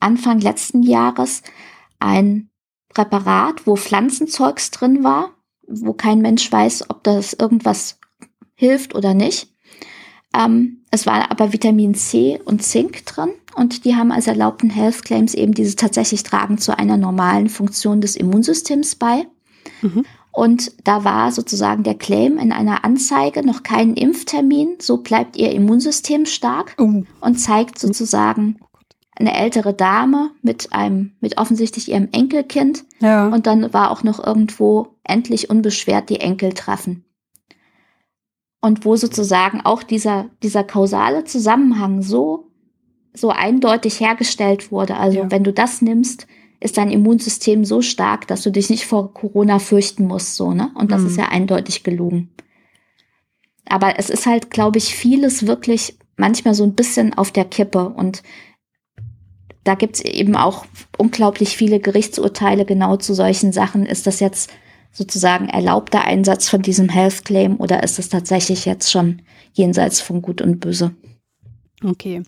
Anfang 0.00 0.40
letzten 0.40 0.82
Jahres 0.82 1.42
ein 1.98 2.50
Präparat, 2.88 3.66
wo 3.66 3.76
Pflanzenzeugs 3.76 4.70
drin 4.70 5.04
war, 5.04 5.30
wo 5.66 5.92
kein 5.92 6.20
Mensch 6.20 6.50
weiß, 6.50 6.90
ob 6.90 7.04
das 7.04 7.32
irgendwas 7.32 7.98
hilft 8.54 8.94
oder 8.94 9.14
nicht. 9.14 9.52
Ähm, 10.34 10.84
es 10.90 11.06
war 11.06 11.30
aber 11.30 11.52
Vitamin 11.52 11.94
C 11.94 12.40
und 12.44 12.62
Zink 12.62 13.04
drin 13.06 13.30
und 13.54 13.84
die 13.84 13.96
haben 13.96 14.12
als 14.12 14.26
erlaubten 14.26 14.70
Health 14.70 15.04
Claims 15.04 15.34
eben 15.34 15.54
diese 15.54 15.76
tatsächlich 15.76 16.22
tragen 16.22 16.58
zu 16.58 16.76
einer 16.76 16.96
normalen 16.96 17.48
Funktion 17.48 18.00
des 18.00 18.16
Immunsystems 18.16 18.94
bei. 18.96 19.26
Mhm. 19.82 20.04
Und 20.32 20.72
da 20.84 21.04
war 21.04 21.30
sozusagen 21.30 21.82
der 21.82 21.94
Claim 21.94 22.38
in 22.38 22.52
einer 22.52 22.84
Anzeige 22.84 23.44
noch 23.44 23.62
kein 23.62 23.94
Impftermin, 23.94 24.76
so 24.80 24.98
bleibt 24.98 25.36
ihr 25.36 25.52
Immunsystem 25.52 26.24
stark 26.24 26.74
uh. 26.80 27.04
und 27.20 27.36
zeigt 27.38 27.78
sozusagen 27.78 28.58
eine 29.14 29.36
ältere 29.36 29.74
Dame 29.74 30.30
mit 30.40 30.72
einem, 30.72 31.12
mit 31.20 31.36
offensichtlich 31.36 31.90
ihrem 31.90 32.08
Enkelkind. 32.12 32.84
Ja. 33.00 33.28
Und 33.28 33.46
dann 33.46 33.74
war 33.74 33.90
auch 33.90 34.02
noch 34.02 34.24
irgendwo 34.24 34.96
endlich 35.04 35.50
unbeschwert 35.50 36.08
die 36.08 36.20
Enkel 36.20 36.54
treffen. 36.54 37.04
Und 38.62 38.84
wo 38.86 38.96
sozusagen 38.96 39.60
auch 39.60 39.82
dieser, 39.82 40.30
dieser 40.42 40.64
kausale 40.64 41.24
Zusammenhang 41.24 42.00
so, 42.00 42.50
so 43.12 43.30
eindeutig 43.30 44.00
hergestellt 44.00 44.72
wurde. 44.72 44.96
Also 44.96 45.18
ja. 45.18 45.30
wenn 45.30 45.44
du 45.44 45.52
das 45.52 45.82
nimmst, 45.82 46.26
ist 46.62 46.78
dein 46.78 46.90
Immunsystem 46.90 47.64
so 47.64 47.82
stark, 47.82 48.26
dass 48.26 48.42
du 48.42 48.50
dich 48.50 48.70
nicht 48.70 48.86
vor 48.86 49.12
Corona 49.12 49.58
fürchten 49.58 50.06
musst, 50.06 50.36
so, 50.36 50.52
ne? 50.52 50.70
Und 50.74 50.92
das 50.92 51.02
mhm. 51.02 51.06
ist 51.08 51.16
ja 51.18 51.28
eindeutig 51.28 51.82
gelogen. 51.82 52.30
Aber 53.66 53.98
es 53.98 54.10
ist 54.10 54.26
halt, 54.26 54.50
glaube 54.50 54.78
ich, 54.78 54.94
vieles 54.94 55.46
wirklich 55.46 55.96
manchmal 56.16 56.54
so 56.54 56.64
ein 56.64 56.74
bisschen 56.74 57.14
auf 57.14 57.30
der 57.30 57.44
Kippe 57.44 57.88
und 57.88 58.22
da 59.64 59.74
gibt 59.76 59.96
es 59.96 60.04
eben 60.04 60.34
auch 60.34 60.66
unglaublich 60.98 61.56
viele 61.56 61.78
Gerichtsurteile 61.78 62.64
genau 62.64 62.96
zu 62.96 63.14
solchen 63.14 63.52
Sachen. 63.52 63.86
Ist 63.86 64.06
das 64.06 64.18
jetzt 64.18 64.50
sozusagen 64.90 65.48
erlaubter 65.48 66.04
Einsatz 66.04 66.48
von 66.48 66.62
diesem 66.62 66.88
Health 66.88 67.24
Claim 67.24 67.56
oder 67.60 67.82
ist 67.82 67.98
es 67.98 68.08
tatsächlich 68.08 68.64
jetzt 68.64 68.90
schon 68.90 69.22
jenseits 69.52 70.00
von 70.00 70.20
Gut 70.20 70.42
und 70.42 70.58
Böse? 70.58 70.94
Okay. 71.84 72.22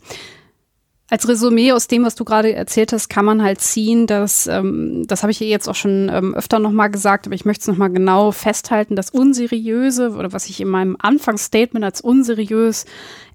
Als 1.14 1.28
Resümee 1.28 1.70
aus 1.70 1.86
dem, 1.86 2.02
was 2.02 2.16
du 2.16 2.24
gerade 2.24 2.52
erzählt 2.56 2.92
hast, 2.92 3.08
kann 3.08 3.24
man 3.24 3.40
halt 3.40 3.60
ziehen, 3.60 4.08
dass, 4.08 4.48
ähm, 4.48 5.04
das 5.06 5.22
habe 5.22 5.30
ich 5.30 5.38
jetzt 5.38 5.68
auch 5.68 5.76
schon 5.76 6.10
ähm, 6.12 6.34
öfter 6.34 6.58
nochmal 6.58 6.90
gesagt, 6.90 7.26
aber 7.26 7.36
ich 7.36 7.44
möchte 7.44 7.60
es 7.60 7.68
nochmal 7.68 7.90
genau 7.90 8.32
festhalten, 8.32 8.96
das 8.96 9.10
Unseriöse 9.10 10.10
oder 10.10 10.32
was 10.32 10.48
ich 10.48 10.60
in 10.60 10.66
meinem 10.66 10.96
Anfangsstatement 10.98 11.84
als 11.84 12.00
unseriös 12.00 12.84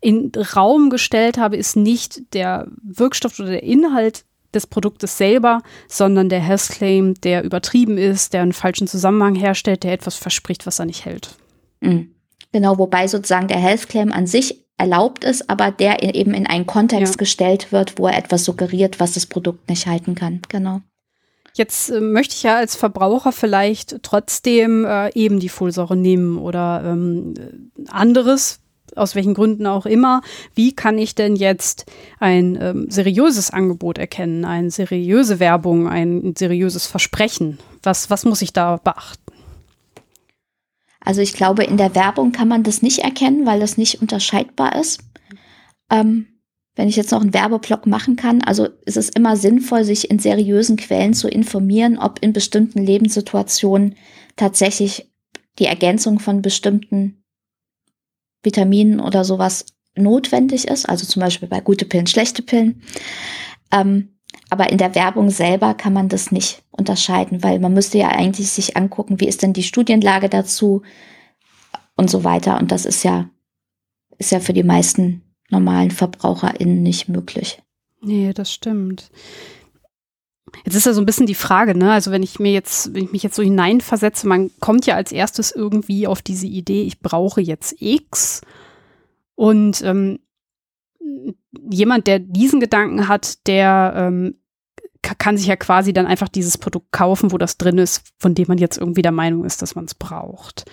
in 0.02 0.30
Raum 0.58 0.90
gestellt 0.90 1.38
habe, 1.38 1.56
ist 1.56 1.78
nicht 1.78 2.34
der 2.34 2.68
Wirkstoff 2.84 3.40
oder 3.40 3.52
der 3.52 3.64
Inhalt 3.64 4.26
des 4.54 4.68
Produktes 4.68 5.18
selber, 5.18 5.62
sondern 5.88 6.28
der 6.28 6.42
Health 6.42 6.68
Claim, 6.72 7.14
der 7.14 7.46
übertrieben 7.46 7.98
ist, 7.98 8.34
der 8.34 8.42
einen 8.42 8.52
falschen 8.52 8.88
Zusammenhang 8.88 9.36
herstellt, 9.36 9.84
der 9.84 9.94
etwas 9.94 10.18
verspricht, 10.18 10.68
was 10.68 10.80
er 10.80 10.86
nicht 10.86 11.06
hält. 11.06 11.38
Mhm. 11.80 12.12
Genau, 12.52 12.78
wobei 12.78 13.08
sozusagen 13.08 13.48
der 13.48 13.60
Health 13.60 13.90
Claim 13.90 14.12
an 14.12 14.28
sich 14.28 14.66
erlaubt 14.78 15.24
ist, 15.24 15.50
aber 15.50 15.72
der 15.72 16.04
eben 16.16 16.34
in 16.34 16.48
einen 16.48 16.66
Kontext 16.66 17.16
ja. 17.16 17.18
gestellt 17.18 17.72
wird, 17.72 18.00
wo 18.00 18.08
er 18.08 18.18
etwas 18.18 18.46
suggeriert, 18.46 19.00
was 19.00 19.14
das 19.14 19.26
Produkt 19.26 19.70
nicht 19.70 19.86
halten 19.86 20.16
kann. 20.16 20.42
Genau. 20.50 20.82
Jetzt 21.54 21.90
äh, 21.90 22.00
möchte 22.00 22.34
ich 22.36 22.44
ja 22.44 22.56
als 22.56 22.76
Verbraucher 22.76 23.32
vielleicht 23.32 24.02
trotzdem 24.04 24.86
äh, 24.86 25.10
eben 25.14 25.40
die 25.40 25.50
Folsäure 25.50 25.98
nehmen 25.98 26.38
oder 26.38 26.84
ähm, 26.86 27.34
anderes, 27.90 28.62
aus 28.96 29.16
welchen 29.16 29.34
Gründen 29.34 29.68
auch 29.68 29.86
immer. 29.86 30.22
Wie 30.56 30.74
kann 30.74 30.98
ich 30.98 31.16
denn 31.16 31.36
jetzt 31.36 31.86
ein 32.20 32.58
ähm, 32.62 32.90
seriöses 32.90 33.52
Angebot 33.52 33.98
erkennen, 33.98 34.46
eine 34.46 34.72
seriöse 34.72 35.40
Werbung, 35.40 35.88
ein 35.88 36.34
seriöses 36.38 36.88
Versprechen? 36.88 37.60
Was, 37.84 38.10
was 38.10 38.26
muss 38.26 38.42
ich 38.42 38.54
da 38.54 38.78
beachten? 38.78 39.30
Also 41.00 41.22
ich 41.22 41.34
glaube, 41.34 41.64
in 41.64 41.78
der 41.78 41.96
Werbung 41.96 42.32
kann 42.32 42.48
man 42.48 42.64
das 42.64 42.82
nicht 42.82 43.00
erkennen, 43.00 43.46
weil 43.46 43.60
das 43.60 43.78
nicht 43.78 44.02
unterscheidbar 44.02 44.76
ist. 44.76 45.00
Ähm, 45.90 46.28
wenn 46.76 46.88
ich 46.88 46.96
jetzt 46.96 47.12
noch 47.12 47.22
einen 47.22 47.34
Werbeblock 47.34 47.88
machen 47.88 48.16
kann, 48.16 48.42
also 48.42 48.68
ist 48.86 48.98
es 48.98 49.10
immer 49.10 49.36
sinnvoll, 49.36 49.84
sich 49.84 50.10
in 50.10 50.20
seriösen 50.20 50.78
Quellen 50.78 51.14
zu 51.14 51.28
informieren, 51.28 51.98
ob 51.98 52.20
in 52.22 52.32
bestimmten 52.32 52.84
Lebenssituationen 52.84 53.96
tatsächlich 54.36 55.12
die 55.58 55.66
Ergänzung 55.66 56.20
von 56.20 56.42
bestimmten 56.42 57.24
Vitaminen 58.44 59.00
oder 59.00 59.26
sowas 59.26 59.66
notwendig 59.96 60.68
ist, 60.68 60.88
also 60.88 61.06
zum 61.06 61.22
Beispiel 61.22 61.50
bei 61.50 61.60
gute 61.60 61.86
Pillen, 61.86 62.08
schlechte 62.08 62.42
Pillen. 62.42 62.82
Ähm, 63.72 64.19
aber 64.50 64.72
in 64.72 64.78
der 64.78 64.96
Werbung 64.96 65.30
selber 65.30 65.74
kann 65.74 65.94
man 65.94 66.10
das 66.10 66.32
nicht 66.32 66.64
unterscheiden, 66.72 67.44
weil 67.44 67.60
man 67.60 67.74
müsste 67.74 67.98
ja 67.98 68.10
eigentlich 68.10 68.50
sich 68.50 68.76
angucken, 68.76 69.20
wie 69.20 69.28
ist 69.28 69.44
denn 69.44 69.54
die 69.54 69.64
Studienlage 69.64 70.30
dazu 70.30 70.82
und 71.96 72.10
so 72.10 72.24
weiter. 72.24 72.58
Und 72.58 72.72
das 72.72 72.86
ist 72.86 73.04
ja, 73.04 73.30
ist 74.18 74.32
ja 74.32 74.40
für 74.40 74.54
die 74.54 74.64
meisten 74.64 75.22
normalen 75.50 75.92
VerbraucherInnen 75.92 76.82
nicht 76.82 77.10
möglich. 77.10 77.62
Nee, 78.02 78.34
das 78.34 78.52
stimmt. 78.52 79.12
Jetzt 80.66 80.76
ist 80.76 80.86
ja 80.86 80.94
so 80.94 81.02
ein 81.02 81.06
bisschen 81.06 81.28
die 81.28 81.36
Frage, 81.36 81.78
ne? 81.78 81.92
Also 81.92 82.12
wenn 82.12 82.24
ich 82.24 82.40
mir 82.40 82.52
jetzt, 82.52 82.94
wenn 82.94 83.04
ich 83.04 83.12
mich 83.12 83.24
jetzt 83.24 83.36
so 83.36 83.44
hineinversetze, 83.44 84.28
man 84.28 84.50
kommt 84.60 84.86
ja 84.86 84.96
als 84.96 85.12
erstes 85.12 85.52
irgendwie 85.52 86.08
auf 86.08 86.22
diese 86.22 86.48
Idee, 86.48 86.84
ich 86.84 87.02
brauche 87.02 87.42
jetzt 87.42 87.76
X. 87.80 88.42
Und 89.36 89.82
ähm, 89.84 90.20
jemand, 91.70 92.08
der 92.08 92.20
diesen 92.20 92.60
Gedanken 92.60 93.08
hat, 93.08 93.48
der 93.48 93.94
ähm, 93.96 94.39
kann 95.02 95.38
sich 95.38 95.48
ja 95.48 95.56
quasi 95.56 95.94
dann 95.94 96.08
einfach 96.08 96.30
dieses 96.30 96.58
Produkt 96.58 96.92
kaufen, 96.92 97.32
wo 97.32 97.38
das 97.38 97.58
drin 97.58 97.78
ist, 97.78 98.04
von 98.20 98.36
dem 98.36 98.46
man 98.48 98.58
jetzt 98.58 98.78
irgendwie 98.78 99.02
der 99.02 99.12
Meinung 99.12 99.46
ist, 99.46 99.62
dass 99.62 99.76
man 99.76 99.86
es 99.86 99.96
braucht. 99.96 100.66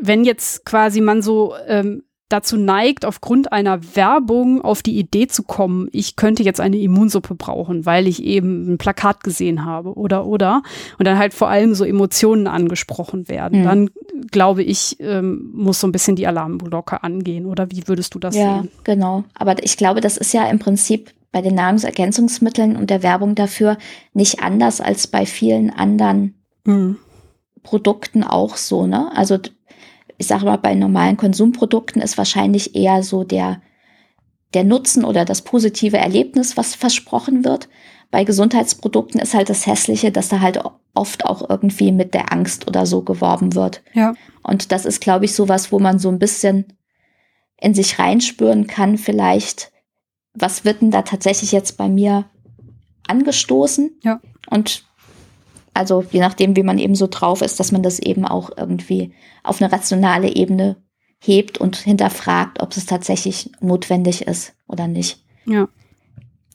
Wenn 0.00 0.24
jetzt 0.24 0.64
quasi 0.64 1.00
man 1.00 1.22
so 1.22 1.54
ähm, 1.66 2.02
dazu 2.28 2.58
neigt, 2.58 3.04
aufgrund 3.04 3.52
einer 3.52 3.96
Werbung 3.96 4.60
auf 4.60 4.82
die 4.82 4.98
Idee 4.98 5.28
zu 5.28 5.42
kommen, 5.42 5.88
ich 5.92 6.14
könnte 6.16 6.42
jetzt 6.42 6.60
eine 6.60 6.76
Immunsuppe 6.76 7.34
brauchen, 7.34 7.86
weil 7.86 8.06
ich 8.06 8.22
eben 8.22 8.74
ein 8.74 8.78
Plakat 8.78 9.24
gesehen 9.24 9.64
habe 9.64 9.94
oder 9.94 10.26
oder 10.26 10.62
und 10.98 11.06
dann 11.06 11.18
halt 11.18 11.32
vor 11.32 11.48
allem 11.48 11.74
so 11.74 11.84
Emotionen 11.84 12.46
angesprochen 12.46 13.28
werden, 13.28 13.60
mhm. 13.60 13.64
dann 13.64 13.90
glaube 14.30 14.62
ich, 14.62 14.96
ähm, 15.00 15.50
muss 15.54 15.80
so 15.80 15.86
ein 15.86 15.92
bisschen 15.92 16.16
die 16.16 16.26
Alarmglocke 16.26 17.02
angehen 17.02 17.46
oder 17.46 17.70
wie 17.70 17.88
würdest 17.88 18.14
du 18.14 18.18
das 18.18 18.36
ja, 18.36 18.58
sehen? 18.58 18.64
Ja, 18.64 18.80
genau. 18.84 19.24
Aber 19.34 19.62
ich 19.62 19.76
glaube, 19.76 20.00
das 20.00 20.16
ist 20.18 20.34
ja 20.34 20.48
im 20.48 20.58
Prinzip 20.58 21.12
bei 21.30 21.42
den 21.42 21.54
Nahrungsergänzungsmitteln 21.54 22.76
und 22.76 22.90
der 22.90 23.02
Werbung 23.02 23.34
dafür 23.34 23.78
nicht 24.12 24.40
anders 24.40 24.80
als 24.80 25.06
bei 25.06 25.26
vielen 25.26 25.70
anderen 25.70 26.42
mhm. 26.64 26.96
Produkten 27.62 28.24
auch 28.24 28.56
so, 28.56 28.86
ne? 28.86 29.10
Also 29.14 29.38
ich 30.18 30.26
sage 30.26 30.46
mal, 30.46 30.56
bei 30.56 30.74
normalen 30.74 31.16
Konsumprodukten 31.16 32.02
ist 32.02 32.18
wahrscheinlich 32.18 32.74
eher 32.74 33.02
so 33.02 33.24
der, 33.24 33.62
der 34.52 34.64
Nutzen 34.64 35.04
oder 35.04 35.24
das 35.24 35.42
positive 35.42 35.96
Erlebnis, 35.96 36.56
was 36.56 36.74
versprochen 36.74 37.44
wird. 37.44 37.68
Bei 38.10 38.24
Gesundheitsprodukten 38.24 39.20
ist 39.20 39.34
halt 39.34 39.48
das 39.48 39.66
Hässliche, 39.66 40.10
dass 40.10 40.28
da 40.28 40.40
halt 40.40 40.60
oft 40.94 41.24
auch 41.24 41.48
irgendwie 41.48 41.92
mit 41.92 42.14
der 42.14 42.32
Angst 42.32 42.66
oder 42.66 42.84
so 42.84 43.02
geworben 43.02 43.54
wird. 43.54 43.82
Ja. 43.92 44.14
Und 44.42 44.72
das 44.72 44.86
ist, 44.86 45.00
glaube 45.00 45.26
ich, 45.26 45.34
sowas, 45.34 45.70
wo 45.70 45.78
man 45.78 45.98
so 45.98 46.08
ein 46.08 46.18
bisschen 46.18 46.64
in 47.60 47.74
sich 47.74 47.98
reinspüren 47.98 48.66
kann, 48.66 48.98
vielleicht, 48.98 49.70
was 50.40 50.64
wird 50.64 50.82
denn 50.82 50.90
da 50.90 51.02
tatsächlich 51.02 51.52
jetzt 51.52 51.76
bei 51.76 51.88
mir 51.88 52.24
angestoßen? 53.06 53.98
Ja. 54.02 54.20
Und 54.50 54.84
also 55.74 56.04
je 56.10 56.20
nachdem, 56.20 56.56
wie 56.56 56.62
man 56.62 56.78
eben 56.78 56.94
so 56.94 57.06
drauf 57.06 57.42
ist, 57.42 57.60
dass 57.60 57.72
man 57.72 57.82
das 57.82 57.98
eben 57.98 58.24
auch 58.24 58.50
irgendwie 58.56 59.12
auf 59.44 59.62
eine 59.62 59.70
rationale 59.70 60.34
Ebene 60.34 60.76
hebt 61.20 61.58
und 61.58 61.76
hinterfragt, 61.76 62.60
ob 62.60 62.76
es 62.76 62.86
tatsächlich 62.86 63.50
notwendig 63.60 64.22
ist 64.22 64.54
oder 64.66 64.88
nicht. 64.88 65.24
Ja. 65.46 65.68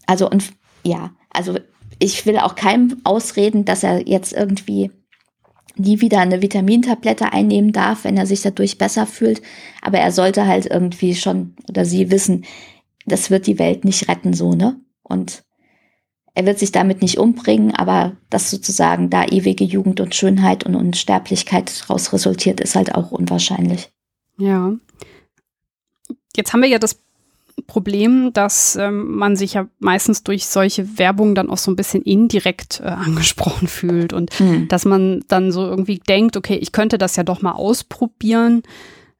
Also 0.05 0.29
und 0.29 0.51
ja, 0.84 1.11
also 1.29 1.57
ich 1.99 2.25
will 2.25 2.38
auch 2.38 2.55
keinem 2.55 3.01
ausreden, 3.03 3.65
dass 3.65 3.84
er 3.84 4.07
jetzt 4.07 4.34
irgendwie 4.34 4.91
nie 5.75 6.01
wieder 6.01 6.19
eine 6.19 6.41
Vitamintablette 6.41 7.34
einnehmen 7.34 7.71
darf, 7.71 8.03
wenn 8.03 8.17
er 8.17 8.25
sich 8.25 8.41
dadurch 8.41 8.77
besser 8.77 9.07
fühlt. 9.07 9.41
Aber 9.81 9.97
er 9.99 10.11
sollte 10.11 10.45
halt 10.45 10.65
irgendwie 10.65 11.15
schon 11.15 11.55
oder 11.67 11.86
sie 11.86 12.11
wissen, 12.11 12.45
das 13.06 13.30
wird 13.30 13.47
die 13.47 13.60
Welt 13.60 13.86
nicht 13.86 14.08
retten, 14.08 14.34
so, 14.34 14.54
ne? 14.54 14.80
Und 15.01 15.43
er 16.36 16.45
wird 16.45 16.60
sich 16.60 16.72
damit 16.72 17.01
nicht 17.01 17.20
umbringen, 17.20 17.76
aber 17.76 18.14
dass 18.30 18.49
sozusagen 18.49 19.10
da 19.10 19.26
ewige 19.26 19.64
Jugend 19.64 19.99
und 19.99 20.16
Schönheit 20.16 20.66
und 20.66 20.76
Unsterblichkeit 20.76 21.82
daraus 21.82 22.12
resultiert, 22.12 22.60
ist 22.60 22.76
halt 22.76 22.95
auch 22.95 23.12
unwahrscheinlich. 23.12 23.91
Ja. 24.38 24.74
Jetzt 26.36 26.54
haben 26.54 26.62
wir 26.62 26.70
ja 26.70 26.80
das 26.80 26.99
Problem, 27.68 28.34
dass 28.34 28.76
ähm, 28.76 29.16
man 29.16 29.36
sich 29.36 29.54
ja 29.54 29.68
meistens 29.78 30.24
durch 30.24 30.47
solche 30.47 30.97
Werbung 30.97 31.36
dann 31.36 31.51
auch 31.51 31.60
so 31.60 31.70
ein 31.70 31.76
bisschen 31.76 32.01
indirekt 32.01 32.82
äh, 32.84 32.88
angesprochen 32.88 33.68
fühlt 33.68 34.12
und 34.12 34.39
mhm. 34.39 34.68
dass 34.68 34.86
man 34.86 35.24
dann 35.28 35.51
so 35.51 35.62
irgendwie 35.66 35.99
denkt, 35.99 36.36
okay, 36.36 36.56
ich 36.56 36.72
könnte 36.72 36.97
das 36.97 37.16
ja 37.16 37.24
doch 37.24 37.43
mal 37.43 37.51
ausprobieren. 37.51 38.64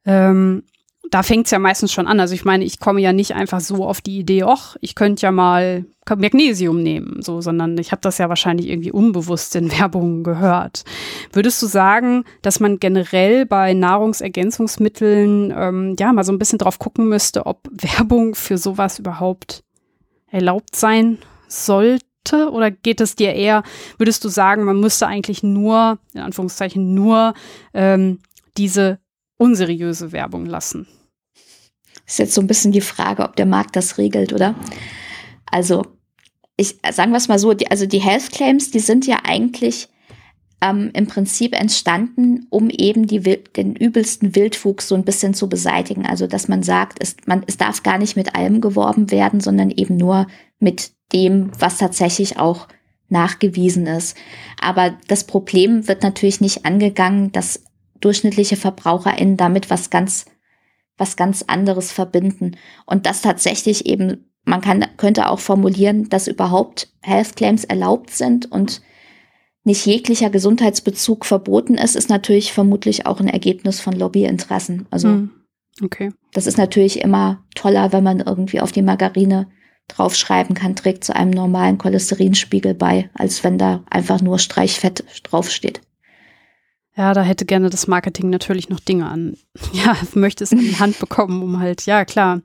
Ähm, 0.04 0.64
da 1.10 1.22
fängt 1.22 1.46
es 1.46 1.50
ja 1.50 1.58
meistens 1.58 1.92
schon 1.92 2.06
an. 2.06 2.20
Also 2.20 2.34
ich 2.34 2.44
meine, 2.44 2.64
ich 2.64 2.80
komme 2.80 3.00
ja 3.00 3.12
nicht 3.12 3.34
einfach 3.34 3.60
so 3.60 3.84
auf 3.86 4.00
die 4.00 4.18
Idee, 4.18 4.44
ach, 4.44 4.76
ich 4.80 4.94
könnte 4.94 5.22
ja 5.22 5.32
mal 5.32 5.84
Magnesium 6.08 6.82
nehmen, 6.82 7.22
so, 7.22 7.40
sondern 7.40 7.78
ich 7.78 7.92
habe 7.92 8.00
das 8.02 8.18
ja 8.18 8.28
wahrscheinlich 8.28 8.68
irgendwie 8.68 8.92
unbewusst 8.92 9.56
in 9.56 9.70
Werbungen 9.78 10.24
gehört. 10.24 10.84
Würdest 11.32 11.62
du 11.62 11.66
sagen, 11.66 12.24
dass 12.42 12.60
man 12.60 12.78
generell 12.78 13.46
bei 13.46 13.74
Nahrungsergänzungsmitteln 13.74 15.54
ähm, 15.56 15.96
ja 15.98 16.12
mal 16.12 16.24
so 16.24 16.32
ein 16.32 16.38
bisschen 16.38 16.58
drauf 16.58 16.78
gucken 16.78 17.08
müsste, 17.08 17.46
ob 17.46 17.68
Werbung 17.70 18.34
für 18.34 18.58
sowas 18.58 18.98
überhaupt 18.98 19.62
erlaubt 20.30 20.76
sein 20.76 21.18
sollte? 21.48 22.02
Oder 22.50 22.70
geht 22.70 23.00
es 23.02 23.16
dir 23.16 23.34
eher, 23.34 23.62
würdest 23.98 24.24
du 24.24 24.28
sagen, 24.28 24.64
man 24.64 24.80
müsste 24.80 25.06
eigentlich 25.06 25.42
nur, 25.42 25.98
in 26.14 26.20
Anführungszeichen, 26.20 26.94
nur 26.94 27.34
ähm, 27.74 28.20
diese 28.56 28.98
unseriöse 29.36 30.12
Werbung 30.12 30.46
lassen? 30.46 30.86
Ist 32.06 32.18
jetzt 32.18 32.34
so 32.34 32.40
ein 32.40 32.46
bisschen 32.46 32.72
die 32.72 32.80
Frage, 32.80 33.22
ob 33.22 33.36
der 33.36 33.46
Markt 33.46 33.76
das 33.76 33.98
regelt, 33.98 34.32
oder? 34.32 34.54
Also, 35.46 35.86
ich 36.56 36.78
sagen 36.92 37.12
wir 37.12 37.18
es 37.18 37.28
mal 37.28 37.38
so, 37.38 37.54
die, 37.54 37.70
also 37.70 37.86
die 37.86 38.00
Health 38.00 38.30
Claims, 38.30 38.70
die 38.70 38.80
sind 38.80 39.06
ja 39.06 39.20
eigentlich 39.24 39.88
ähm, 40.60 40.90
im 40.94 41.06
Prinzip 41.06 41.58
entstanden, 41.58 42.46
um 42.50 42.70
eben 42.70 43.06
die, 43.06 43.20
den 43.20 43.74
übelsten 43.74 44.34
Wildwuchs 44.34 44.88
so 44.88 44.94
ein 44.94 45.04
bisschen 45.04 45.34
zu 45.34 45.48
beseitigen. 45.48 46.06
Also, 46.06 46.26
dass 46.26 46.48
man 46.48 46.62
sagt, 46.62 46.98
es, 47.00 47.16
man, 47.26 47.42
es 47.46 47.56
darf 47.56 47.82
gar 47.82 47.98
nicht 47.98 48.16
mit 48.16 48.34
allem 48.34 48.60
geworben 48.60 49.10
werden, 49.10 49.40
sondern 49.40 49.70
eben 49.70 49.96
nur 49.96 50.26
mit 50.58 50.92
dem, 51.12 51.50
was 51.58 51.78
tatsächlich 51.78 52.38
auch 52.38 52.68
nachgewiesen 53.08 53.86
ist. 53.86 54.16
Aber 54.60 54.94
das 55.08 55.24
Problem 55.24 55.88
wird 55.88 56.02
natürlich 56.02 56.40
nicht 56.40 56.64
angegangen, 56.64 57.32
dass 57.32 57.63
durchschnittliche 58.04 58.56
VerbraucherInnen 58.56 59.36
damit 59.36 59.70
was 59.70 59.90
ganz, 59.90 60.26
was 60.96 61.16
ganz 61.16 61.44
anderes 61.46 61.92
verbinden. 61.92 62.56
Und 62.86 63.06
das 63.06 63.22
tatsächlich 63.22 63.86
eben, 63.86 64.30
man 64.44 64.60
kann, 64.60 64.84
könnte 64.96 65.28
auch 65.28 65.40
formulieren, 65.40 66.08
dass 66.08 66.28
überhaupt 66.28 66.92
Health 67.00 67.36
Claims 67.36 67.64
erlaubt 67.64 68.10
sind 68.10 68.50
und 68.50 68.82
nicht 69.64 69.86
jeglicher 69.86 70.28
Gesundheitsbezug 70.28 71.24
verboten 71.24 71.74
ist, 71.74 71.96
ist 71.96 72.10
natürlich 72.10 72.52
vermutlich 72.52 73.06
auch 73.06 73.20
ein 73.20 73.28
Ergebnis 73.28 73.80
von 73.80 73.94
Lobbyinteressen. 73.94 74.86
Also, 74.90 75.08
hm. 75.08 75.30
okay. 75.82 76.12
das 76.34 76.46
ist 76.46 76.58
natürlich 76.58 77.00
immer 77.00 77.42
toller, 77.54 77.92
wenn 77.92 78.04
man 78.04 78.20
irgendwie 78.20 78.60
auf 78.60 78.72
die 78.72 78.82
Margarine 78.82 79.48
draufschreiben 79.88 80.54
kann, 80.54 80.76
trägt 80.76 81.04
zu 81.04 81.16
einem 81.16 81.30
normalen 81.30 81.78
Cholesterinspiegel 81.78 82.74
bei, 82.74 83.10
als 83.14 83.42
wenn 83.42 83.56
da 83.56 83.84
einfach 83.88 84.20
nur 84.20 84.38
Streichfett 84.38 85.04
draufsteht. 85.24 85.80
Ja, 86.96 87.12
da 87.12 87.22
hätte 87.22 87.44
gerne 87.44 87.70
das 87.70 87.88
Marketing 87.88 88.30
natürlich 88.30 88.68
noch 88.68 88.80
Dinge 88.80 89.06
an. 89.06 89.36
Ja, 89.72 89.96
möchte 90.14 90.44
es 90.44 90.52
in 90.52 90.60
die 90.60 90.78
Hand 90.78 90.98
bekommen, 90.98 91.42
um 91.42 91.58
halt, 91.58 91.86
ja, 91.86 92.04
klar. 92.04 92.40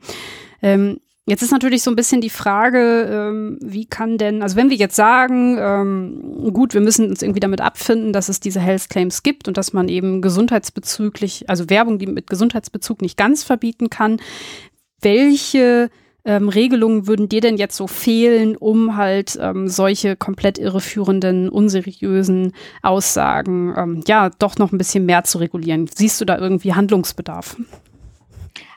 Ähm, 0.61 0.99
Jetzt 1.29 1.43
ist 1.43 1.51
natürlich 1.51 1.83
so 1.83 1.91
ein 1.91 1.95
bisschen 1.95 2.21
die 2.21 2.31
Frage, 2.31 3.03
ähm, 3.03 3.59
wie 3.61 3.85
kann 3.85 4.17
denn, 4.17 4.41
also 4.41 4.55
wenn 4.55 4.71
wir 4.71 4.77
jetzt 4.77 4.95
sagen, 4.95 5.59
ähm, 5.59 6.51
gut, 6.51 6.73
wir 6.73 6.81
müssen 6.81 7.07
uns 7.07 7.21
irgendwie 7.21 7.39
damit 7.39 7.61
abfinden, 7.61 8.13
dass 8.13 8.29
es 8.29 8.39
diese 8.39 8.59
Health 8.59 8.89
Claims 8.89 9.21
gibt 9.21 9.47
und 9.47 9.55
dass 9.55 9.71
man 9.71 9.89
eben 9.89 10.23
gesundheitsbezüglich, 10.23 11.47
also 11.47 11.69
Werbung, 11.69 11.99
die 11.99 12.07
mit 12.07 12.31
Gesundheitsbezug 12.31 13.03
nicht 13.03 13.15
ganz 13.15 13.43
verbieten 13.43 13.91
kann, 13.91 14.19
welche 15.01 15.91
ähm, 16.29 16.47
Regelungen 16.47 17.07
würden 17.07 17.27
dir 17.27 17.41
denn 17.41 17.57
jetzt 17.57 17.75
so 17.75 17.87
fehlen, 17.87 18.55
um 18.55 18.95
halt 18.95 19.39
ähm, 19.41 19.67
solche 19.67 20.15
komplett 20.15 20.59
irreführenden, 20.59 21.49
unseriösen 21.49 22.53
Aussagen 22.83 23.73
ähm, 23.75 24.03
ja 24.07 24.29
doch 24.37 24.57
noch 24.59 24.71
ein 24.71 24.77
bisschen 24.77 25.07
mehr 25.07 25.23
zu 25.23 25.39
regulieren? 25.39 25.89
Siehst 25.91 26.21
du 26.21 26.25
da 26.25 26.37
irgendwie 26.37 26.75
Handlungsbedarf? 26.75 27.57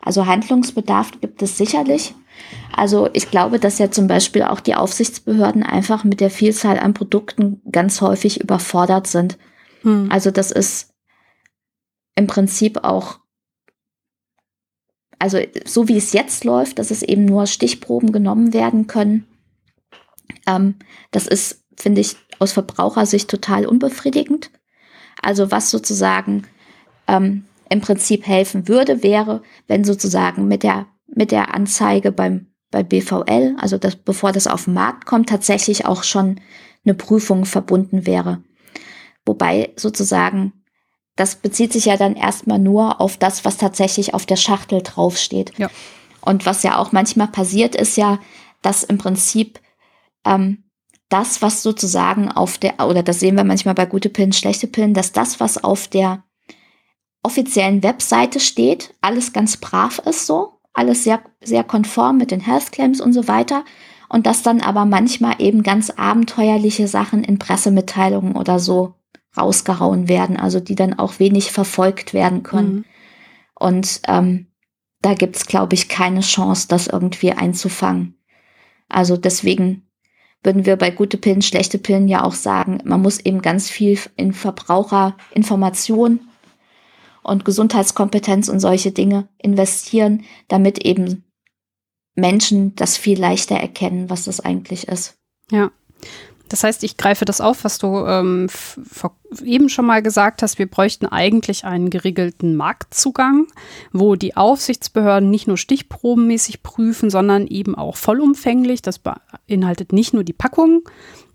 Also 0.01 0.25
Handlungsbedarf 0.27 1.11
gibt 1.21 1.43
es 1.43 1.59
sicherlich. 1.59 2.15
Also 2.75 3.11
ich 3.13 3.31
glaube, 3.31 3.59
dass 3.59 3.79
ja 3.79 3.91
zum 3.91 4.07
Beispiel 4.07 4.45
auch 4.45 4.61
die 4.61 4.75
Aufsichtsbehörden 4.75 5.63
einfach 5.63 6.05
mit 6.05 6.21
der 6.21 6.31
Vielzahl 6.31 6.79
an 6.79 6.95
Produkten 6.95 7.61
ganz 7.71 8.01
häufig 8.01 8.41
überfordert 8.41 9.07
sind. 9.07 9.37
Hm. 9.83 10.09
Also 10.11 10.31
das 10.31 10.53
ist 10.53 10.95
im 12.15 12.27
Prinzip 12.27 12.83
auch, 12.83 13.19
also 15.23 15.39
so 15.65 15.87
wie 15.87 15.97
es 15.97 16.13
jetzt 16.13 16.45
läuft, 16.45 16.79
dass 16.81 16.91
es 16.91 17.03
eben 17.03 17.25
nur 17.25 17.47
Stichproben 17.47 18.11
genommen 18.11 18.53
werden 18.53 18.89
können. 18.89 19.27
Ähm, 20.49 20.75
das 21.13 21.29
ist, 21.29 21.65
finde 21.77 22.01
ich, 22.01 22.17
aus 22.41 22.53
Verbrauchersicht 22.53 23.31
total 23.31 23.67
unbefriedigend. 23.67 24.51
Also 25.23 25.53
was 25.53 25.71
sozusagen 25.71 26.43
ähm, 27.07 27.45
im 27.71 27.81
Prinzip 27.81 28.27
helfen 28.27 28.67
würde, 28.67 29.05
wäre, 29.05 29.43
wenn 29.69 29.85
sozusagen 29.85 30.49
mit 30.49 30.65
der 30.65 30.87
mit 31.15 31.31
der 31.31 31.55
Anzeige 31.55 32.11
beim, 32.11 32.49
bei 32.71 32.83
BVL, 32.83 33.55
also 33.59 33.79
das, 33.79 33.97
bevor 33.97 34.33
das 34.33 34.47
auf 34.47 34.65
den 34.65 34.75
Markt 34.75 35.07
kommt, 35.07 35.29
tatsächlich 35.29 35.87
auch 35.87 36.03
schon 36.03 36.41
eine 36.85 36.95
Prüfung 36.95 37.45
verbunden 37.45 38.07
wäre. 38.07 38.43
Wobei 39.25 39.73
sozusagen, 39.77 40.62
das 41.17 41.37
bezieht 41.37 41.73
sich 41.73 41.87
ja 41.87 41.97
dann 41.97 42.17
erstmal 42.17 42.59
nur 42.59 43.01
auf 43.01 43.17
das, 43.17 43.45
was 43.45 43.57
tatsächlich 43.57 44.15
auf 44.15 44.27
der 44.27 44.37
Schachtel 44.37 44.83
draufsteht. 44.83 45.53
Ja. 45.59 45.71
Und 46.21 46.47
was 46.47 46.63
ja 46.63 46.79
auch 46.79 46.93
manchmal 46.93 47.29
passiert, 47.29 47.75
ist 47.75 47.97
ja, 47.97 48.19
dass 48.63 48.85
im 48.85 48.99
Prinzip 48.99 49.61
ähm, 50.25 50.65
das, 51.09 51.43
was 51.43 51.63
sozusagen 51.63 52.31
auf 52.31 52.59
der, 52.59 52.81
oder 52.87 53.03
das 53.03 53.21
sehen 53.21 53.37
wir 53.37 53.45
manchmal 53.45 53.75
bei 53.75 53.87
gute 53.87 54.09
Pillen, 54.09 54.33
schlechte 54.33 54.67
Pillen, 54.67 54.95
dass 54.95 55.13
das, 55.13 55.41
was 55.41 55.63
auf 55.63 55.89
der 55.89 56.25
offiziellen 57.23 57.83
Webseite 57.83 58.41
steht, 58.41 58.95
alles 59.01 59.33
ganz 59.33 59.57
brav 59.57 59.99
ist 60.07 60.27
so 60.27 60.61
alles 60.75 61.05
sehr, 61.05 61.21
sehr 61.43 61.65
konform 61.65 62.19
mit 62.19 62.31
den 62.31 62.41
Health 62.41 62.73
Claims 62.73 63.01
und 63.01 63.13
so 63.13 63.29
weiter. 63.29 63.65
Und 64.09 64.27
dass 64.27 64.43
dann 64.43 64.61
aber 64.61 64.85
manchmal 64.85 65.37
eben 65.39 65.63
ganz 65.63 65.91
abenteuerliche 65.91 66.87
Sachen 66.87 67.25
in 67.25 67.39
Pressemitteilungen 67.39 68.37
oder 68.37 68.59
so 68.59 68.95
rausgehauen 69.37 70.09
werden, 70.09 70.37
also 70.37 70.61
die 70.61 70.75
dann 70.75 70.99
auch 70.99 71.19
wenig 71.19 71.53
verfolgt 71.53 72.15
werden 72.15 72.43
können. 72.43 72.75
Mhm. 72.75 72.85
Und 73.55 74.01
ähm, 74.09 74.47
da 75.01 75.15
gibt's 75.15 75.47
glaube 75.47 75.75
ich, 75.75 75.89
keine 75.89 76.21
Chance, 76.21 76.69
das 76.69 76.87
irgendwie 76.87 77.33
einzufangen. 77.33 78.19
Also 78.89 79.17
deswegen 79.17 79.89
würden 80.43 80.67
wir 80.67 80.77
bei 80.77 80.91
gute 80.91 81.19
Pillen, 81.19 81.43
schlechte 81.43 81.79
Pillen 81.79 82.09
ja 82.09 82.25
auch 82.25 82.35
sagen, 82.35 82.81
man 82.85 83.01
muss 83.01 83.21
eben 83.21 83.43
ganz 83.43 83.71
viel 83.71 83.99
in 84.17 84.33
Verbraucherinformation 84.33 86.21
und 87.23 87.45
Gesundheitskompetenz 87.45 88.49
und 88.49 88.61
solche 88.61 88.91
Dinge 88.91 89.29
investieren, 89.39 90.25
damit 90.49 90.85
eben 90.85 91.25
Menschen 92.15 92.75
das 92.75 92.97
viel 92.97 93.19
leichter 93.19 93.57
erkennen, 93.57 94.11
was 94.11 94.25
das 94.25 94.41
eigentlich 94.41 94.89
ist. 94.89 95.17
Ja. 95.51 95.71
Das 96.53 96.65
heißt, 96.65 96.85
ich 96.85 96.99
greife 96.99 97.25
das 97.25 97.41
auf, 97.41 97.65
was 97.65 97.79
du 97.79 98.05
ähm, 98.05 98.47
eben 99.43 99.71
schon 99.71 99.87
mal 99.87 100.03
gesagt 100.03 100.43
hast. 100.43 100.59
Wir 100.59 100.67
bräuchten 100.67 101.07
eigentlich 101.07 101.65
einen 101.65 101.89
geregelten 101.89 102.57
Marktzugang, 102.57 103.47
wo 103.91 104.17
die 104.17 104.37
Aufsichtsbehörden 104.37 105.31
nicht 105.31 105.49
nur 105.49 105.57
stichprobenmäßig 105.57 106.63
prüfen, 106.63 107.09
sondern 107.09 107.47
eben 107.47 107.75
auch 107.75 107.97
vollumfänglich. 107.97 108.83
Das 108.83 108.99
beinhaltet 108.99 109.95
nicht 109.95 110.13
nur 110.13 110.25
die 110.25 110.35
Packung 110.35 110.83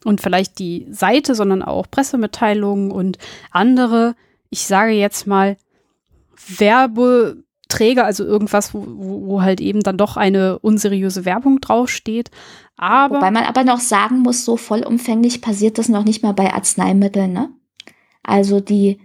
und 0.06 0.22
vielleicht 0.22 0.60
die 0.60 0.86
Seite, 0.92 1.34
sondern 1.34 1.64
auch 1.64 1.90
Pressemitteilungen 1.90 2.92
und 2.92 3.18
andere, 3.50 4.16
ich 4.52 4.68
sage 4.68 4.92
jetzt 4.92 5.26
mal, 5.26 5.58
Werbeträger, 7.68 8.06
also 8.06 8.24
irgendwas, 8.24 8.74
wo, 8.74 8.84
wo 8.86 9.42
halt 9.42 9.62
eben 9.62 9.82
dann 9.82 9.98
doch 9.98 10.18
eine 10.18 10.60
unseriöse 10.60 11.26
Werbung 11.26 11.60
draufsteht. 11.60 12.32
Aber 12.78 13.16
Wobei 13.16 13.32
man 13.32 13.44
aber 13.44 13.64
noch 13.64 13.80
sagen 13.80 14.20
muss, 14.20 14.46
so 14.46 14.58
vollumfänglich 14.58 15.42
passiert 15.42 15.78
das 15.78 15.90
noch 15.90 16.04
nicht 16.04 16.24
mal 16.24 16.34
bei 16.34 16.54
Arzneimitteln. 16.54 17.34
Ne? 17.34 17.50
Also 18.24 18.60
die, 18.60 19.00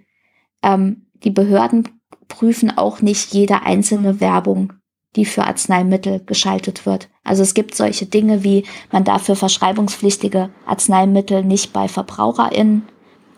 ähm, 0.62 1.06
die 1.24 1.30
Behörden 1.30 1.88
prüfen 2.28 2.76
auch 2.76 3.02
nicht 3.02 3.34
jede 3.34 3.62
einzelne 3.62 4.20
Werbung, 4.20 4.74
die 5.16 5.24
für 5.24 5.44
Arzneimittel 5.44 6.22
geschaltet 6.24 6.86
wird. 6.86 7.08
Also 7.24 7.42
es 7.42 7.54
gibt 7.54 7.74
solche 7.74 8.06
Dinge 8.06 8.44
wie, 8.44 8.64
man 8.90 9.04
darf 9.04 9.24
für 9.24 9.36
verschreibungspflichtige 9.36 10.50
Arzneimittel 10.66 11.44
nicht 11.44 11.72
bei 11.72 11.88
VerbraucherInnen 11.88 12.84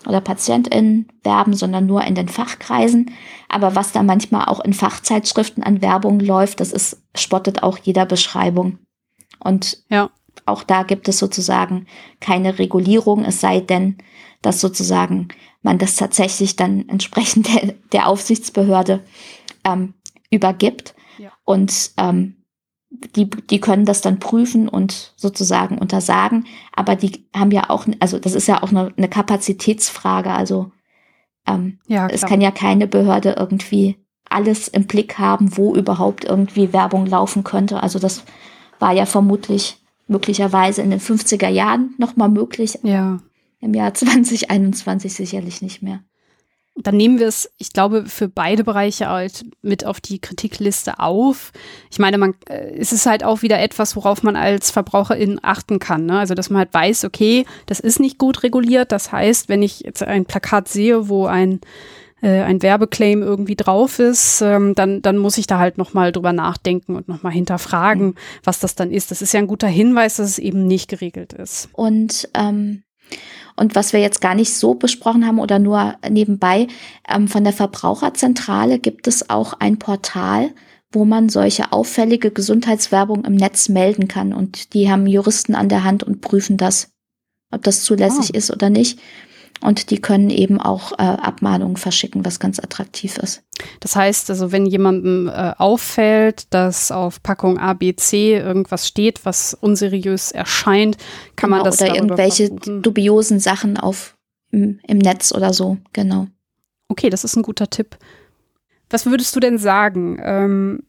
oder 0.07 0.21
PatientInnen 0.21 1.09
werben, 1.23 1.55
sondern 1.55 1.87
nur 1.87 2.03
in 2.05 2.15
den 2.15 2.29
Fachkreisen. 2.29 3.11
Aber 3.49 3.75
was 3.75 3.93
da 3.93 4.03
manchmal 4.03 4.47
auch 4.47 4.61
in 4.61 4.73
Fachzeitschriften 4.73 5.63
an 5.63 5.83
Werbung 5.83 6.21
läuft, 6.21 6.61
das 6.61 6.73
ist, 6.73 7.03
spottet 7.17 7.63
auch 7.63 7.79
jeder 7.79 8.07
Beschreibung. 8.07 8.79
Und 9.39 9.83
ja. 9.89 10.11
auch 10.47 10.63
da 10.63 10.83
gibt 10.83 11.09
es 11.09 11.19
sozusagen 11.19 11.87
keine 12.21 12.59
Regulierung, 12.59 13.25
es 13.25 13.41
sei 13.41 13.61
denn, 13.61 13.99
dass 14.43 14.61
sozusagen 14.61 15.29
man 15.63 15.79
das 15.79 15.97
tatsächlich 15.97 16.57
dann 16.57 16.89
entsprechend 16.89 17.49
der, 17.55 17.75
der 17.93 18.09
Aufsichtsbehörde 18.09 19.01
ähm, 19.65 19.95
übergibt. 20.31 20.95
Ja. 21.19 21.31
Und 21.45 21.93
ähm, 21.97 22.37
die, 23.17 23.29
die 23.29 23.61
können 23.61 23.85
das 23.85 24.01
dann 24.01 24.19
prüfen 24.19 24.69
und 24.69 25.13
sozusagen 25.17 25.79
untersagen, 25.79 26.47
aber 26.75 26.97
die 26.97 27.27
haben 27.35 27.51
ja 27.51 27.71
auch, 27.71 27.87
also 28.01 28.19
das 28.19 28.35
ist 28.35 28.47
ja 28.47 28.63
auch 28.63 28.71
eine, 28.71 28.93
eine 28.97 29.09
Kapazitätsfrage, 29.09 30.31
also 30.31 30.73
ähm, 31.47 31.79
ja, 31.87 32.09
es 32.09 32.23
kann 32.23 32.41
ja 32.41 32.51
keine 32.51 32.87
Behörde 32.87 33.37
irgendwie 33.39 33.97
alles 34.29 34.69
im 34.69 34.87
Blick 34.87 35.19
haben, 35.19 35.57
wo 35.57 35.75
überhaupt 35.75 36.25
irgendwie 36.25 36.73
Werbung 36.73 37.07
laufen 37.07 37.45
könnte. 37.45 37.83
Also 37.83 37.99
das 37.99 38.25
war 38.79 38.93
ja 38.93 39.07
vermutlich 39.07 39.79
möglicherweise 40.07 40.83
in 40.83 40.91
den 40.91 41.01
50er 41.01 41.49
Jahren 41.49 41.95
nochmal 41.99 42.31
möglich. 42.31 42.79
Ja. 42.83 43.19
Im 43.61 43.75
Jahr 43.75 43.95
2021 43.95 45.13
sicherlich 45.13 45.63
nicht 45.63 45.83
mehr 45.83 46.01
dann 46.77 46.97
nehmen 46.97 47.19
wir 47.21 47.29
es, 47.29 47.51
ich 47.57 47.73
glaube, 47.73 48.07
für 48.07 48.29
beide 48.29 48.65
Bereiche 48.65 49.09
halt 49.09 49.45
mit 49.63 49.87
auf 49.87 50.01
die 50.01 50.19
Kritikliste 50.19 50.99
auf. 50.99 51.53
Ich 51.91 51.99
meine, 51.99 52.19
man, 52.19 52.35
äh, 52.49 52.77
es 52.77 52.93
ist 52.93 53.07
halt 53.07 53.23
auch 53.23 53.43
wieder 53.43 53.61
etwas, 53.61 53.95
worauf 53.95 54.23
man 54.23 54.35
als 54.35 54.71
Verbraucherin 54.71 55.39
achten 55.43 55.79
kann. 55.79 56.07
Ne? 56.07 56.19
Also, 56.19 56.35
dass 56.35 56.51
man 56.51 56.59
halt 56.59 56.75
weiß, 56.75 57.05
okay, 57.05 57.47
das 57.67 57.79
ist 57.79 58.01
nicht 58.01 58.19
gut 58.19 58.43
reguliert. 58.43 58.91
Das 58.91 59.13
heißt, 59.13 59.49
wenn 59.49 59.63
ich 59.63 59.81
jetzt 59.81 60.03
ein 60.03 60.27
Plakat 60.27 60.69
sehe, 60.69 61.09
wo 61.09 61.27
ein 61.27 61.61
äh, 62.23 62.41
ein 62.41 62.63
Werbeclaim 62.63 63.23
irgendwie 63.23 63.55
drauf 63.55 63.99
ist, 63.99 64.41
ähm, 64.41 64.75
dann, 64.75 65.03
dann 65.03 65.19
muss 65.19 65.37
ich 65.39 65.47
da 65.47 65.59
halt 65.59 65.79
nochmal 65.79 66.11
drüber 66.11 66.33
nachdenken 66.33 66.97
und 66.97 67.07
nochmal 67.07 67.33
hinterfragen, 67.33 68.07
mhm. 68.07 68.15
was 68.43 68.61
das 68.61 68.75
dann 68.75 68.91
ist. 68.91 69.11
Das 69.11 69.23
ist 69.23 69.33
ja 69.35 69.41
ein 69.41 69.47
guter 69.47 69.69
Hinweis, 69.69 70.17
dass 70.17 70.31
es 70.31 70.39
eben 70.39 70.67
nicht 70.67 70.89
geregelt 70.89 71.35
ist. 71.35 71.69
Und 71.73 72.29
ähm, 72.35 72.83
und 73.57 73.75
was 73.75 73.93
wir 73.93 74.01
jetzt 74.01 74.21
gar 74.21 74.35
nicht 74.35 74.55
so 74.55 74.75
besprochen 74.75 75.27
haben 75.27 75.39
oder 75.39 75.59
nur 75.59 75.95
nebenbei, 76.09 76.67
ähm, 77.09 77.29
von 77.29 77.45
der 77.45 77.53
Verbraucherzentrale 77.53 78.79
gibt 78.79 79.07
es 79.07 79.31
auch 79.31 79.55
ein 79.55 79.79
Portal, 79.79 80.51
wo 80.93 81.05
man 81.05 81.29
solche 81.29 81.73
auffällige 81.73 82.31
Gesundheitswerbung 82.31 83.25
im 83.25 83.35
Netz 83.35 83.69
melden 83.69 84.09
kann. 84.09 84.33
Und 84.33 84.75
die 84.75 84.91
haben 84.91 85.07
Juristen 85.07 85.55
an 85.55 85.69
der 85.69 85.85
Hand 85.85 86.03
und 86.03 86.21
prüfen 86.21 86.57
das, 86.57 86.91
ob 87.51 87.63
das 87.63 87.83
zulässig 87.83 88.31
oh. 88.35 88.37
ist 88.37 88.51
oder 88.51 88.71
nicht. 88.71 88.99
Und 89.61 89.91
die 89.91 90.01
können 90.01 90.31
eben 90.31 90.61
auch 90.61 90.93
äh, 90.93 91.03
Abmahnungen 91.03 91.77
verschicken, 91.77 92.25
was 92.25 92.39
ganz 92.39 92.59
attraktiv 92.59 93.17
ist. 93.19 93.43
Das 93.81 93.97
heißt, 93.97 94.29
also 94.29 94.53
wenn 94.53 94.67
jemandem 94.67 95.29
äh, 95.29 95.53
auffällt, 95.57 96.53
dass 96.53 96.91
auf 96.91 97.23
Packung 97.23 97.59
A, 97.59 97.73
B, 97.73 97.95
C 97.97 98.37
irgendwas 98.37 98.87
steht, 98.87 99.25
was 99.25 99.55
unseriös 99.55 100.33
erscheint, 100.33 100.99
kann 101.37 101.51
genau, 101.51 101.63
man 101.63 101.65
das 101.65 101.81
oder 101.81 101.95
irgendwelche 101.95 102.49
verbuchen. 102.49 102.83
dubiosen 102.83 103.41
Sachen 103.41 103.79
auf 103.79 104.17
im, 104.51 104.81
im 104.87 104.99
Netz 104.99 105.33
oder 105.33 105.53
so, 105.53 105.79
genau. 105.93 106.27
Okay, 106.89 107.09
das 107.11 107.25
ist 107.25 107.37
ein 107.37 107.43
guter 107.43 107.71
Tipp. 107.71 107.97
Was 108.91 109.07
würdest 109.07 109.35
du 109.35 109.41
denn 109.41 109.59
sagen? 109.59 110.19
Ähm, 110.23 110.83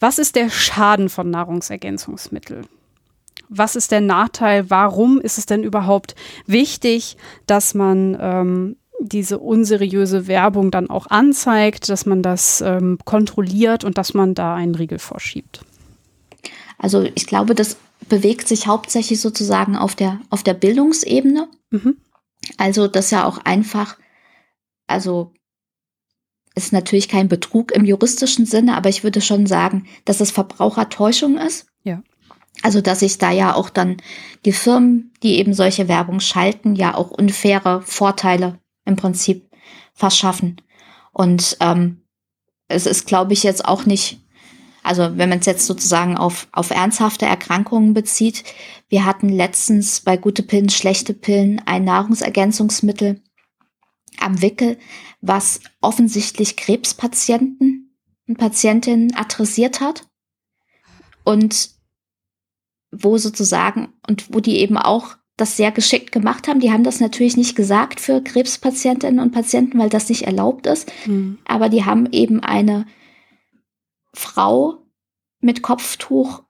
was 0.00 0.18
ist 0.18 0.36
der 0.36 0.50
Schaden 0.50 1.08
von 1.08 1.30
Nahrungsergänzungsmitteln? 1.30 2.66
Was 3.48 3.76
ist 3.76 3.92
der 3.92 4.00
Nachteil? 4.00 4.70
Warum 4.70 5.20
ist 5.20 5.38
es 5.38 5.46
denn 5.46 5.62
überhaupt 5.62 6.14
wichtig, 6.46 7.16
dass 7.46 7.74
man 7.74 8.16
ähm, 8.20 8.76
diese 9.00 9.38
unseriöse 9.38 10.26
Werbung 10.26 10.70
dann 10.70 10.90
auch 10.90 11.06
anzeigt, 11.08 11.88
dass 11.88 12.06
man 12.06 12.22
das 12.22 12.60
ähm, 12.60 12.98
kontrolliert 13.04 13.84
und 13.84 13.98
dass 13.98 14.14
man 14.14 14.34
da 14.34 14.54
einen 14.54 14.74
Riegel 14.74 14.98
vorschiebt? 14.98 15.60
Also 16.78 17.02
ich 17.14 17.26
glaube, 17.26 17.54
das 17.54 17.76
bewegt 18.08 18.48
sich 18.48 18.66
hauptsächlich 18.66 19.20
sozusagen 19.20 19.76
auf 19.76 19.94
der, 19.94 20.20
auf 20.30 20.42
der 20.42 20.54
Bildungsebene. 20.54 21.48
Mhm. 21.70 21.96
Also 22.56 22.88
das 22.88 23.10
ja 23.10 23.24
auch 23.24 23.38
einfach, 23.38 23.96
also 24.86 25.32
ist 26.54 26.72
natürlich 26.72 27.08
kein 27.08 27.28
Betrug 27.28 27.72
im 27.72 27.84
juristischen 27.84 28.46
Sinne, 28.46 28.76
aber 28.76 28.88
ich 28.88 29.04
würde 29.04 29.20
schon 29.20 29.46
sagen, 29.46 29.86
dass 30.04 30.20
es 30.20 30.30
Verbrauchertäuschung 30.30 31.36
ist. 31.38 31.66
Also, 32.62 32.80
dass 32.80 33.00
sich 33.00 33.18
da 33.18 33.30
ja 33.30 33.54
auch 33.54 33.70
dann 33.70 33.98
die 34.44 34.52
Firmen, 34.52 35.12
die 35.22 35.38
eben 35.38 35.54
solche 35.54 35.88
Werbung 35.88 36.20
schalten, 36.20 36.74
ja 36.74 36.94
auch 36.94 37.10
unfaire 37.10 37.82
Vorteile 37.82 38.58
im 38.84 38.96
Prinzip 38.96 39.50
verschaffen. 39.92 40.60
Und 41.12 41.56
ähm, 41.60 42.02
es 42.68 42.86
ist, 42.86 43.06
glaube 43.06 43.32
ich, 43.32 43.42
jetzt 43.42 43.64
auch 43.64 43.86
nicht, 43.86 44.20
also 44.82 45.16
wenn 45.16 45.28
man 45.28 45.40
es 45.40 45.46
jetzt 45.46 45.66
sozusagen 45.66 46.16
auf, 46.16 46.48
auf 46.52 46.70
ernsthafte 46.70 47.26
Erkrankungen 47.26 47.94
bezieht, 47.94 48.44
wir 48.88 49.04
hatten 49.04 49.28
letztens 49.28 50.00
bei 50.00 50.16
gute 50.16 50.42
Pillen, 50.42 50.68
schlechte 50.68 51.14
Pillen 51.14 51.62
ein 51.66 51.84
Nahrungsergänzungsmittel 51.84 53.22
am 54.20 54.42
Wickel, 54.42 54.78
was 55.20 55.60
offensichtlich 55.80 56.56
Krebspatienten 56.56 57.96
und 58.28 58.38
Patientinnen 58.38 59.14
adressiert 59.14 59.80
hat. 59.80 60.06
Und 61.24 61.75
wo 62.90 63.18
sozusagen, 63.18 63.88
und 64.08 64.32
wo 64.34 64.40
die 64.40 64.58
eben 64.58 64.76
auch 64.76 65.16
das 65.36 65.56
sehr 65.56 65.70
geschickt 65.70 66.12
gemacht 66.12 66.48
haben. 66.48 66.60
Die 66.60 66.72
haben 66.72 66.84
das 66.84 66.98
natürlich 66.98 67.36
nicht 67.36 67.56
gesagt 67.56 68.00
für 68.00 68.22
Krebspatientinnen 68.22 69.20
und 69.20 69.32
Patienten, 69.32 69.78
weil 69.78 69.90
das 69.90 70.08
nicht 70.08 70.22
erlaubt 70.22 70.66
ist. 70.66 70.90
Mhm. 71.06 71.38
Aber 71.44 71.68
die 71.68 71.84
haben 71.84 72.08
eben 72.10 72.40
eine 72.40 72.86
Frau 74.14 74.78
mit 75.40 75.60
Kopftuch, 75.60 76.42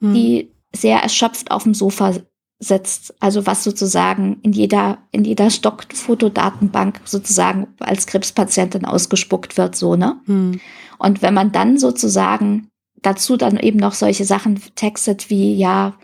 mhm. 0.00 0.14
die 0.14 0.54
sehr 0.74 0.98
erschöpft 0.98 1.50
auf 1.50 1.62
dem 1.62 1.72
Sofa 1.72 2.12
sitzt. 2.58 3.14
Also 3.20 3.46
was 3.46 3.64
sozusagen 3.64 4.38
in 4.42 4.52
jeder, 4.52 4.98
in 5.10 5.24
jeder 5.24 5.48
Stockfotodatenbank 5.48 7.00
sozusagen 7.04 7.68
als 7.80 8.06
Krebspatientin 8.06 8.84
ausgespuckt 8.84 9.56
wird, 9.56 9.76
so, 9.76 9.96
ne? 9.96 10.20
Mhm. 10.26 10.60
Und 10.98 11.22
wenn 11.22 11.34
man 11.34 11.52
dann 11.52 11.78
sozusagen 11.78 12.68
dazu 13.02 13.36
dann 13.36 13.58
eben 13.58 13.78
noch 13.78 13.94
solche 13.94 14.24
Sachen 14.24 14.60
textet 14.74 15.30
wie, 15.30 15.54
ja, 15.54 15.94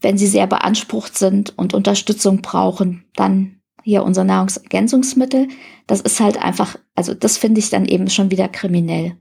wenn 0.00 0.18
sie 0.18 0.26
sehr 0.26 0.46
beansprucht 0.46 1.16
sind 1.16 1.56
und 1.58 1.74
Unterstützung 1.74 2.42
brauchen, 2.42 3.04
dann 3.16 3.60
hier 3.82 4.02
unser 4.02 4.24
Nahrungsergänzungsmittel. 4.24 5.48
Das 5.86 6.00
ist 6.00 6.20
halt 6.20 6.42
einfach, 6.42 6.76
also 6.94 7.14
das 7.14 7.38
finde 7.38 7.60
ich 7.60 7.70
dann 7.70 7.86
eben 7.86 8.10
schon 8.10 8.30
wieder 8.30 8.48
kriminell. 8.48 9.16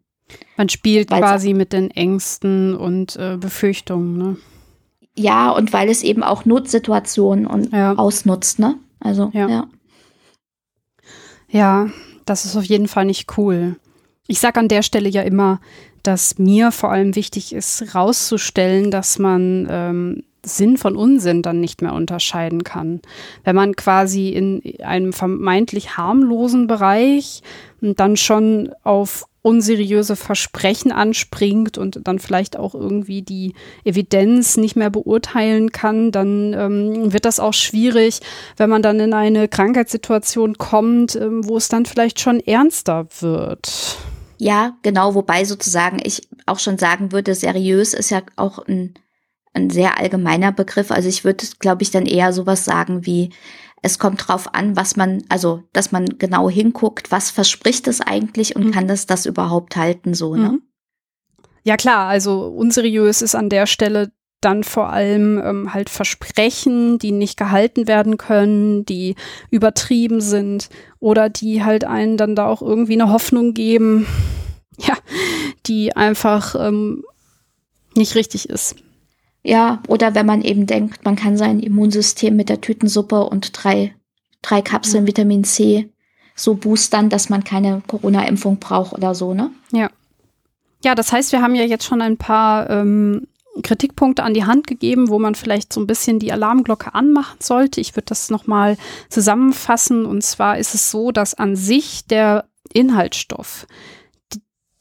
Man 0.57 0.69
spielt 0.69 1.09
Weil's 1.09 1.21
quasi 1.21 1.53
mit 1.53 1.71
den 1.73 1.89
Ängsten 1.91 2.75
und 2.75 3.15
äh, 3.15 3.37
Befürchtungen, 3.37 4.17
ne? 4.17 4.37
Ja, 5.15 5.49
und 5.49 5.73
weil 5.73 5.89
es 5.89 6.03
eben 6.03 6.21
auch 6.21 6.45
Notsituationen 6.45 7.47
und 7.47 7.71
ja. 7.73 7.95
ausnutzt, 7.95 8.59
ne? 8.59 8.75
Also, 8.99 9.31
ja. 9.33 9.47
ja. 9.47 9.67
Ja, 11.49 11.89
das 12.25 12.45
ist 12.45 12.55
auf 12.55 12.65
jeden 12.65 12.87
Fall 12.87 13.05
nicht 13.05 13.37
cool. 13.37 13.77
Ich 14.27 14.39
sage 14.39 14.59
an 14.59 14.67
der 14.67 14.83
Stelle 14.83 15.09
ja 15.09 15.21
immer, 15.21 15.61
dass 16.03 16.37
mir 16.37 16.71
vor 16.71 16.91
allem 16.91 17.15
wichtig 17.15 17.53
ist, 17.53 17.95
rauszustellen, 17.95 18.91
dass 18.91 19.19
man 19.19 19.67
ähm, 19.69 20.23
Sinn 20.47 20.77
von 20.77 20.95
Unsinn 20.95 21.41
dann 21.41 21.59
nicht 21.59 21.81
mehr 21.81 21.93
unterscheiden 21.93 22.63
kann. 22.63 23.01
Wenn 23.43 23.55
man 23.55 23.75
quasi 23.75 24.29
in 24.29 24.61
einem 24.83 25.13
vermeintlich 25.13 25.97
harmlosen 25.97 26.67
Bereich 26.67 27.41
dann 27.81 28.17
schon 28.17 28.71
auf 28.83 29.25
unseriöse 29.41 30.17
Versprechen 30.17 30.91
anspringt 30.91 31.77
und 31.77 32.01
dann 32.03 32.19
vielleicht 32.19 32.57
auch 32.57 32.75
irgendwie 32.75 33.21
die 33.21 33.53
Evidenz 33.85 34.57
nicht 34.57 34.75
mehr 34.75 34.89
beurteilen 34.89 35.71
kann, 35.71 36.11
dann 36.11 36.53
ähm, 36.53 37.13
wird 37.13 37.23
das 37.23 37.39
auch 37.39 37.53
schwierig, 37.53 38.19
wenn 38.57 38.69
man 38.69 38.81
dann 38.81 38.99
in 38.99 39.13
eine 39.13 39.47
Krankheitssituation 39.47 40.57
kommt, 40.57 41.15
ähm, 41.15 41.47
wo 41.47 41.55
es 41.55 41.69
dann 41.69 41.85
vielleicht 41.85 42.19
schon 42.19 42.41
ernster 42.41 43.07
wird. 43.21 43.97
Ja, 44.37 44.77
genau, 44.83 45.15
wobei 45.15 45.45
sozusagen 45.45 45.99
ich 46.03 46.27
auch 46.45 46.59
schon 46.59 46.77
sagen 46.77 47.11
würde, 47.11 47.33
seriös 47.35 47.93
ist 47.93 48.11
ja 48.11 48.21
auch 48.35 48.59
ein 48.67 48.93
ein 49.57 49.69
sehr 49.69 49.97
allgemeiner 49.97 50.51
Begriff. 50.51 50.91
Also 50.91 51.09
ich 51.09 51.23
würde, 51.23 51.45
glaube 51.59 51.83
ich, 51.83 51.91
dann 51.91 52.05
eher 52.05 52.31
sowas 52.31 52.63
sagen 52.63 53.05
wie, 53.05 53.31
es 53.81 53.99
kommt 53.99 54.27
drauf 54.27 54.53
an, 54.53 54.75
was 54.75 54.95
man, 54.95 55.23
also, 55.29 55.63
dass 55.73 55.91
man 55.91 56.17
genau 56.17 56.49
hinguckt, 56.49 57.11
was 57.11 57.29
verspricht 57.29 57.87
es 57.87 58.01
eigentlich 58.01 58.55
und 58.55 58.67
mhm. 58.67 58.71
kann 58.71 58.87
das 58.87 59.05
das 59.05 59.25
überhaupt 59.25 59.75
halten, 59.75 60.13
so, 60.13 60.35
ne? 60.35 60.51
Mhm. 60.51 60.61
Ja, 61.63 61.75
klar, 61.75 62.07
also 62.07 62.47
unseriös 62.47 63.21
ist 63.21 63.35
an 63.35 63.49
der 63.49 63.65
Stelle 63.65 64.11
dann 64.41 64.63
vor 64.63 64.89
allem 64.89 65.41
ähm, 65.43 65.73
halt 65.73 65.89
Versprechen, 65.89 66.99
die 66.99 67.11
nicht 67.11 67.37
gehalten 67.37 67.87
werden 67.87 68.17
können, 68.17 68.85
die 68.85 69.15
übertrieben 69.49 70.21
sind 70.21 70.69
oder 70.99 71.29
die 71.29 71.63
halt 71.63 71.83
einen 71.85 72.17
dann 72.17 72.35
da 72.35 72.47
auch 72.47 72.61
irgendwie 72.61 72.93
eine 72.93 73.11
Hoffnung 73.11 73.53
geben, 73.53 74.05
ja, 74.77 74.95
die 75.65 75.95
einfach 75.95 76.55
ähm, 76.55 77.03
nicht 77.95 78.15
richtig 78.15 78.49
ist. 78.49 78.75
Ja, 79.43 79.81
oder 79.87 80.13
wenn 80.13 80.25
man 80.25 80.41
eben 80.41 80.67
denkt, 80.67 81.05
man 81.05 81.15
kann 81.15 81.37
sein 81.37 81.59
Immunsystem 81.59 82.35
mit 82.35 82.49
der 82.49 82.61
Tütensuppe 82.61 83.23
und 83.23 83.51
drei, 83.53 83.95
drei 84.41 84.61
Kapseln 84.61 85.05
ja. 85.05 85.07
Vitamin 85.07 85.43
C 85.45 85.89
so 86.35 86.53
boostern, 86.55 87.09
dass 87.09 87.29
man 87.29 87.43
keine 87.43 87.81
Corona-Impfung 87.87 88.57
braucht 88.57 88.93
oder 88.93 89.15
so, 89.15 89.33
ne? 89.33 89.51
Ja. 89.71 89.89
Ja, 90.83 90.93
das 90.93 91.11
heißt, 91.11 91.31
wir 91.31 91.41
haben 91.41 91.55
ja 91.55 91.63
jetzt 91.63 91.85
schon 91.85 92.01
ein 92.01 92.17
paar 92.17 92.69
ähm, 92.69 93.25
Kritikpunkte 93.61 94.23
an 94.23 94.33
die 94.33 94.45
Hand 94.45 94.67
gegeben, 94.67 95.09
wo 95.09 95.19
man 95.19 95.35
vielleicht 95.35 95.73
so 95.73 95.79
ein 95.79 95.87
bisschen 95.87 96.19
die 96.19 96.31
Alarmglocke 96.31 96.93
anmachen 96.95 97.37
sollte. 97.41 97.81
Ich 97.81 97.95
würde 97.95 98.05
das 98.07 98.29
nochmal 98.29 98.77
zusammenfassen. 99.09 100.05
Und 100.05 100.23
zwar 100.23 100.57
ist 100.57 100.73
es 100.73 100.91
so, 100.91 101.11
dass 101.11 101.33
an 101.33 101.55
sich 101.55 102.05
der 102.05 102.45
Inhaltsstoff 102.73 103.67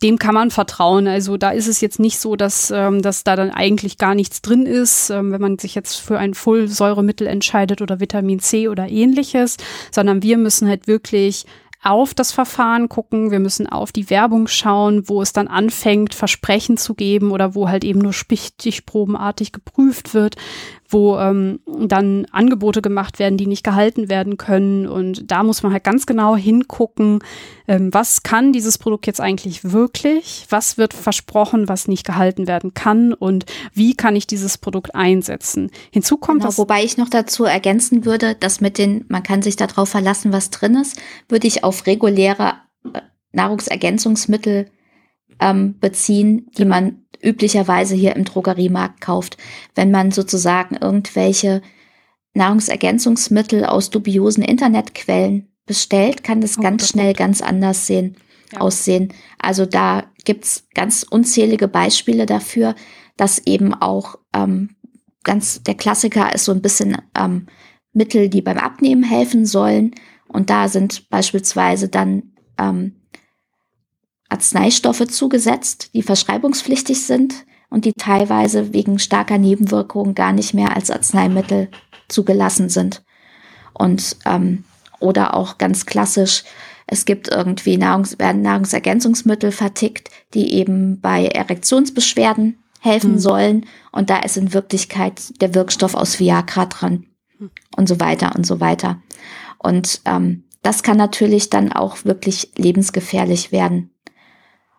dem 0.02 0.18
kann 0.18 0.34
man 0.34 0.50
vertrauen. 0.50 1.08
Also 1.08 1.36
da 1.36 1.50
ist 1.50 1.68
es 1.68 1.80
jetzt 1.80 1.98
nicht 1.98 2.18
so, 2.18 2.36
dass, 2.36 2.70
ähm, 2.70 3.00
dass 3.00 3.24
da 3.24 3.34
dann 3.34 3.50
eigentlich 3.50 3.96
gar 3.96 4.14
nichts 4.14 4.42
drin 4.42 4.66
ist, 4.66 5.10
ähm, 5.10 5.32
wenn 5.32 5.40
man 5.40 5.58
sich 5.58 5.74
jetzt 5.74 5.96
für 5.96 6.18
ein 6.18 6.34
Folsäuremittel 6.34 7.26
entscheidet 7.26 7.80
oder 7.80 7.98
Vitamin 7.98 8.40
C 8.40 8.68
oder 8.68 8.88
ähnliches, 8.88 9.56
sondern 9.90 10.22
wir 10.22 10.36
müssen 10.36 10.68
halt 10.68 10.86
wirklich 10.86 11.46
auf 11.86 12.14
das 12.14 12.32
Verfahren 12.32 12.88
gucken, 12.88 13.30
wir 13.30 13.38
müssen 13.38 13.68
auf 13.68 13.92
die 13.92 14.10
Werbung 14.10 14.48
schauen, 14.48 15.08
wo 15.08 15.22
es 15.22 15.32
dann 15.32 15.46
anfängt, 15.46 16.14
Versprechen 16.14 16.76
zu 16.76 16.94
geben 16.94 17.30
oder 17.30 17.54
wo 17.54 17.68
halt 17.68 17.84
eben 17.84 18.00
nur 18.00 18.12
stichprobenartig 18.12 19.52
geprüft 19.52 20.12
wird, 20.12 20.36
wo 20.88 21.18
ähm, 21.18 21.60
dann 21.66 22.26
Angebote 22.30 22.82
gemacht 22.82 23.18
werden, 23.18 23.36
die 23.36 23.46
nicht 23.46 23.64
gehalten 23.64 24.08
werden 24.08 24.36
können. 24.36 24.86
Und 24.86 25.30
da 25.30 25.42
muss 25.42 25.62
man 25.62 25.72
halt 25.72 25.84
ganz 25.84 26.06
genau 26.06 26.36
hingucken, 26.36 27.20
ähm, 27.68 27.92
was 27.92 28.22
kann 28.22 28.52
dieses 28.52 28.78
Produkt 28.78 29.06
jetzt 29.06 29.20
eigentlich 29.20 29.64
wirklich, 29.64 30.46
was 30.50 30.78
wird 30.78 30.94
versprochen, 30.94 31.68
was 31.68 31.88
nicht 31.88 32.06
gehalten 32.06 32.46
werden 32.46 32.74
kann 32.74 33.12
und 33.12 33.46
wie 33.72 33.94
kann 33.94 34.16
ich 34.16 34.26
dieses 34.26 34.58
Produkt 34.58 34.94
einsetzen. 34.94 35.70
Hinzu 35.90 36.16
kommt 36.16 36.42
genau, 36.42 36.56
Wobei 36.56 36.84
ich 36.84 36.96
noch 36.96 37.08
dazu 37.10 37.44
ergänzen 37.44 38.04
würde, 38.04 38.34
dass 38.34 38.60
mit 38.60 38.78
den, 38.78 39.04
man 39.08 39.22
kann 39.22 39.42
sich 39.42 39.56
darauf 39.56 39.88
verlassen, 39.88 40.32
was 40.32 40.50
drin 40.50 40.76
ist, 40.76 41.00
würde 41.28 41.46
ich 41.46 41.64
auf 41.64 41.86
reguläre 41.86 42.54
äh, 42.92 43.00
Nahrungsergänzungsmittel 43.32 44.66
ähm, 45.40 45.78
beziehen, 45.78 46.48
die 46.56 46.64
man 46.64 47.05
üblicherweise 47.22 47.94
hier 47.94 48.16
im 48.16 48.24
Drogeriemarkt 48.24 49.00
kauft. 49.00 49.36
Wenn 49.74 49.90
man 49.90 50.10
sozusagen 50.10 50.76
irgendwelche 50.76 51.62
Nahrungsergänzungsmittel 52.34 53.64
aus 53.64 53.90
dubiosen 53.90 54.42
Internetquellen 54.42 55.48
bestellt, 55.66 56.22
kann 56.22 56.40
das 56.40 56.58
oh, 56.58 56.62
ganz 56.62 56.82
das 56.82 56.90
schnell 56.90 57.14
ganz 57.14 57.42
anders 57.42 57.86
sehen, 57.86 58.16
ja. 58.52 58.60
aussehen. 58.60 59.12
Also 59.38 59.66
da 59.66 60.04
gibt's 60.24 60.68
ganz 60.74 61.02
unzählige 61.02 61.68
Beispiele 61.68 62.26
dafür, 62.26 62.74
dass 63.16 63.38
eben 63.46 63.74
auch 63.74 64.16
ähm, 64.34 64.76
ganz 65.24 65.62
der 65.62 65.74
Klassiker 65.74 66.34
ist 66.34 66.44
so 66.44 66.52
ein 66.52 66.62
bisschen 66.62 66.96
ähm, 67.16 67.46
Mittel, 67.92 68.28
die 68.28 68.42
beim 68.42 68.58
Abnehmen 68.58 69.02
helfen 69.02 69.46
sollen. 69.46 69.94
Und 70.28 70.50
da 70.50 70.68
sind 70.68 71.08
beispielsweise 71.08 71.88
dann 71.88 72.34
ähm, 72.58 72.96
Arzneistoffe 74.28 75.06
zugesetzt, 75.06 75.90
die 75.94 76.02
verschreibungspflichtig 76.02 77.04
sind 77.04 77.46
und 77.70 77.84
die 77.84 77.92
teilweise 77.92 78.72
wegen 78.72 78.98
starker 78.98 79.38
Nebenwirkungen 79.38 80.14
gar 80.14 80.32
nicht 80.32 80.54
mehr 80.54 80.74
als 80.74 80.90
Arzneimittel 80.90 81.68
zugelassen 82.08 82.68
sind. 82.68 83.02
Und 83.74 84.16
ähm, 84.24 84.64
oder 85.00 85.34
auch 85.34 85.58
ganz 85.58 85.86
klassisch, 85.86 86.44
es 86.86 87.04
gibt 87.04 87.28
irgendwie 87.28 87.76
Nahrungs 87.76 88.18
werden 88.18 88.42
Nahrungsergänzungsmittel 88.42 89.50
vertickt, 89.52 90.10
die 90.34 90.54
eben 90.54 91.00
bei 91.00 91.26
Erektionsbeschwerden 91.26 92.58
helfen 92.80 93.12
mhm. 93.12 93.18
sollen. 93.18 93.66
Und 93.90 94.10
da 94.10 94.18
ist 94.18 94.36
in 94.36 94.54
Wirklichkeit 94.54 95.40
der 95.40 95.54
Wirkstoff 95.54 95.94
aus 95.94 96.20
Viagra 96.20 96.66
dran. 96.66 97.06
Mhm. 97.38 97.50
Und 97.76 97.88
so 97.88 98.00
weiter 98.00 98.34
und 98.36 98.46
so 98.46 98.60
weiter. 98.60 99.02
Und 99.58 100.00
ähm, 100.04 100.44
das 100.62 100.82
kann 100.82 100.96
natürlich 100.96 101.50
dann 101.50 101.72
auch 101.72 102.04
wirklich 102.04 102.52
lebensgefährlich 102.56 103.52
werden. 103.52 103.90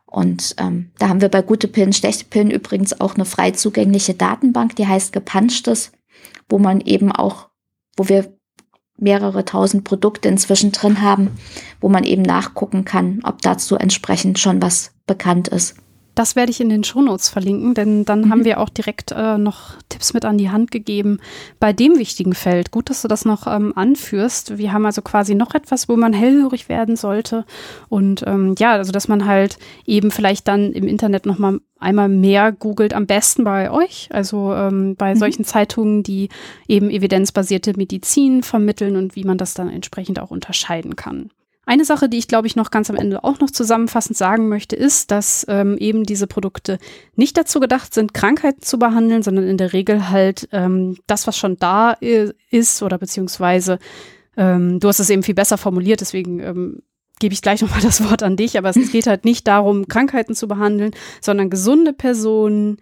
Und 0.09 0.55
ähm, 0.57 0.91
da 0.97 1.09
haben 1.09 1.21
wir 1.21 1.29
bei 1.29 1.41
gute 1.41 1.67
Pillen, 1.67 1.93
schlechte 1.93 2.25
Pillen 2.25 2.49
übrigens 2.49 2.99
auch 2.99 3.15
eine 3.15 3.25
frei 3.25 3.51
zugängliche 3.51 4.13
Datenbank, 4.13 4.75
die 4.77 4.87
heißt 4.87 5.11
Gepanschtes, 5.11 5.91
wo 6.49 6.57
man 6.57 6.81
eben 6.81 7.11
auch, 7.11 7.49
wo 7.97 8.07
wir 8.07 8.33
mehrere 8.97 9.45
tausend 9.45 9.83
Produkte 9.83 10.27
inzwischen 10.27 10.71
drin 10.71 11.01
haben, 11.01 11.31
wo 11.81 11.89
man 11.89 12.03
eben 12.03 12.23
nachgucken 12.23 12.85
kann, 12.85 13.19
ob 13.23 13.41
dazu 13.41 13.75
entsprechend 13.75 14.39
schon 14.39 14.61
was 14.61 14.91
bekannt 15.05 15.49
ist. 15.49 15.75
Das 16.17 16.35
werde 16.35 16.49
ich 16.49 16.59
in 16.59 16.69
den 16.69 16.83
Shownotes 16.83 17.29
verlinken, 17.29 17.75
denn 17.75 18.03
dann 18.03 18.21
mhm. 18.21 18.31
haben 18.31 18.43
wir 18.43 18.59
auch 18.59 18.69
direkt 18.69 19.11
äh, 19.11 19.37
noch 19.37 19.73
Tipps 19.87 20.15
mit 20.15 20.25
an 20.25 20.39
die 20.39 20.49
Hand 20.49 20.71
gegeben 20.71 21.19
bei 21.59 21.73
dem 21.73 21.99
wichtigen 21.99 22.33
Feld. 22.33 22.71
Gut, 22.71 22.89
dass 22.89 23.03
du 23.03 23.07
das 23.07 23.23
noch 23.23 23.45
ähm, 23.45 23.71
anführst. 23.75 24.57
Wir 24.57 24.73
haben 24.73 24.87
also 24.87 25.03
quasi 25.03 25.35
noch 25.35 25.53
etwas, 25.53 25.87
wo 25.87 25.95
man 25.95 26.13
hellhörig 26.13 26.69
werden 26.69 26.95
sollte. 26.95 27.45
Und 27.87 28.23
ähm, 28.25 28.55
ja, 28.57 28.71
also 28.71 28.91
dass 28.91 29.07
man 29.07 29.27
halt 29.27 29.59
eben 29.85 30.09
vielleicht 30.09 30.47
dann 30.47 30.73
im 30.73 30.87
Internet 30.87 31.27
noch 31.27 31.37
mal 31.37 31.59
einmal 31.77 32.09
mehr 32.09 32.51
googelt, 32.51 32.95
am 32.95 33.05
besten 33.05 33.43
bei 33.43 33.69
euch, 33.69 34.09
also 34.11 34.55
ähm, 34.55 34.95
bei 34.95 35.13
mhm. 35.13 35.19
solchen 35.19 35.45
Zeitungen, 35.45 36.01
die 36.01 36.29
eben 36.67 36.89
evidenzbasierte 36.89 37.73
Medizin 37.77 38.41
vermitteln 38.41 38.95
und 38.95 39.15
wie 39.15 39.23
man 39.23 39.37
das 39.37 39.53
dann 39.53 39.69
entsprechend 39.69 40.19
auch 40.19 40.31
unterscheiden 40.31 40.95
kann. 40.95 41.29
Eine 41.67 41.83
Sache, 41.83 42.07
die 42.07 42.17
ich 42.17 42.29
glaube 42.29 42.47
ich 42.47 42.55
noch 42.55 42.71
ganz 42.71 42.89
am 42.89 42.95
Ende 42.95 43.25
auch 43.25 43.39
noch 43.39 43.51
zusammenfassend 43.51 44.17
sagen 44.17 44.47
möchte, 44.47 44.77
ist, 44.77 45.11
dass 45.11 45.45
ähm, 45.49 45.77
eben 45.77 46.05
diese 46.05 46.25
Produkte 46.25 46.79
nicht 47.17 47.37
dazu 47.37 47.59
gedacht 47.59 47.93
sind, 47.93 48.13
Krankheiten 48.13 48.61
zu 48.61 48.79
behandeln, 48.79 49.21
sondern 49.21 49.45
in 49.45 49.57
der 49.57 49.73
Regel 49.73 50.09
halt 50.09 50.47
ähm, 50.53 50.97
das, 51.07 51.27
was 51.27 51.37
schon 51.37 51.57
da 51.57 51.91
ist 52.49 52.81
oder 52.81 52.97
beziehungsweise 52.97 53.79
ähm, 54.37 54.79
du 54.79 54.87
hast 54.87 55.01
es 55.01 55.09
eben 55.09 55.23
viel 55.23 55.35
besser 55.35 55.57
formuliert, 55.57 55.99
deswegen 55.99 56.39
ähm, 56.39 56.83
gebe 57.19 57.33
ich 57.33 57.41
gleich 57.41 57.61
nochmal 57.61 57.81
das 57.81 58.01
Wort 58.09 58.23
an 58.23 58.37
dich, 58.37 58.57
aber 58.57 58.69
es 58.69 58.91
geht 58.91 59.07
halt 59.07 59.25
nicht 59.25 59.45
darum, 59.45 59.89
Krankheiten 59.89 60.35
zu 60.35 60.47
behandeln, 60.47 60.91
sondern 61.19 61.49
gesunde 61.49 61.91
Personen, 61.91 62.77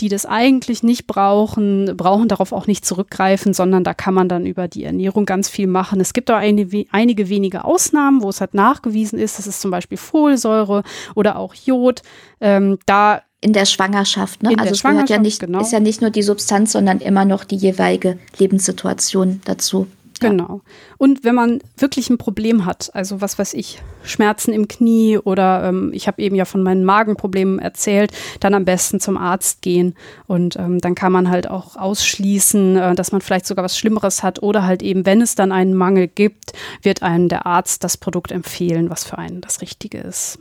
die 0.00 0.08
das 0.08 0.26
eigentlich 0.26 0.82
nicht 0.82 1.06
brauchen, 1.06 1.96
brauchen 1.96 2.28
darauf 2.28 2.52
auch 2.52 2.66
nicht 2.66 2.84
zurückgreifen, 2.84 3.54
sondern 3.54 3.84
da 3.84 3.94
kann 3.94 4.14
man 4.14 4.28
dann 4.28 4.44
über 4.44 4.66
die 4.66 4.84
Ernährung 4.84 5.24
ganz 5.24 5.48
viel 5.48 5.66
machen. 5.66 6.00
Es 6.00 6.12
gibt 6.12 6.30
auch 6.30 6.36
eine, 6.36 6.66
einige 6.90 7.28
wenige 7.28 7.64
Ausnahmen, 7.64 8.22
wo 8.22 8.28
es 8.28 8.40
halt 8.40 8.54
nachgewiesen 8.54 9.18
ist. 9.18 9.38
Das 9.38 9.46
ist 9.46 9.60
zum 9.60 9.70
Beispiel 9.70 9.98
Folsäure 9.98 10.82
oder 11.14 11.38
auch 11.38 11.54
Jod. 11.54 12.02
Ähm, 12.40 12.78
da 12.86 13.22
in 13.40 13.52
der 13.52 13.66
Schwangerschaft, 13.66 14.42
ne? 14.42 14.54
also 14.56 14.72
es 14.72 14.82
gehört 14.82 15.10
ja 15.10 15.18
nicht, 15.18 15.38
genau. 15.38 15.60
ist 15.60 15.70
ja 15.70 15.78
nicht 15.78 16.00
nur 16.00 16.08
die 16.08 16.22
Substanz, 16.22 16.72
sondern 16.72 17.00
immer 17.00 17.26
noch 17.26 17.44
die 17.44 17.56
jeweilige 17.56 18.18
Lebenssituation 18.38 19.42
dazu. 19.44 19.86
Genau. 20.20 20.62
Und 20.98 21.24
wenn 21.24 21.34
man 21.34 21.60
wirklich 21.76 22.10
ein 22.10 22.18
Problem 22.18 22.64
hat, 22.64 22.90
also 22.94 23.20
was 23.20 23.38
weiß 23.38 23.54
ich, 23.54 23.80
Schmerzen 24.02 24.52
im 24.52 24.68
Knie 24.68 25.18
oder 25.18 25.64
ähm, 25.64 25.90
ich 25.92 26.06
habe 26.06 26.22
eben 26.22 26.36
ja 26.36 26.44
von 26.44 26.62
meinen 26.62 26.84
Magenproblemen 26.84 27.58
erzählt, 27.58 28.12
dann 28.40 28.54
am 28.54 28.64
besten 28.64 29.00
zum 29.00 29.16
Arzt 29.16 29.62
gehen 29.62 29.94
und 30.26 30.56
ähm, 30.56 30.80
dann 30.80 30.94
kann 30.94 31.12
man 31.12 31.30
halt 31.30 31.48
auch 31.48 31.76
ausschließen, 31.76 32.76
äh, 32.76 32.94
dass 32.94 33.12
man 33.12 33.20
vielleicht 33.20 33.46
sogar 33.46 33.64
was 33.64 33.78
Schlimmeres 33.78 34.22
hat 34.22 34.42
oder 34.42 34.64
halt 34.64 34.82
eben, 34.82 35.06
wenn 35.06 35.20
es 35.20 35.34
dann 35.34 35.52
einen 35.52 35.74
Mangel 35.74 36.08
gibt, 36.08 36.52
wird 36.82 37.02
einem 37.02 37.28
der 37.28 37.46
Arzt 37.46 37.84
das 37.84 37.96
Produkt 37.96 38.32
empfehlen, 38.32 38.90
was 38.90 39.04
für 39.04 39.18
einen 39.18 39.40
das 39.40 39.60
Richtige 39.60 39.98
ist. 39.98 40.38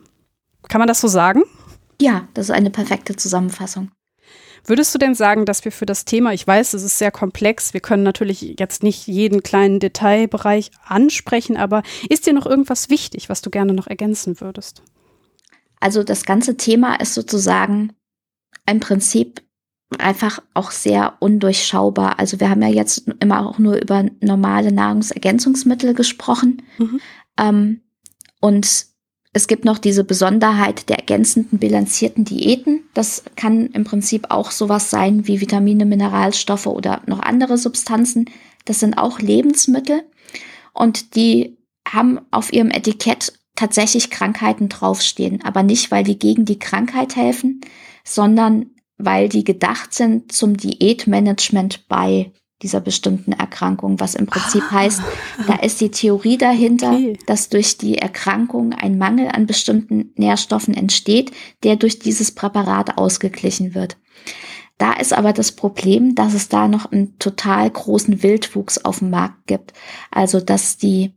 Kann 0.70 0.80
man 0.80 0.88
das 0.88 1.02
so 1.02 1.08
sagen? 1.08 1.44
Ja, 2.02 2.28
das 2.34 2.46
ist 2.46 2.52
eine 2.52 2.70
perfekte 2.70 3.16
Zusammenfassung. 3.16 3.92
Würdest 4.66 4.94
du 4.94 5.00
denn 5.00 5.14
sagen, 5.14 5.46
dass 5.46 5.66
wir 5.66 5.72
für 5.72 5.86
das 5.86 6.06
Thema, 6.06 6.34
ich 6.34 6.48
weiß, 6.48 6.74
es 6.74 6.84
ist 6.84 6.98
sehr 6.98 7.12
komplex, 7.12 7.74
wir 7.74 7.82
können 7.82 8.04
natürlich 8.04 8.56
jetzt 8.60 8.82
nicht 8.82 9.08
jeden 9.08 9.44
kleinen 9.44 9.80
Detailbereich 9.80 10.72
ansprechen, 10.86 11.58
aber 11.58 11.84
ist 12.10 12.26
dir 12.26 12.34
noch 12.34 12.46
irgendwas 12.46 12.90
wichtig, 12.90 13.30
was 13.30 13.42
du 13.42 13.50
gerne 13.50 13.74
noch 13.74 13.88
ergänzen 13.88 14.40
würdest? 14.40 14.82
Also 15.80 16.04
das 16.04 16.24
ganze 16.24 16.56
Thema 16.56 16.96
ist 16.96 17.14
sozusagen 17.14 17.92
im 18.66 18.80
Prinzip 18.80 19.42
einfach 20.00 20.42
auch 20.54 20.72
sehr 20.72 21.18
undurchschaubar. 21.20 22.20
Also 22.20 22.40
wir 22.40 22.50
haben 22.50 22.62
ja 22.62 22.70
jetzt 22.70 23.06
immer 23.20 23.48
auch 23.48 23.60
nur 23.60 23.76
über 23.76 24.06
normale 24.22 24.72
Nahrungsergänzungsmittel 24.72 25.94
gesprochen. 25.94 26.62
Mhm. 26.78 27.00
Ähm, 27.38 27.82
und 28.40 28.93
es 29.34 29.48
gibt 29.48 29.66
noch 29.66 29.80
diese 29.80 30.04
Besonderheit 30.04 30.90
der 30.90 31.00
ergänzenden 31.00 31.58
bilanzierten 31.58 32.24
Diäten. 32.24 32.84
Das 32.94 33.24
kann 33.36 33.66
im 33.68 33.84
Prinzip 33.84 34.28
auch 34.30 34.52
sowas 34.52 34.92
sein 34.92 35.28
wie 35.28 35.42
Vitamine, 35.42 35.86
Mineralstoffe 35.86 36.68
oder 36.68 37.02
noch 37.08 37.20
andere 37.20 37.58
Substanzen. 37.58 38.30
Das 38.66 38.80
sind 38.80 38.98
auch 38.98 39.20
Lebensmittel 39.20 40.04
und 40.72 41.16
die 41.16 41.58
haben 41.88 42.20
auf 42.30 42.54
ihrem 42.54 42.70
Etikett 42.70 43.34
tatsächlich 43.56 44.12
Krankheiten 44.12 44.70
draufstehen, 44.70 45.44
aber 45.44 45.64
nicht, 45.64 45.92
weil 45.92 46.04
die 46.04 46.18
gegen 46.18 46.46
die 46.46 46.60
Krankheit 46.60 47.16
helfen, 47.16 47.62
sondern 48.04 48.68
weil 48.98 49.30
die 49.30 49.44
gedacht 49.44 49.94
sind 49.94 50.32
zum 50.32 50.58
Diätmanagement 50.58 51.88
bei 51.88 52.32
dieser 52.64 52.80
bestimmten 52.80 53.34
Erkrankung, 53.34 54.00
was 54.00 54.16
im 54.16 54.26
Prinzip 54.26 54.64
ah. 54.70 54.72
heißt, 54.72 55.02
da 55.48 55.56
ist 55.56 55.82
die 55.82 55.92
Theorie 55.92 56.38
dahinter, 56.38 56.94
okay. 56.94 57.20
dass 57.28 57.50
durch 57.50 57.78
die 57.78 57.98
Erkrankung 57.98 58.74
ein 58.74 58.98
Mangel 58.98 59.28
an 59.28 59.46
bestimmten 59.46 60.14
Nährstoffen 60.16 60.74
entsteht, 60.74 61.32
der 61.64 61.76
durch 61.76 62.00
dieses 62.00 62.32
Präparat 62.34 62.98
ausgeglichen 62.98 63.76
wird. 63.76 63.98
Da 64.78 64.94
ist 64.94 65.14
aber 65.14 65.34
das 65.34 65.52
Problem, 65.52 66.16
dass 66.16 66.34
es 66.34 66.50
da 66.50 66.68
noch 66.68 66.92
einen 66.92 67.20
total 67.20 67.70
großen 67.70 68.24
Wildwuchs 68.24 68.80
auf 68.80 69.00
dem 69.00 69.12
Markt 69.12 69.46
gibt. 69.46 69.74
Also, 70.10 70.40
dass 70.40 70.78
die, 70.78 71.14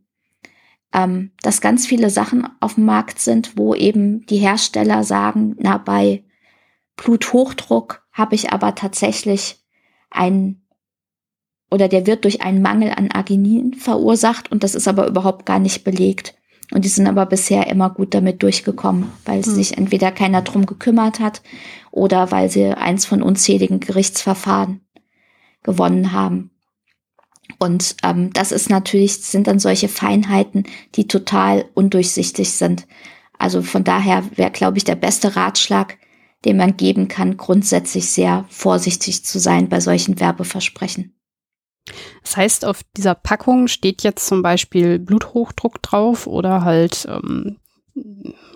ähm, 0.92 1.32
dass 1.42 1.60
ganz 1.60 1.86
viele 1.86 2.10
Sachen 2.10 2.46
auf 2.60 2.74
dem 2.74 2.84
Markt 2.84 3.18
sind, 3.18 3.56
wo 3.56 3.74
eben 3.74 4.26
die 4.26 4.36
Hersteller 4.38 5.04
sagen, 5.04 5.56
na, 5.58 5.78
bei 5.78 6.24
Bluthochdruck 6.96 8.02
habe 8.12 8.34
ich 8.34 8.52
aber 8.52 8.74
tatsächlich 8.74 9.64
einen 10.10 10.65
oder 11.70 11.88
der 11.88 12.06
wird 12.06 12.24
durch 12.24 12.42
einen 12.42 12.62
Mangel 12.62 12.90
an 12.90 13.10
Arginin 13.10 13.74
verursacht 13.74 14.50
und 14.52 14.62
das 14.62 14.74
ist 14.74 14.88
aber 14.88 15.06
überhaupt 15.06 15.46
gar 15.46 15.58
nicht 15.58 15.84
belegt. 15.84 16.34
Und 16.72 16.84
die 16.84 16.88
sind 16.88 17.06
aber 17.06 17.26
bisher 17.26 17.68
immer 17.68 17.90
gut 17.90 18.12
damit 18.12 18.42
durchgekommen, 18.42 19.12
weil 19.24 19.42
hm. 19.42 19.54
sich 19.54 19.78
entweder 19.78 20.10
keiner 20.10 20.42
drum 20.42 20.66
gekümmert 20.66 21.20
hat 21.20 21.42
oder 21.92 22.30
weil 22.32 22.50
sie 22.50 22.64
eins 22.66 23.06
von 23.06 23.22
unzähligen 23.22 23.80
Gerichtsverfahren 23.80 24.80
gewonnen 25.62 26.12
haben. 26.12 26.50
Und 27.58 27.96
ähm, 28.02 28.32
das 28.32 28.52
ist 28.52 28.68
natürlich, 28.68 29.18
sind 29.22 29.46
dann 29.46 29.60
solche 29.60 29.88
Feinheiten, 29.88 30.64
die 30.94 31.06
total 31.06 31.66
undurchsichtig 31.74 32.52
sind. 32.52 32.86
Also 33.38 33.62
von 33.62 33.84
daher 33.84 34.24
wäre, 34.36 34.50
glaube 34.50 34.78
ich, 34.78 34.84
der 34.84 34.96
beste 34.96 35.36
Ratschlag, 35.36 35.98
den 36.44 36.56
man 36.56 36.76
geben 36.76 37.08
kann, 37.08 37.36
grundsätzlich 37.36 38.10
sehr 38.10 38.44
vorsichtig 38.48 39.24
zu 39.24 39.38
sein 39.38 39.68
bei 39.68 39.80
solchen 39.80 40.20
Werbeversprechen. 40.20 41.15
Das 42.22 42.36
heißt, 42.36 42.64
auf 42.64 42.80
dieser 42.96 43.14
Packung 43.14 43.68
steht 43.68 44.02
jetzt 44.02 44.26
zum 44.26 44.42
Beispiel 44.42 44.98
Bluthochdruck 44.98 45.82
drauf 45.82 46.26
oder 46.26 46.64
halt, 46.64 47.06
ähm, 47.08 47.56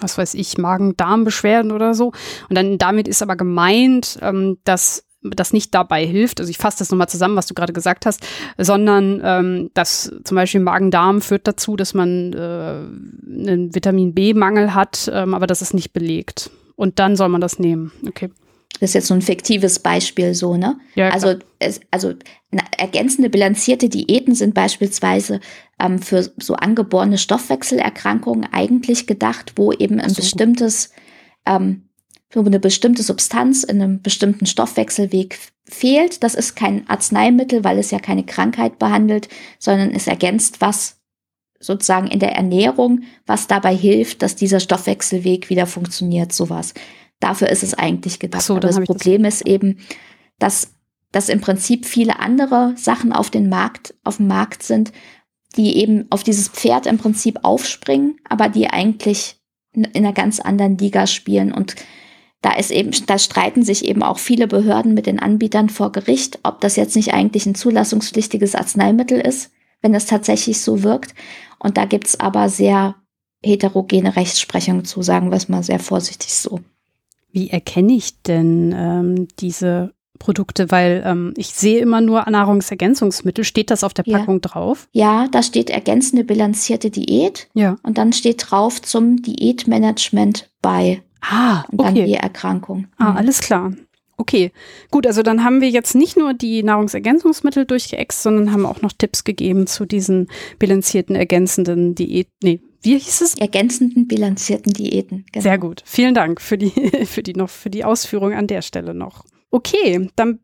was 0.01 0.19
weiß 0.19 0.35
ich, 0.35 0.59
Magen-Darm-Beschwerden 0.59 1.73
oder 1.73 1.95
so. 1.95 2.13
Und 2.49 2.57
dann 2.57 2.79
damit 2.79 3.09
ist 3.09 3.23
aber 3.23 3.37
gemeint, 3.37 4.19
ähm, 4.23 4.59
dass 4.65 5.05
das 5.23 5.53
nicht 5.53 5.75
dabei 5.75 6.07
hilft, 6.07 6.41
also 6.41 6.51
ich 6.51 6.57
fasse 6.57 6.79
das 6.79 6.91
nochmal 6.91 7.09
zusammen, 7.09 7.37
was 7.37 7.47
du 7.47 7.53
gerade 7.53 7.75
gesagt 7.75 8.07
hast, 8.07 8.27
sondern 8.57 9.21
ähm, 9.23 9.71
dass 9.75 10.11
zum 10.25 10.35
Beispiel 10.35 10.61
Magen-Darm 10.61 11.21
führt 11.21 11.47
dazu, 11.47 11.77
dass 11.77 11.93
man 11.93 12.33
äh, 12.33 12.37
einen 12.37 13.75
Vitamin 13.75 14.15
B-Mangel 14.15 14.75
hat, 14.75 15.11
ähm, 15.13 15.35
aber 15.35 15.47
das 15.47 15.61
ist 15.61 15.75
nicht 15.75 15.93
belegt. 15.93 16.51
Und 16.75 16.99
dann 16.99 17.17
soll 17.17 17.29
man 17.29 17.43
das 17.43 17.59
nehmen. 17.59 17.93
Okay. 18.09 18.31
Das 18.79 18.91
ist 18.91 18.95
jetzt 18.95 19.09
so 19.09 19.15
ein 19.15 19.23
fiktives 19.23 19.79
Beispiel 19.81 20.35
so, 20.35 20.57
ne? 20.57 20.79
Ja, 20.95 21.11
also, 21.11 21.35
es, 21.59 21.81
also 21.91 22.15
ergänzende 22.79 23.29
bilanzierte 23.29 23.89
Diäten 23.89 24.35
sind 24.35 24.55
beispielsweise 24.55 25.41
ähm, 25.79 25.99
für 25.99 26.33
so 26.39 26.55
angeborene 26.55 27.19
Stoffwechselerkrankungen 27.19 28.49
eigentlich 28.53 29.07
gedacht, 29.07 29.53
wo 29.57 29.73
eben 29.73 30.01
ein 30.01 30.11
so. 30.11 30.23
bestimmtes, 30.23 30.93
ähm, 31.47 31.89
wo 32.33 32.41
eine 32.41 32.61
bestimmte 32.61 33.03
Substanz 33.03 33.65
in 33.65 33.83
einem 33.83 34.03
bestimmten 34.03 34.47
Stoffwechselweg 34.47 35.39
fehlt. 35.65 36.23
Das 36.23 36.35
ist 36.35 36.55
kein 36.55 36.89
Arzneimittel, 36.89 37.65
weil 37.65 37.79
es 37.79 37.91
ja 37.91 37.99
keine 37.99 38.25
Krankheit 38.25 38.79
behandelt, 38.79 39.29
sondern 39.59 39.91
es 39.91 40.07
ergänzt 40.07 40.61
was 40.61 41.01
sozusagen 41.61 42.07
in 42.09 42.19
der 42.19 42.33
Ernährung, 42.33 43.03
was 43.27 43.47
dabei 43.47 43.77
hilft, 43.77 44.23
dass 44.23 44.35
dieser 44.35 44.61
Stoffwechselweg 44.61 45.51
wieder 45.51 45.67
funktioniert, 45.67 46.33
sowas. 46.33 46.73
Dafür 47.21 47.49
ist 47.51 47.63
es 47.63 47.75
eigentlich 47.75 48.19
gedacht. 48.19 48.43
So, 48.43 48.59
das 48.59 48.81
Problem 48.81 49.23
das 49.23 49.37
ist 49.37 49.47
eben, 49.47 49.79
dass, 50.39 50.75
dass 51.13 51.29
im 51.29 51.41
Prinzip 51.41 51.87
viele 51.87 52.19
andere 52.19 52.75
Sachen 52.77 53.13
auf 53.13 53.31
den 53.31 53.49
Markt, 53.49 53.95
auf 54.05 54.17
dem 54.17 54.27
Markt 54.27 54.63
sind, 54.63 54.93
die 55.57 55.77
eben 55.79 56.07
auf 56.11 56.23
dieses 56.23 56.49
Pferd 56.49 56.87
im 56.87 56.99
Prinzip 56.99 57.41
aufspringen, 57.43 58.17
aber 58.29 58.49
die 58.49 58.69
eigentlich 58.69 59.37
in 59.73 59.87
einer 59.95 60.13
ganz 60.13 60.41
anderen 60.41 60.79
Liga 60.79 61.07
spielen 61.07 61.53
und 61.53 61.77
da 62.43 62.53
ist 62.53 62.71
eben, 62.71 62.91
da 63.07 63.19
streiten 63.19 63.63
sich 63.63 63.85
eben 63.85 64.03
auch 64.03 64.19
viele 64.19 64.47
Behörden 64.47 64.95
mit 64.95 65.07
den 65.07 65.21
Anbietern 65.21 65.69
vor 65.69 65.93
Gericht, 65.93 66.39
ob 66.43 66.61
das 66.61 66.77
jetzt 66.77 66.97
nicht 66.97 67.13
eigentlich 67.13 67.45
ein 67.45 67.55
zulassungspflichtiges 67.55 68.55
Arzneimittel 68.55 69.21
ist, 69.21 69.53
wenn 69.83 69.95
es 69.95 70.07
tatsächlich 70.07 70.61
so 70.61 70.83
wirkt. 70.83 71.15
Und 71.59 71.77
da 71.77 71.85
gibt's 71.85 72.19
aber 72.19 72.49
sehr 72.49 72.97
heterogene 73.45 74.17
Rechtsprechung 74.17 74.85
zu, 74.85 75.03
sagen 75.03 75.31
wir 75.31 75.37
es 75.37 75.49
mal 75.51 75.63
sehr 75.63 75.81
vorsichtig 75.81 76.33
so. 76.33 76.61
Wie 77.33 77.51
erkenne 77.51 77.93
ich 77.95 78.23
denn 78.23 78.75
ähm, 78.77 79.29
diese 79.39 79.93
Produkte? 80.19 80.71
Weil 80.71 81.03
ähm, 81.07 81.33
ich 81.37 81.49
sehe 81.49 81.81
immer 81.81 82.01
nur 82.01 82.29
Nahrungsergänzungsmittel. 82.29 83.45
Steht 83.45 83.71
das 83.71 83.85
auf 83.85 83.95
der 83.95 84.03
Packung 84.03 84.37
ja. 84.37 84.41
drauf? 84.49 84.89
Ja, 84.93 85.29
da 85.31 85.43
steht 85.43 85.71
ergänzende 85.71 86.25
bilanzierte 86.25 86.91
Diät. 86.91 87.49
Ja. 87.55 87.77
Und 87.83 87.99
dann 87.99 88.13
steht 88.13 88.51
drauf 88.51 88.83
zum 88.83 89.23
Diätmanagement 89.23 90.51
bei. 90.63 91.03
Ah, 91.21 91.65
Und 91.71 91.81
dann 91.81 91.95
okay. 91.95 92.05
je 92.07 92.15
Erkrankung. 92.15 92.87
Ah, 92.99 93.11
Mhm. 93.11 93.17
alles 93.17 93.41
klar. 93.41 93.73
Okay, 94.17 94.53
gut, 94.91 95.07
also 95.07 95.23
dann 95.23 95.45
haben 95.45 95.63
wir 95.63 95.71
jetzt 95.71 95.95
nicht 95.95 96.19
nur 96.19 96.35
die 96.35 96.63
Nahrungsergänzungsmittel 96.63 97.65
durchgeext, 97.65 98.23
sondern 98.23 98.53
haben 98.53 98.67
auch 98.67 98.83
noch 98.83 98.93
Tipps 98.93 99.25
gegeben 99.25 99.67
zu 99.67 99.87
diesen 99.87 100.29
bilanzierten, 100.59 101.17
ergänzenden 101.17 101.95
Diät. 101.95 102.29
Nee, 102.43 102.61
wie 102.83 102.99
hieß 102.99 103.21
es? 103.21 103.35
Ergänzenden 103.35 104.09
bilanzierten 104.09 104.73
Diäten. 104.73 105.25
Genau. 105.33 105.43
Sehr 105.43 105.59
gut. 105.59 105.83
Vielen 105.85 106.15
Dank 106.15 106.41
für 106.41 106.59
die, 106.59 106.71
für 107.05 107.23
die 107.23 107.35
noch, 107.35 107.51
für 107.51 107.71
die 107.71 107.85
Ausführung 107.85 108.33
an 108.33 108.47
der 108.47 108.63
Stelle 108.63 108.95
noch. 108.95 109.25
Okay, 109.51 110.09
dann 110.17 110.39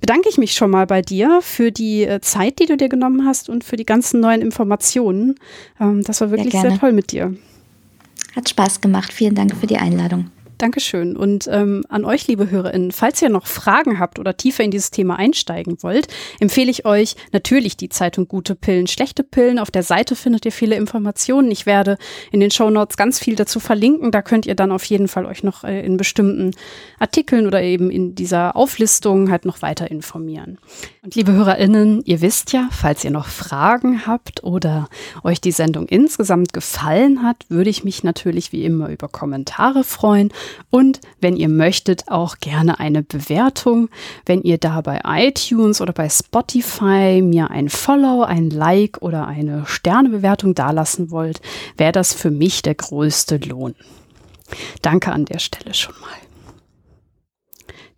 bedanke 0.00 0.28
ich 0.28 0.38
mich 0.38 0.52
schon 0.52 0.70
mal 0.70 0.86
bei 0.86 1.02
dir 1.02 1.40
für 1.42 1.72
die 1.72 2.04
äh, 2.04 2.20
Zeit, 2.20 2.58
die 2.58 2.66
du 2.66 2.76
dir 2.76 2.88
genommen 2.88 3.26
hast 3.26 3.48
und 3.48 3.64
für 3.64 3.76
die 3.76 3.86
ganzen 3.86 4.20
neuen 4.20 4.42
Informationen. 4.42 5.36
Ähm, 5.80 6.02
das 6.02 6.20
war 6.20 6.30
wirklich 6.30 6.52
sehr, 6.52 6.62
gerne. 6.62 6.78
toll 6.78 6.92
mit 6.92 7.12
dir. 7.12 7.34
Hat 8.36 8.48
Spaß 8.48 8.80
gemacht. 8.80 9.12
Vielen 9.12 9.34
Dank 9.34 9.56
für 9.56 9.66
die 9.66 9.78
Einladung. 9.78 10.30
Dankeschön. 10.60 11.16
Und 11.16 11.48
ähm, 11.50 11.84
an 11.88 12.04
euch, 12.04 12.26
liebe 12.26 12.50
HörerInnen, 12.50 12.92
falls 12.92 13.22
ihr 13.22 13.30
noch 13.30 13.46
Fragen 13.46 13.98
habt 13.98 14.18
oder 14.18 14.36
tiefer 14.36 14.62
in 14.62 14.70
dieses 14.70 14.90
Thema 14.90 15.16
einsteigen 15.16 15.82
wollt, 15.82 16.08
empfehle 16.38 16.70
ich 16.70 16.84
euch 16.84 17.16
natürlich 17.32 17.78
die 17.78 17.88
Zeitung 17.88 18.28
Gute 18.28 18.54
Pillen, 18.54 18.86
Schlechte 18.86 19.24
Pillen. 19.24 19.58
Auf 19.58 19.70
der 19.70 19.82
Seite 19.82 20.14
findet 20.16 20.44
ihr 20.44 20.52
viele 20.52 20.76
Informationen. 20.76 21.50
Ich 21.50 21.64
werde 21.64 21.96
in 22.30 22.40
den 22.40 22.50
Shownotes 22.50 22.98
ganz 22.98 23.18
viel 23.18 23.36
dazu 23.36 23.58
verlinken. 23.58 24.10
Da 24.10 24.20
könnt 24.20 24.44
ihr 24.44 24.54
dann 24.54 24.70
auf 24.70 24.84
jeden 24.84 25.08
Fall 25.08 25.24
euch 25.24 25.42
noch 25.42 25.64
äh, 25.64 25.80
in 25.80 25.96
bestimmten 25.96 26.50
Artikeln 26.98 27.46
oder 27.46 27.62
eben 27.62 27.90
in 27.90 28.14
dieser 28.14 28.54
Auflistung 28.54 29.30
halt 29.30 29.46
noch 29.46 29.62
weiter 29.62 29.90
informieren. 29.90 30.58
Und 31.02 31.14
liebe 31.14 31.32
HörerInnen, 31.32 32.02
ihr 32.04 32.20
wisst 32.20 32.52
ja, 32.52 32.68
falls 32.70 33.02
ihr 33.02 33.10
noch 33.10 33.28
Fragen 33.28 34.06
habt 34.06 34.44
oder 34.44 34.90
euch 35.24 35.40
die 35.40 35.52
Sendung 35.52 35.88
insgesamt 35.88 36.52
gefallen 36.52 37.22
hat, 37.22 37.46
würde 37.48 37.70
ich 37.70 37.82
mich 37.82 38.04
natürlich 38.04 38.52
wie 38.52 38.66
immer 38.66 38.90
über 38.90 39.08
Kommentare 39.08 39.84
freuen 39.84 40.30
und 40.70 41.00
wenn 41.20 41.36
ihr 41.36 41.48
möchtet, 41.48 42.08
auch 42.08 42.38
gerne 42.38 42.80
eine 42.80 43.02
Bewertung. 43.02 43.88
Wenn 44.26 44.42
ihr 44.42 44.58
da 44.58 44.80
bei 44.80 45.00
iTunes 45.04 45.80
oder 45.80 45.92
bei 45.92 46.08
Spotify 46.08 47.22
mir 47.22 47.50
ein 47.50 47.68
Follow, 47.68 48.22
ein 48.22 48.50
Like 48.50 49.02
oder 49.02 49.26
eine 49.26 49.64
Sternebewertung 49.66 50.54
dalassen 50.54 51.10
wollt, 51.10 51.40
wäre 51.76 51.92
das 51.92 52.12
für 52.12 52.30
mich 52.30 52.62
der 52.62 52.74
größte 52.74 53.38
Lohn. 53.38 53.74
Danke 54.82 55.12
an 55.12 55.24
der 55.24 55.38
Stelle 55.38 55.74
schon 55.74 55.94
mal. 56.00 56.10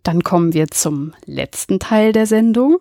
Dann 0.03 0.23
kommen 0.23 0.53
wir 0.53 0.67
zum 0.67 1.13
letzten 1.25 1.79
Teil 1.79 2.11
der 2.11 2.27
Sendung. 2.27 2.79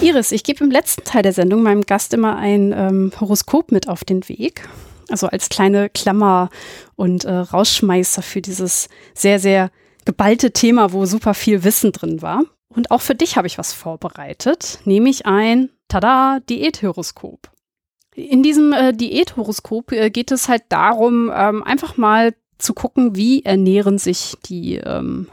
Iris, 0.00 0.32
ich 0.32 0.42
gebe 0.42 0.64
im 0.64 0.70
letzten 0.70 1.04
Teil 1.04 1.22
der 1.22 1.32
Sendung 1.32 1.62
meinem 1.62 1.82
Gast 1.82 2.12
immer 2.12 2.36
ein 2.36 2.74
ähm, 2.76 3.12
Horoskop 3.18 3.72
mit 3.72 3.88
auf 3.88 4.04
den 4.04 4.28
Weg. 4.28 4.68
Also 5.08 5.26
als 5.26 5.48
kleine 5.48 5.90
Klammer 5.90 6.50
und 6.96 7.24
äh, 7.24 7.32
Rausschmeißer 7.32 8.22
für 8.22 8.40
dieses 8.40 8.88
sehr, 9.14 9.38
sehr 9.38 9.70
geballte 10.04 10.52
Thema, 10.52 10.92
wo 10.92 11.06
super 11.06 11.34
viel 11.34 11.64
Wissen 11.64 11.92
drin 11.92 12.22
war. 12.22 12.44
Und 12.68 12.90
auch 12.90 13.00
für 13.00 13.14
dich 13.14 13.36
habe 13.36 13.46
ich 13.46 13.58
was 13.58 13.72
vorbereitet, 13.72 14.80
nämlich 14.84 15.26
ein, 15.26 15.70
tada, 15.88 16.40
Diäthoroskop. 16.48 17.50
In 18.14 18.42
diesem 18.42 18.72
äh, 18.72 18.92
Diäthoroskop 18.92 19.92
äh, 19.92 20.10
geht 20.10 20.30
es 20.30 20.48
halt 20.48 20.64
darum, 20.68 21.30
ähm, 21.34 21.62
einfach 21.62 21.96
mal 21.96 22.34
zu 22.58 22.74
gucken, 22.74 23.16
wie 23.16 23.44
ernähren 23.44 23.98
sich 23.98 24.36
die, 24.46 24.76
ähm, 24.76 25.28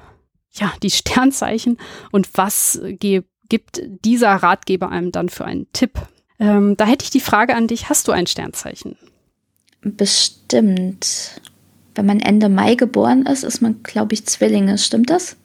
ja, 0.51 0.73
die 0.81 0.89
Sternzeichen 0.89 1.77
und 2.11 2.29
was 2.35 2.81
gibt 3.51 3.81
dieser 4.05 4.31
Ratgeber 4.31 4.89
einem 4.89 5.11
dann 5.11 5.29
für 5.29 5.45
einen 5.45 5.71
Tipp. 5.73 5.99
Ähm, 6.39 6.75
da 6.77 6.85
hätte 6.85 7.03
ich 7.03 7.11
die 7.11 7.19
Frage 7.19 7.55
an 7.55 7.67
dich, 7.67 7.89
hast 7.89 8.07
du 8.07 8.11
ein 8.11 8.27
Sternzeichen? 8.27 8.97
Bestimmt. 9.81 11.41
Wenn 11.95 12.05
man 12.05 12.19
Ende 12.19 12.49
Mai 12.49 12.75
geboren 12.75 13.25
ist, 13.25 13.43
ist 13.43 13.61
man, 13.61 13.83
glaube 13.83 14.13
ich, 14.13 14.25
Zwillinge. 14.25 14.77
Stimmt 14.77 15.09
das? 15.09 15.35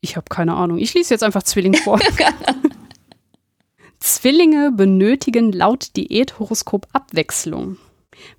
Ich 0.00 0.16
habe 0.16 0.26
keine 0.30 0.54
Ahnung. 0.54 0.78
Ich 0.78 0.94
lese 0.94 1.12
jetzt 1.12 1.22
einfach 1.22 1.42
Zwilling 1.42 1.74
vor. 1.74 2.00
Zwillinge 4.00 4.72
benötigen 4.72 5.52
laut 5.52 5.94
Diäthoroskop 5.96 6.88
Abwechslung. 6.92 7.76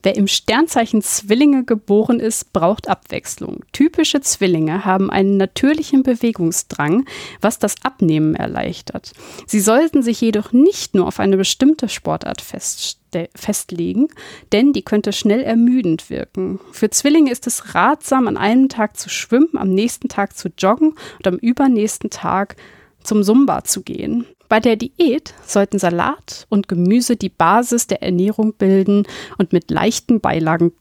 Wer 0.03 0.15
im 0.15 0.27
Sternzeichen 0.27 1.01
Zwillinge 1.01 1.63
geboren 1.63 2.19
ist, 2.19 2.53
braucht 2.53 2.87
Abwechslung. 2.87 3.63
Typische 3.71 4.21
Zwillinge 4.21 4.85
haben 4.85 5.09
einen 5.09 5.37
natürlichen 5.37 6.03
Bewegungsdrang, 6.03 7.05
was 7.41 7.59
das 7.59 7.75
Abnehmen 7.83 8.35
erleichtert. 8.35 9.13
Sie 9.47 9.59
sollten 9.59 10.03
sich 10.03 10.21
jedoch 10.21 10.51
nicht 10.51 10.95
nur 10.95 11.07
auf 11.07 11.19
eine 11.19 11.37
bestimmte 11.37 11.89
Sportart 11.89 12.41
festlegen, 12.41 14.07
denn 14.51 14.73
die 14.73 14.83
könnte 14.83 15.13
schnell 15.13 15.41
ermüdend 15.41 16.09
wirken. 16.09 16.59
Für 16.71 16.89
Zwillinge 16.89 17.31
ist 17.31 17.47
es 17.47 17.75
ratsam, 17.75 18.27
an 18.27 18.37
einem 18.37 18.69
Tag 18.69 18.97
zu 18.97 19.09
schwimmen, 19.09 19.57
am 19.57 19.69
nächsten 19.69 20.07
Tag 20.07 20.37
zu 20.37 20.49
joggen 20.57 20.95
und 21.17 21.27
am 21.27 21.35
übernächsten 21.35 22.09
Tag 22.09 22.55
zum 23.03 23.23
Zumba 23.23 23.63
zu 23.63 23.81
gehen. 23.81 24.25
Bei 24.51 24.59
der 24.59 24.75
Diät 24.75 25.33
sollten 25.47 25.79
Salat 25.79 26.45
und 26.49 26.67
Gemüse 26.67 27.15
die 27.15 27.29
Basis 27.29 27.87
der 27.87 28.03
Ernährung 28.03 28.53
bilden 28.53 29.07
und 29.37 29.53
mit 29.53 29.71
leichten 29.71 30.19
Beilagen 30.19 30.73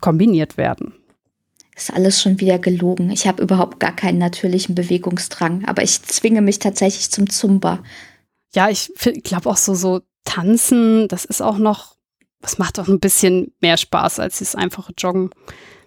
kombiniert 0.00 0.56
werden. 0.56 0.94
Ist 1.74 1.92
alles 1.92 2.22
schon 2.22 2.38
wieder 2.38 2.60
gelogen. 2.60 3.10
Ich 3.10 3.26
habe 3.26 3.42
überhaupt 3.42 3.80
gar 3.80 3.90
keinen 3.90 4.18
natürlichen 4.18 4.76
Bewegungsdrang, 4.76 5.64
aber 5.64 5.82
ich 5.82 6.00
zwinge 6.04 6.42
mich 6.42 6.60
tatsächlich 6.60 7.10
zum 7.10 7.28
Zumba. 7.28 7.82
Ja, 8.54 8.68
ich 8.70 8.92
glaube 9.24 9.50
auch 9.50 9.56
so, 9.56 9.74
so 9.74 10.02
tanzen, 10.22 11.08
das 11.08 11.24
ist 11.24 11.42
auch 11.42 11.58
noch, 11.58 11.96
das 12.40 12.58
macht 12.58 12.78
auch 12.78 12.86
ein 12.86 13.00
bisschen 13.00 13.52
mehr 13.60 13.78
Spaß 13.78 14.20
als 14.20 14.38
das 14.38 14.54
einfache 14.54 14.92
Joggen. 14.96 15.30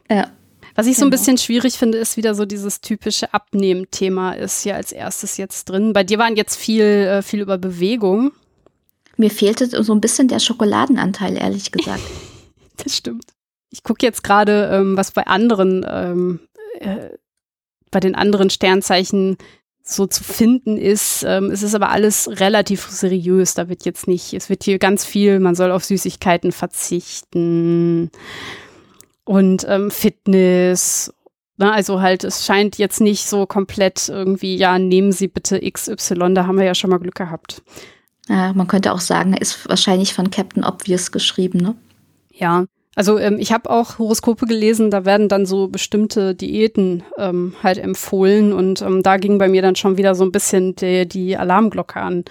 Ja. 0.10 0.30
Was 0.76 0.88
ich 0.88 0.96
so 0.96 1.02
ein 1.06 1.10
Genau. 1.12 1.18
bisschen 1.20 1.38
schwierig 1.38 1.74
finde, 1.78 1.98
ist 1.98 2.18
wieder 2.18 2.34
so 2.36 2.46
dieses 2.46 2.82
typische 2.82 3.34
Abnehmen-Thema 3.34 4.34
ist 4.34 4.64
hier 4.64 4.76
als 4.76 4.92
erstes 4.92 5.38
jetzt 5.38 5.66
drin. 5.66 5.94
Bei 5.94 6.04
dir 6.04 6.18
waren 6.18 6.36
jetzt 6.36 6.56
viel, 6.56 6.84
äh, 6.84 7.22
viel 7.22 7.42
über 7.42 7.58
Bewegung. 7.58 8.32
Mir 9.18 9.30
fehlte 9.30 9.84
so 9.84 9.94
ein 9.94 10.02
bisschen 10.02 10.28
der 10.28 10.40
Schokoladenanteil, 10.40 11.38
ehrlich 11.38 11.72
gesagt. 11.72 12.02
Das 12.84 12.98
stimmt. 12.98 13.26
Ich 13.70 13.84
gucke 13.84 14.04
jetzt 14.04 14.24
gerade, 14.24 14.72
ähm, 14.74 14.98
was 14.98 15.12
bei 15.12 15.28
anderen, 15.28 15.86
ähm, 15.88 16.40
äh, 16.80 17.10
bei 17.92 18.00
den 18.00 18.16
anderen 18.16 18.50
Sternzeichen 18.50 19.38
so 19.84 20.08
zu 20.08 20.24
finden 20.24 20.78
ist. 20.78 21.24
Ähm, 21.28 21.52
es 21.52 21.62
ist 21.62 21.76
aber 21.76 21.90
alles 21.90 22.28
relativ 22.40 22.88
seriös. 22.90 23.54
Da 23.54 23.70
wird 23.70 23.86
jetzt 23.86 24.08
nicht, 24.08 24.34
es 24.34 24.50
wird 24.50 24.64
hier 24.64 24.80
ganz 24.80 25.06
viel, 25.06 25.40
man 25.40 25.54
soll 25.54 25.72
auf 25.72 25.84
Süßigkeiten 25.84 26.52
verzichten 26.52 28.10
und 29.32 29.66
ähm, 29.70 29.92
Fitness. 29.92 31.14
Na, 31.56 31.72
also 31.72 32.02
halt, 32.02 32.26
es 32.26 32.46
scheint 32.46 32.78
jetzt 32.78 33.00
nicht 33.00 33.26
so 33.26 33.46
komplett 33.46 34.10
irgendwie, 34.10 34.58
ja, 34.58 34.78
nehmen 34.78 35.14
Sie 35.14 35.30
bitte 35.30 35.62
XY, 35.62 36.34
da 36.34 36.48
haben 36.48 36.58
wir 36.58 36.66
ja 36.66 36.76
schon 36.76 36.90
mal 36.90 37.00
Glück 37.00 37.16
gehabt. 37.16 37.62
Ja, 38.28 38.52
man 38.52 38.68
könnte 38.68 38.92
auch 38.92 39.00
sagen, 39.00 39.34
er 39.34 39.42
ist 39.42 39.70
wahrscheinlich 39.70 40.14
von 40.14 40.32
Captain 40.32 40.66
Obvious 40.66 41.14
geschrieben, 41.14 41.60
ne? 41.60 41.76
Ja, 42.34 42.66
also 42.96 43.18
ähm, 43.20 43.38
ich 43.40 43.54
habe 43.54 43.70
auch 43.70 44.00
Horoskope 44.00 44.46
gelesen, 44.48 44.92
da 44.92 45.06
werden 45.06 45.30
dann 45.30 45.46
so 45.46 45.70
bestimmte 45.70 46.36
Diäten 46.36 47.04
ähm, 47.18 47.54
halt 47.64 47.78
empfohlen 47.78 48.52
und 48.52 48.82
ähm, 48.82 49.02
da 49.02 49.16
ging 49.16 49.38
bei 49.38 49.48
mir 49.48 49.62
dann 49.62 49.78
schon 49.78 49.96
wieder 49.96 50.14
so 50.14 50.26
ein 50.26 50.34
bisschen 50.34 50.76
die, 50.76 51.08
die 51.08 51.38
Alarmglocke 51.38 52.02
an. 52.02 52.26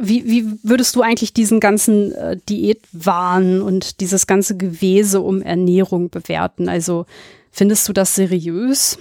Wie, 0.00 0.26
wie 0.26 0.58
würdest 0.62 0.94
du 0.96 1.02
eigentlich 1.02 1.32
diesen 1.32 1.60
ganzen 1.60 2.12
äh, 2.12 2.36
Diätwahn 2.48 3.60
und 3.62 4.00
dieses 4.00 4.26
ganze 4.26 4.56
Gewese 4.56 5.20
um 5.20 5.42
Ernährung 5.42 6.10
bewerten? 6.10 6.68
Also 6.68 7.06
findest 7.50 7.88
du 7.88 7.92
das 7.92 8.14
seriös? 8.14 8.98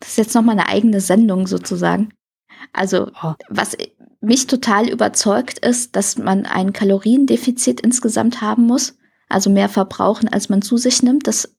Das 0.00 0.10
ist 0.10 0.18
jetzt 0.18 0.34
nochmal 0.34 0.58
eine 0.58 0.68
eigene 0.68 1.00
Sendung 1.00 1.46
sozusagen. 1.46 2.10
Also, 2.72 3.10
Oh. 3.22 3.34
was 3.48 3.76
mich 4.20 4.46
total 4.46 4.88
überzeugt 4.88 5.58
ist, 5.58 5.96
dass 5.96 6.16
man 6.16 6.46
ein 6.46 6.72
Kaloriendefizit 6.72 7.80
insgesamt 7.80 8.40
haben 8.40 8.66
muss. 8.66 8.96
Also 9.28 9.50
mehr 9.50 9.68
verbrauchen, 9.68 10.28
als 10.28 10.48
man 10.48 10.62
zu 10.62 10.76
sich 10.76 11.02
nimmt. 11.02 11.26
Das, 11.26 11.54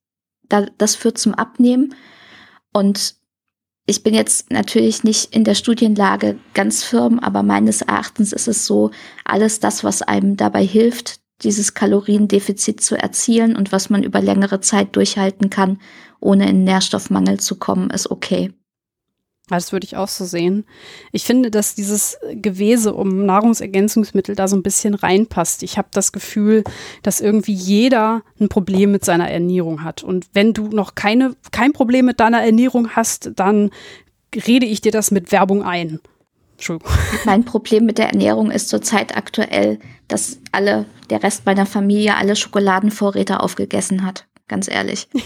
da, 0.47 0.65
das 0.77 0.95
führt 0.95 1.17
zum 1.17 1.34
Abnehmen. 1.34 1.93
Und 2.71 3.15
ich 3.86 4.03
bin 4.03 4.13
jetzt 4.13 4.51
natürlich 4.51 5.03
nicht 5.03 5.36
in 5.36 5.43
der 5.43 5.55
Studienlage 5.55 6.38
ganz 6.53 6.84
firm, 6.84 7.19
aber 7.19 7.43
meines 7.43 7.81
Erachtens 7.81 8.31
ist 8.31 8.47
es 8.47 8.65
so, 8.65 8.91
alles 9.25 9.59
das, 9.59 9.84
was 9.84 10.01
einem 10.01 10.38
dabei 10.38 10.65
hilft, 10.65 11.19
dieses 11.41 11.73
Kaloriendefizit 11.73 12.81
zu 12.81 12.95
erzielen 12.95 13.55
und 13.55 13.71
was 13.71 13.89
man 13.89 14.03
über 14.03 14.21
längere 14.21 14.61
Zeit 14.61 14.95
durchhalten 14.95 15.49
kann, 15.49 15.79
ohne 16.21 16.49
in 16.49 16.63
Nährstoffmangel 16.63 17.39
zu 17.39 17.57
kommen, 17.57 17.89
ist 17.89 18.09
okay. 18.09 18.53
Das 19.49 19.73
würde 19.73 19.85
ich 19.85 19.97
auch 19.97 20.07
so 20.07 20.23
sehen. 20.23 20.65
Ich 21.11 21.25
finde, 21.25 21.51
dass 21.51 21.75
dieses 21.75 22.17
Gewese 22.33 22.93
um 22.93 23.25
Nahrungsergänzungsmittel 23.25 24.35
da 24.35 24.47
so 24.47 24.55
ein 24.55 24.63
bisschen 24.63 24.93
reinpasst. 24.93 25.63
Ich 25.63 25.77
habe 25.77 25.89
das 25.91 26.13
Gefühl, 26.13 26.63
dass 27.01 27.19
irgendwie 27.19 27.53
jeder 27.53 28.21
ein 28.39 28.47
Problem 28.47 28.91
mit 28.91 29.03
seiner 29.03 29.29
Ernährung 29.29 29.83
hat. 29.83 30.01
Und 30.01 30.27
wenn 30.33 30.53
du 30.53 30.69
noch 30.69 30.95
keine, 30.95 31.35
kein 31.51 31.73
Problem 31.73 32.05
mit 32.05 32.21
deiner 32.21 32.41
Ernährung 32.41 32.91
hast, 32.91 33.31
dann 33.35 33.69
rede 34.47 34.65
ich 34.65 34.79
dir 34.79 34.93
das 34.93 35.11
mit 35.11 35.33
Werbung 35.33 35.61
ein. 35.61 35.99
Entschuldigung. 36.53 36.93
Mein 37.25 37.43
Problem 37.43 37.85
mit 37.85 37.97
der 37.97 38.07
Ernährung 38.07 38.49
ist 38.49 38.69
zurzeit 38.69 39.17
aktuell, 39.17 39.79
dass 40.07 40.39
alle, 40.53 40.85
der 41.09 41.21
Rest 41.21 41.45
meiner 41.45 41.65
Familie 41.65 42.15
alle 42.15 42.37
Schokoladenvorräte 42.37 43.41
aufgegessen 43.41 44.05
hat. 44.05 44.25
Ganz 44.47 44.69
ehrlich. 44.69 45.09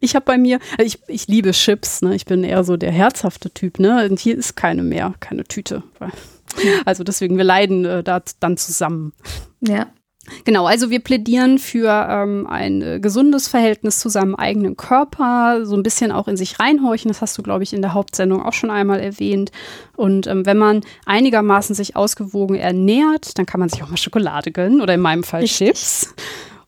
Ich 0.00 0.14
habe 0.14 0.24
bei 0.24 0.38
mir, 0.38 0.58
also 0.78 0.84
ich, 0.84 1.00
ich 1.08 1.28
liebe 1.28 1.50
Chips, 1.50 2.02
ne? 2.02 2.14
Ich 2.14 2.24
bin 2.24 2.44
eher 2.44 2.64
so 2.64 2.76
der 2.76 2.92
herzhafte 2.92 3.50
Typ, 3.50 3.78
ne? 3.78 4.06
Und 4.08 4.18
hier 4.18 4.36
ist 4.36 4.56
keine 4.56 4.82
mehr, 4.82 5.14
keine 5.20 5.44
Tüte. 5.44 5.82
Also 6.84 7.04
deswegen, 7.04 7.36
wir 7.36 7.44
leiden 7.44 7.84
äh, 7.84 8.02
da 8.02 8.22
dann 8.40 8.56
zusammen. 8.56 9.12
Ja. 9.60 9.88
Genau, 10.44 10.66
also 10.66 10.90
wir 10.90 11.00
plädieren 11.00 11.58
für 11.58 11.88
ähm, 11.88 12.46
ein 12.46 12.82
äh, 12.82 13.00
gesundes 13.00 13.48
Verhältnis 13.48 13.98
zu 13.98 14.08
seinem 14.08 14.34
eigenen 14.34 14.76
Körper, 14.76 15.64
so 15.64 15.74
ein 15.74 15.82
bisschen 15.82 16.12
auch 16.12 16.28
in 16.28 16.36
sich 16.36 16.60
reinhorchen. 16.60 17.08
Das 17.08 17.22
hast 17.22 17.38
du, 17.38 17.42
glaube 17.42 17.62
ich, 17.62 17.72
in 17.72 17.82
der 17.82 17.94
Hauptsendung 17.94 18.42
auch 18.42 18.52
schon 18.52 18.70
einmal 18.70 19.00
erwähnt. 19.00 19.52
Und 19.96 20.26
ähm, 20.26 20.44
wenn 20.46 20.58
man 20.58 20.82
einigermaßen 21.06 21.74
sich 21.74 21.96
ausgewogen 21.96 22.56
ernährt, 22.56 23.38
dann 23.38 23.46
kann 23.46 23.60
man 23.60 23.68
sich 23.68 23.82
auch 23.82 23.88
mal 23.88 23.96
Schokolade 23.96 24.52
gönnen 24.52 24.80
oder 24.80 24.94
in 24.94 25.00
meinem 25.00 25.22
Fall. 25.22 25.44
Chips. 25.44 26.14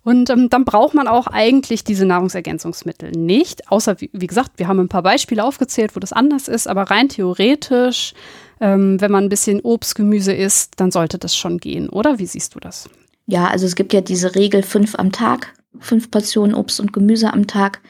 Und 0.03 0.31
ähm, 0.31 0.49
dann 0.49 0.65
braucht 0.65 0.95
man 0.95 1.09
auch 1.09 1.27
eigentlich 1.27 1.85
diese 1.85 2.07
Nahrungsergänzungsmittel 2.07 3.11
nicht. 3.13 3.71
Außer, 3.71 4.01
wie, 4.01 4.11
wie, 4.13 4.27
gesagt, 4.27 4.53
wir 4.57 4.67
haben 4.67 4.81
ein 4.81 4.89
paar 4.89 5.03
Beispiele 5.03 5.45
aufgezählt, 5.45 5.95
wo 5.95 6.01
das 6.01 6.13
anders 6.13 6.49
ist, 6.49 6.69
aber 6.69 6.85
rein 6.85 7.09
theoretisch, 7.09 8.15
ähm, 8.61 9.01
wenn 9.01 9.13
man 9.13 9.25
ein 9.25 9.29
bisschen 9.29 9.61
Obst, 9.61 9.95
Gemüse 9.95 10.33
isst, 10.33 10.81
dann 10.81 10.91
sollte 10.91 11.19
das 11.19 11.37
schon 11.37 11.59
gehen, 11.59 11.89
oder? 11.89 12.19
Wie 12.19 12.27
siehst 12.27 12.55
du 12.55 12.61
das? 12.61 12.89
Ja, 13.27 13.47
also 13.49 13.67
es 13.67 13.77
gibt 13.77 13.93
ja 13.93 14.01
diese 14.01 14.35
Regel 14.35 14.63
fünf 14.63 14.95
am 14.97 15.13
Tag, 15.13 15.53
fünf 15.79 16.11
Portionen 16.11 16.55
Obst 16.55 16.81
und 16.81 16.93
Gemüse 16.93 17.33
am 17.33 17.47
Tag. 17.47 17.81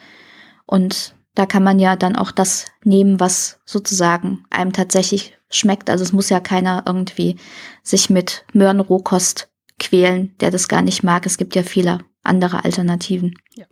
Und 0.66 1.14
da 1.34 1.46
kann 1.46 1.62
man 1.62 1.78
ja 1.78 1.96
dann 1.96 2.16
auch 2.16 2.32
das 2.32 2.66
nehmen, 2.84 3.20
was 3.20 3.60
sozusagen 3.64 4.44
einem 4.50 4.72
tatsächlich 4.72 5.38
schmeckt. 5.48 5.90
Also 5.90 6.04
es 6.04 6.12
muss 6.12 6.28
ja 6.28 6.40
keiner 6.40 6.82
irgendwie 6.86 7.36
sich 7.82 8.10
mit 8.10 8.44
Möhrenrohkost 8.52 9.49
quälen, 9.80 10.34
der 10.38 10.52
das 10.52 10.68
gar 10.68 10.82
nicht 10.82 11.02
mag. 11.02 11.26
Es 11.26 11.38
gibt 11.38 11.56
ja 11.56 11.64
viele 11.64 11.98
andere 12.22 12.64
Alternativen. 12.64 13.34
Ja, 13.56 13.64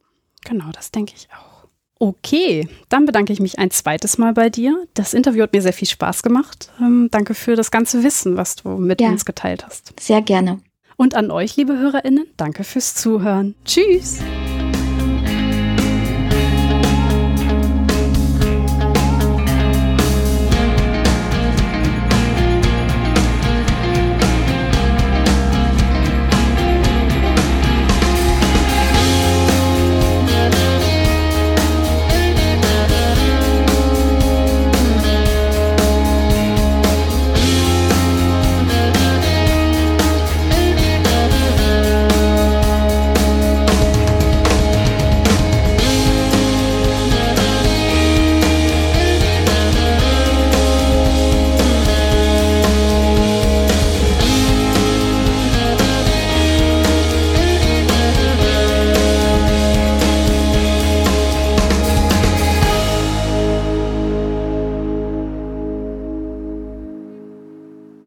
genau, 0.44 0.70
das 0.72 0.90
denke 0.90 1.12
ich 1.16 1.28
auch. 1.30 1.68
Okay, 2.00 2.68
dann 2.88 3.06
bedanke 3.06 3.32
ich 3.32 3.40
mich 3.40 3.58
ein 3.58 3.70
zweites 3.70 4.18
Mal 4.18 4.32
bei 4.32 4.50
dir. 4.50 4.86
Das 4.94 5.14
Interview 5.14 5.42
hat 5.42 5.52
mir 5.52 5.62
sehr 5.62 5.72
viel 5.72 5.88
Spaß 5.88 6.22
gemacht. 6.22 6.70
Ähm, 6.80 7.08
danke 7.10 7.34
für 7.34 7.56
das 7.56 7.70
ganze 7.70 8.04
Wissen, 8.04 8.36
was 8.36 8.56
du 8.56 8.70
mit 8.70 9.00
ja, 9.00 9.08
uns 9.08 9.24
geteilt 9.24 9.66
hast. 9.66 9.98
Sehr 10.00 10.22
gerne. 10.22 10.60
Und 10.96 11.14
an 11.14 11.30
euch, 11.30 11.56
liebe 11.56 11.76
HörerInnen, 11.76 12.26
danke 12.36 12.64
fürs 12.64 12.94
Zuhören. 12.94 13.54
Tschüss! 13.64 14.18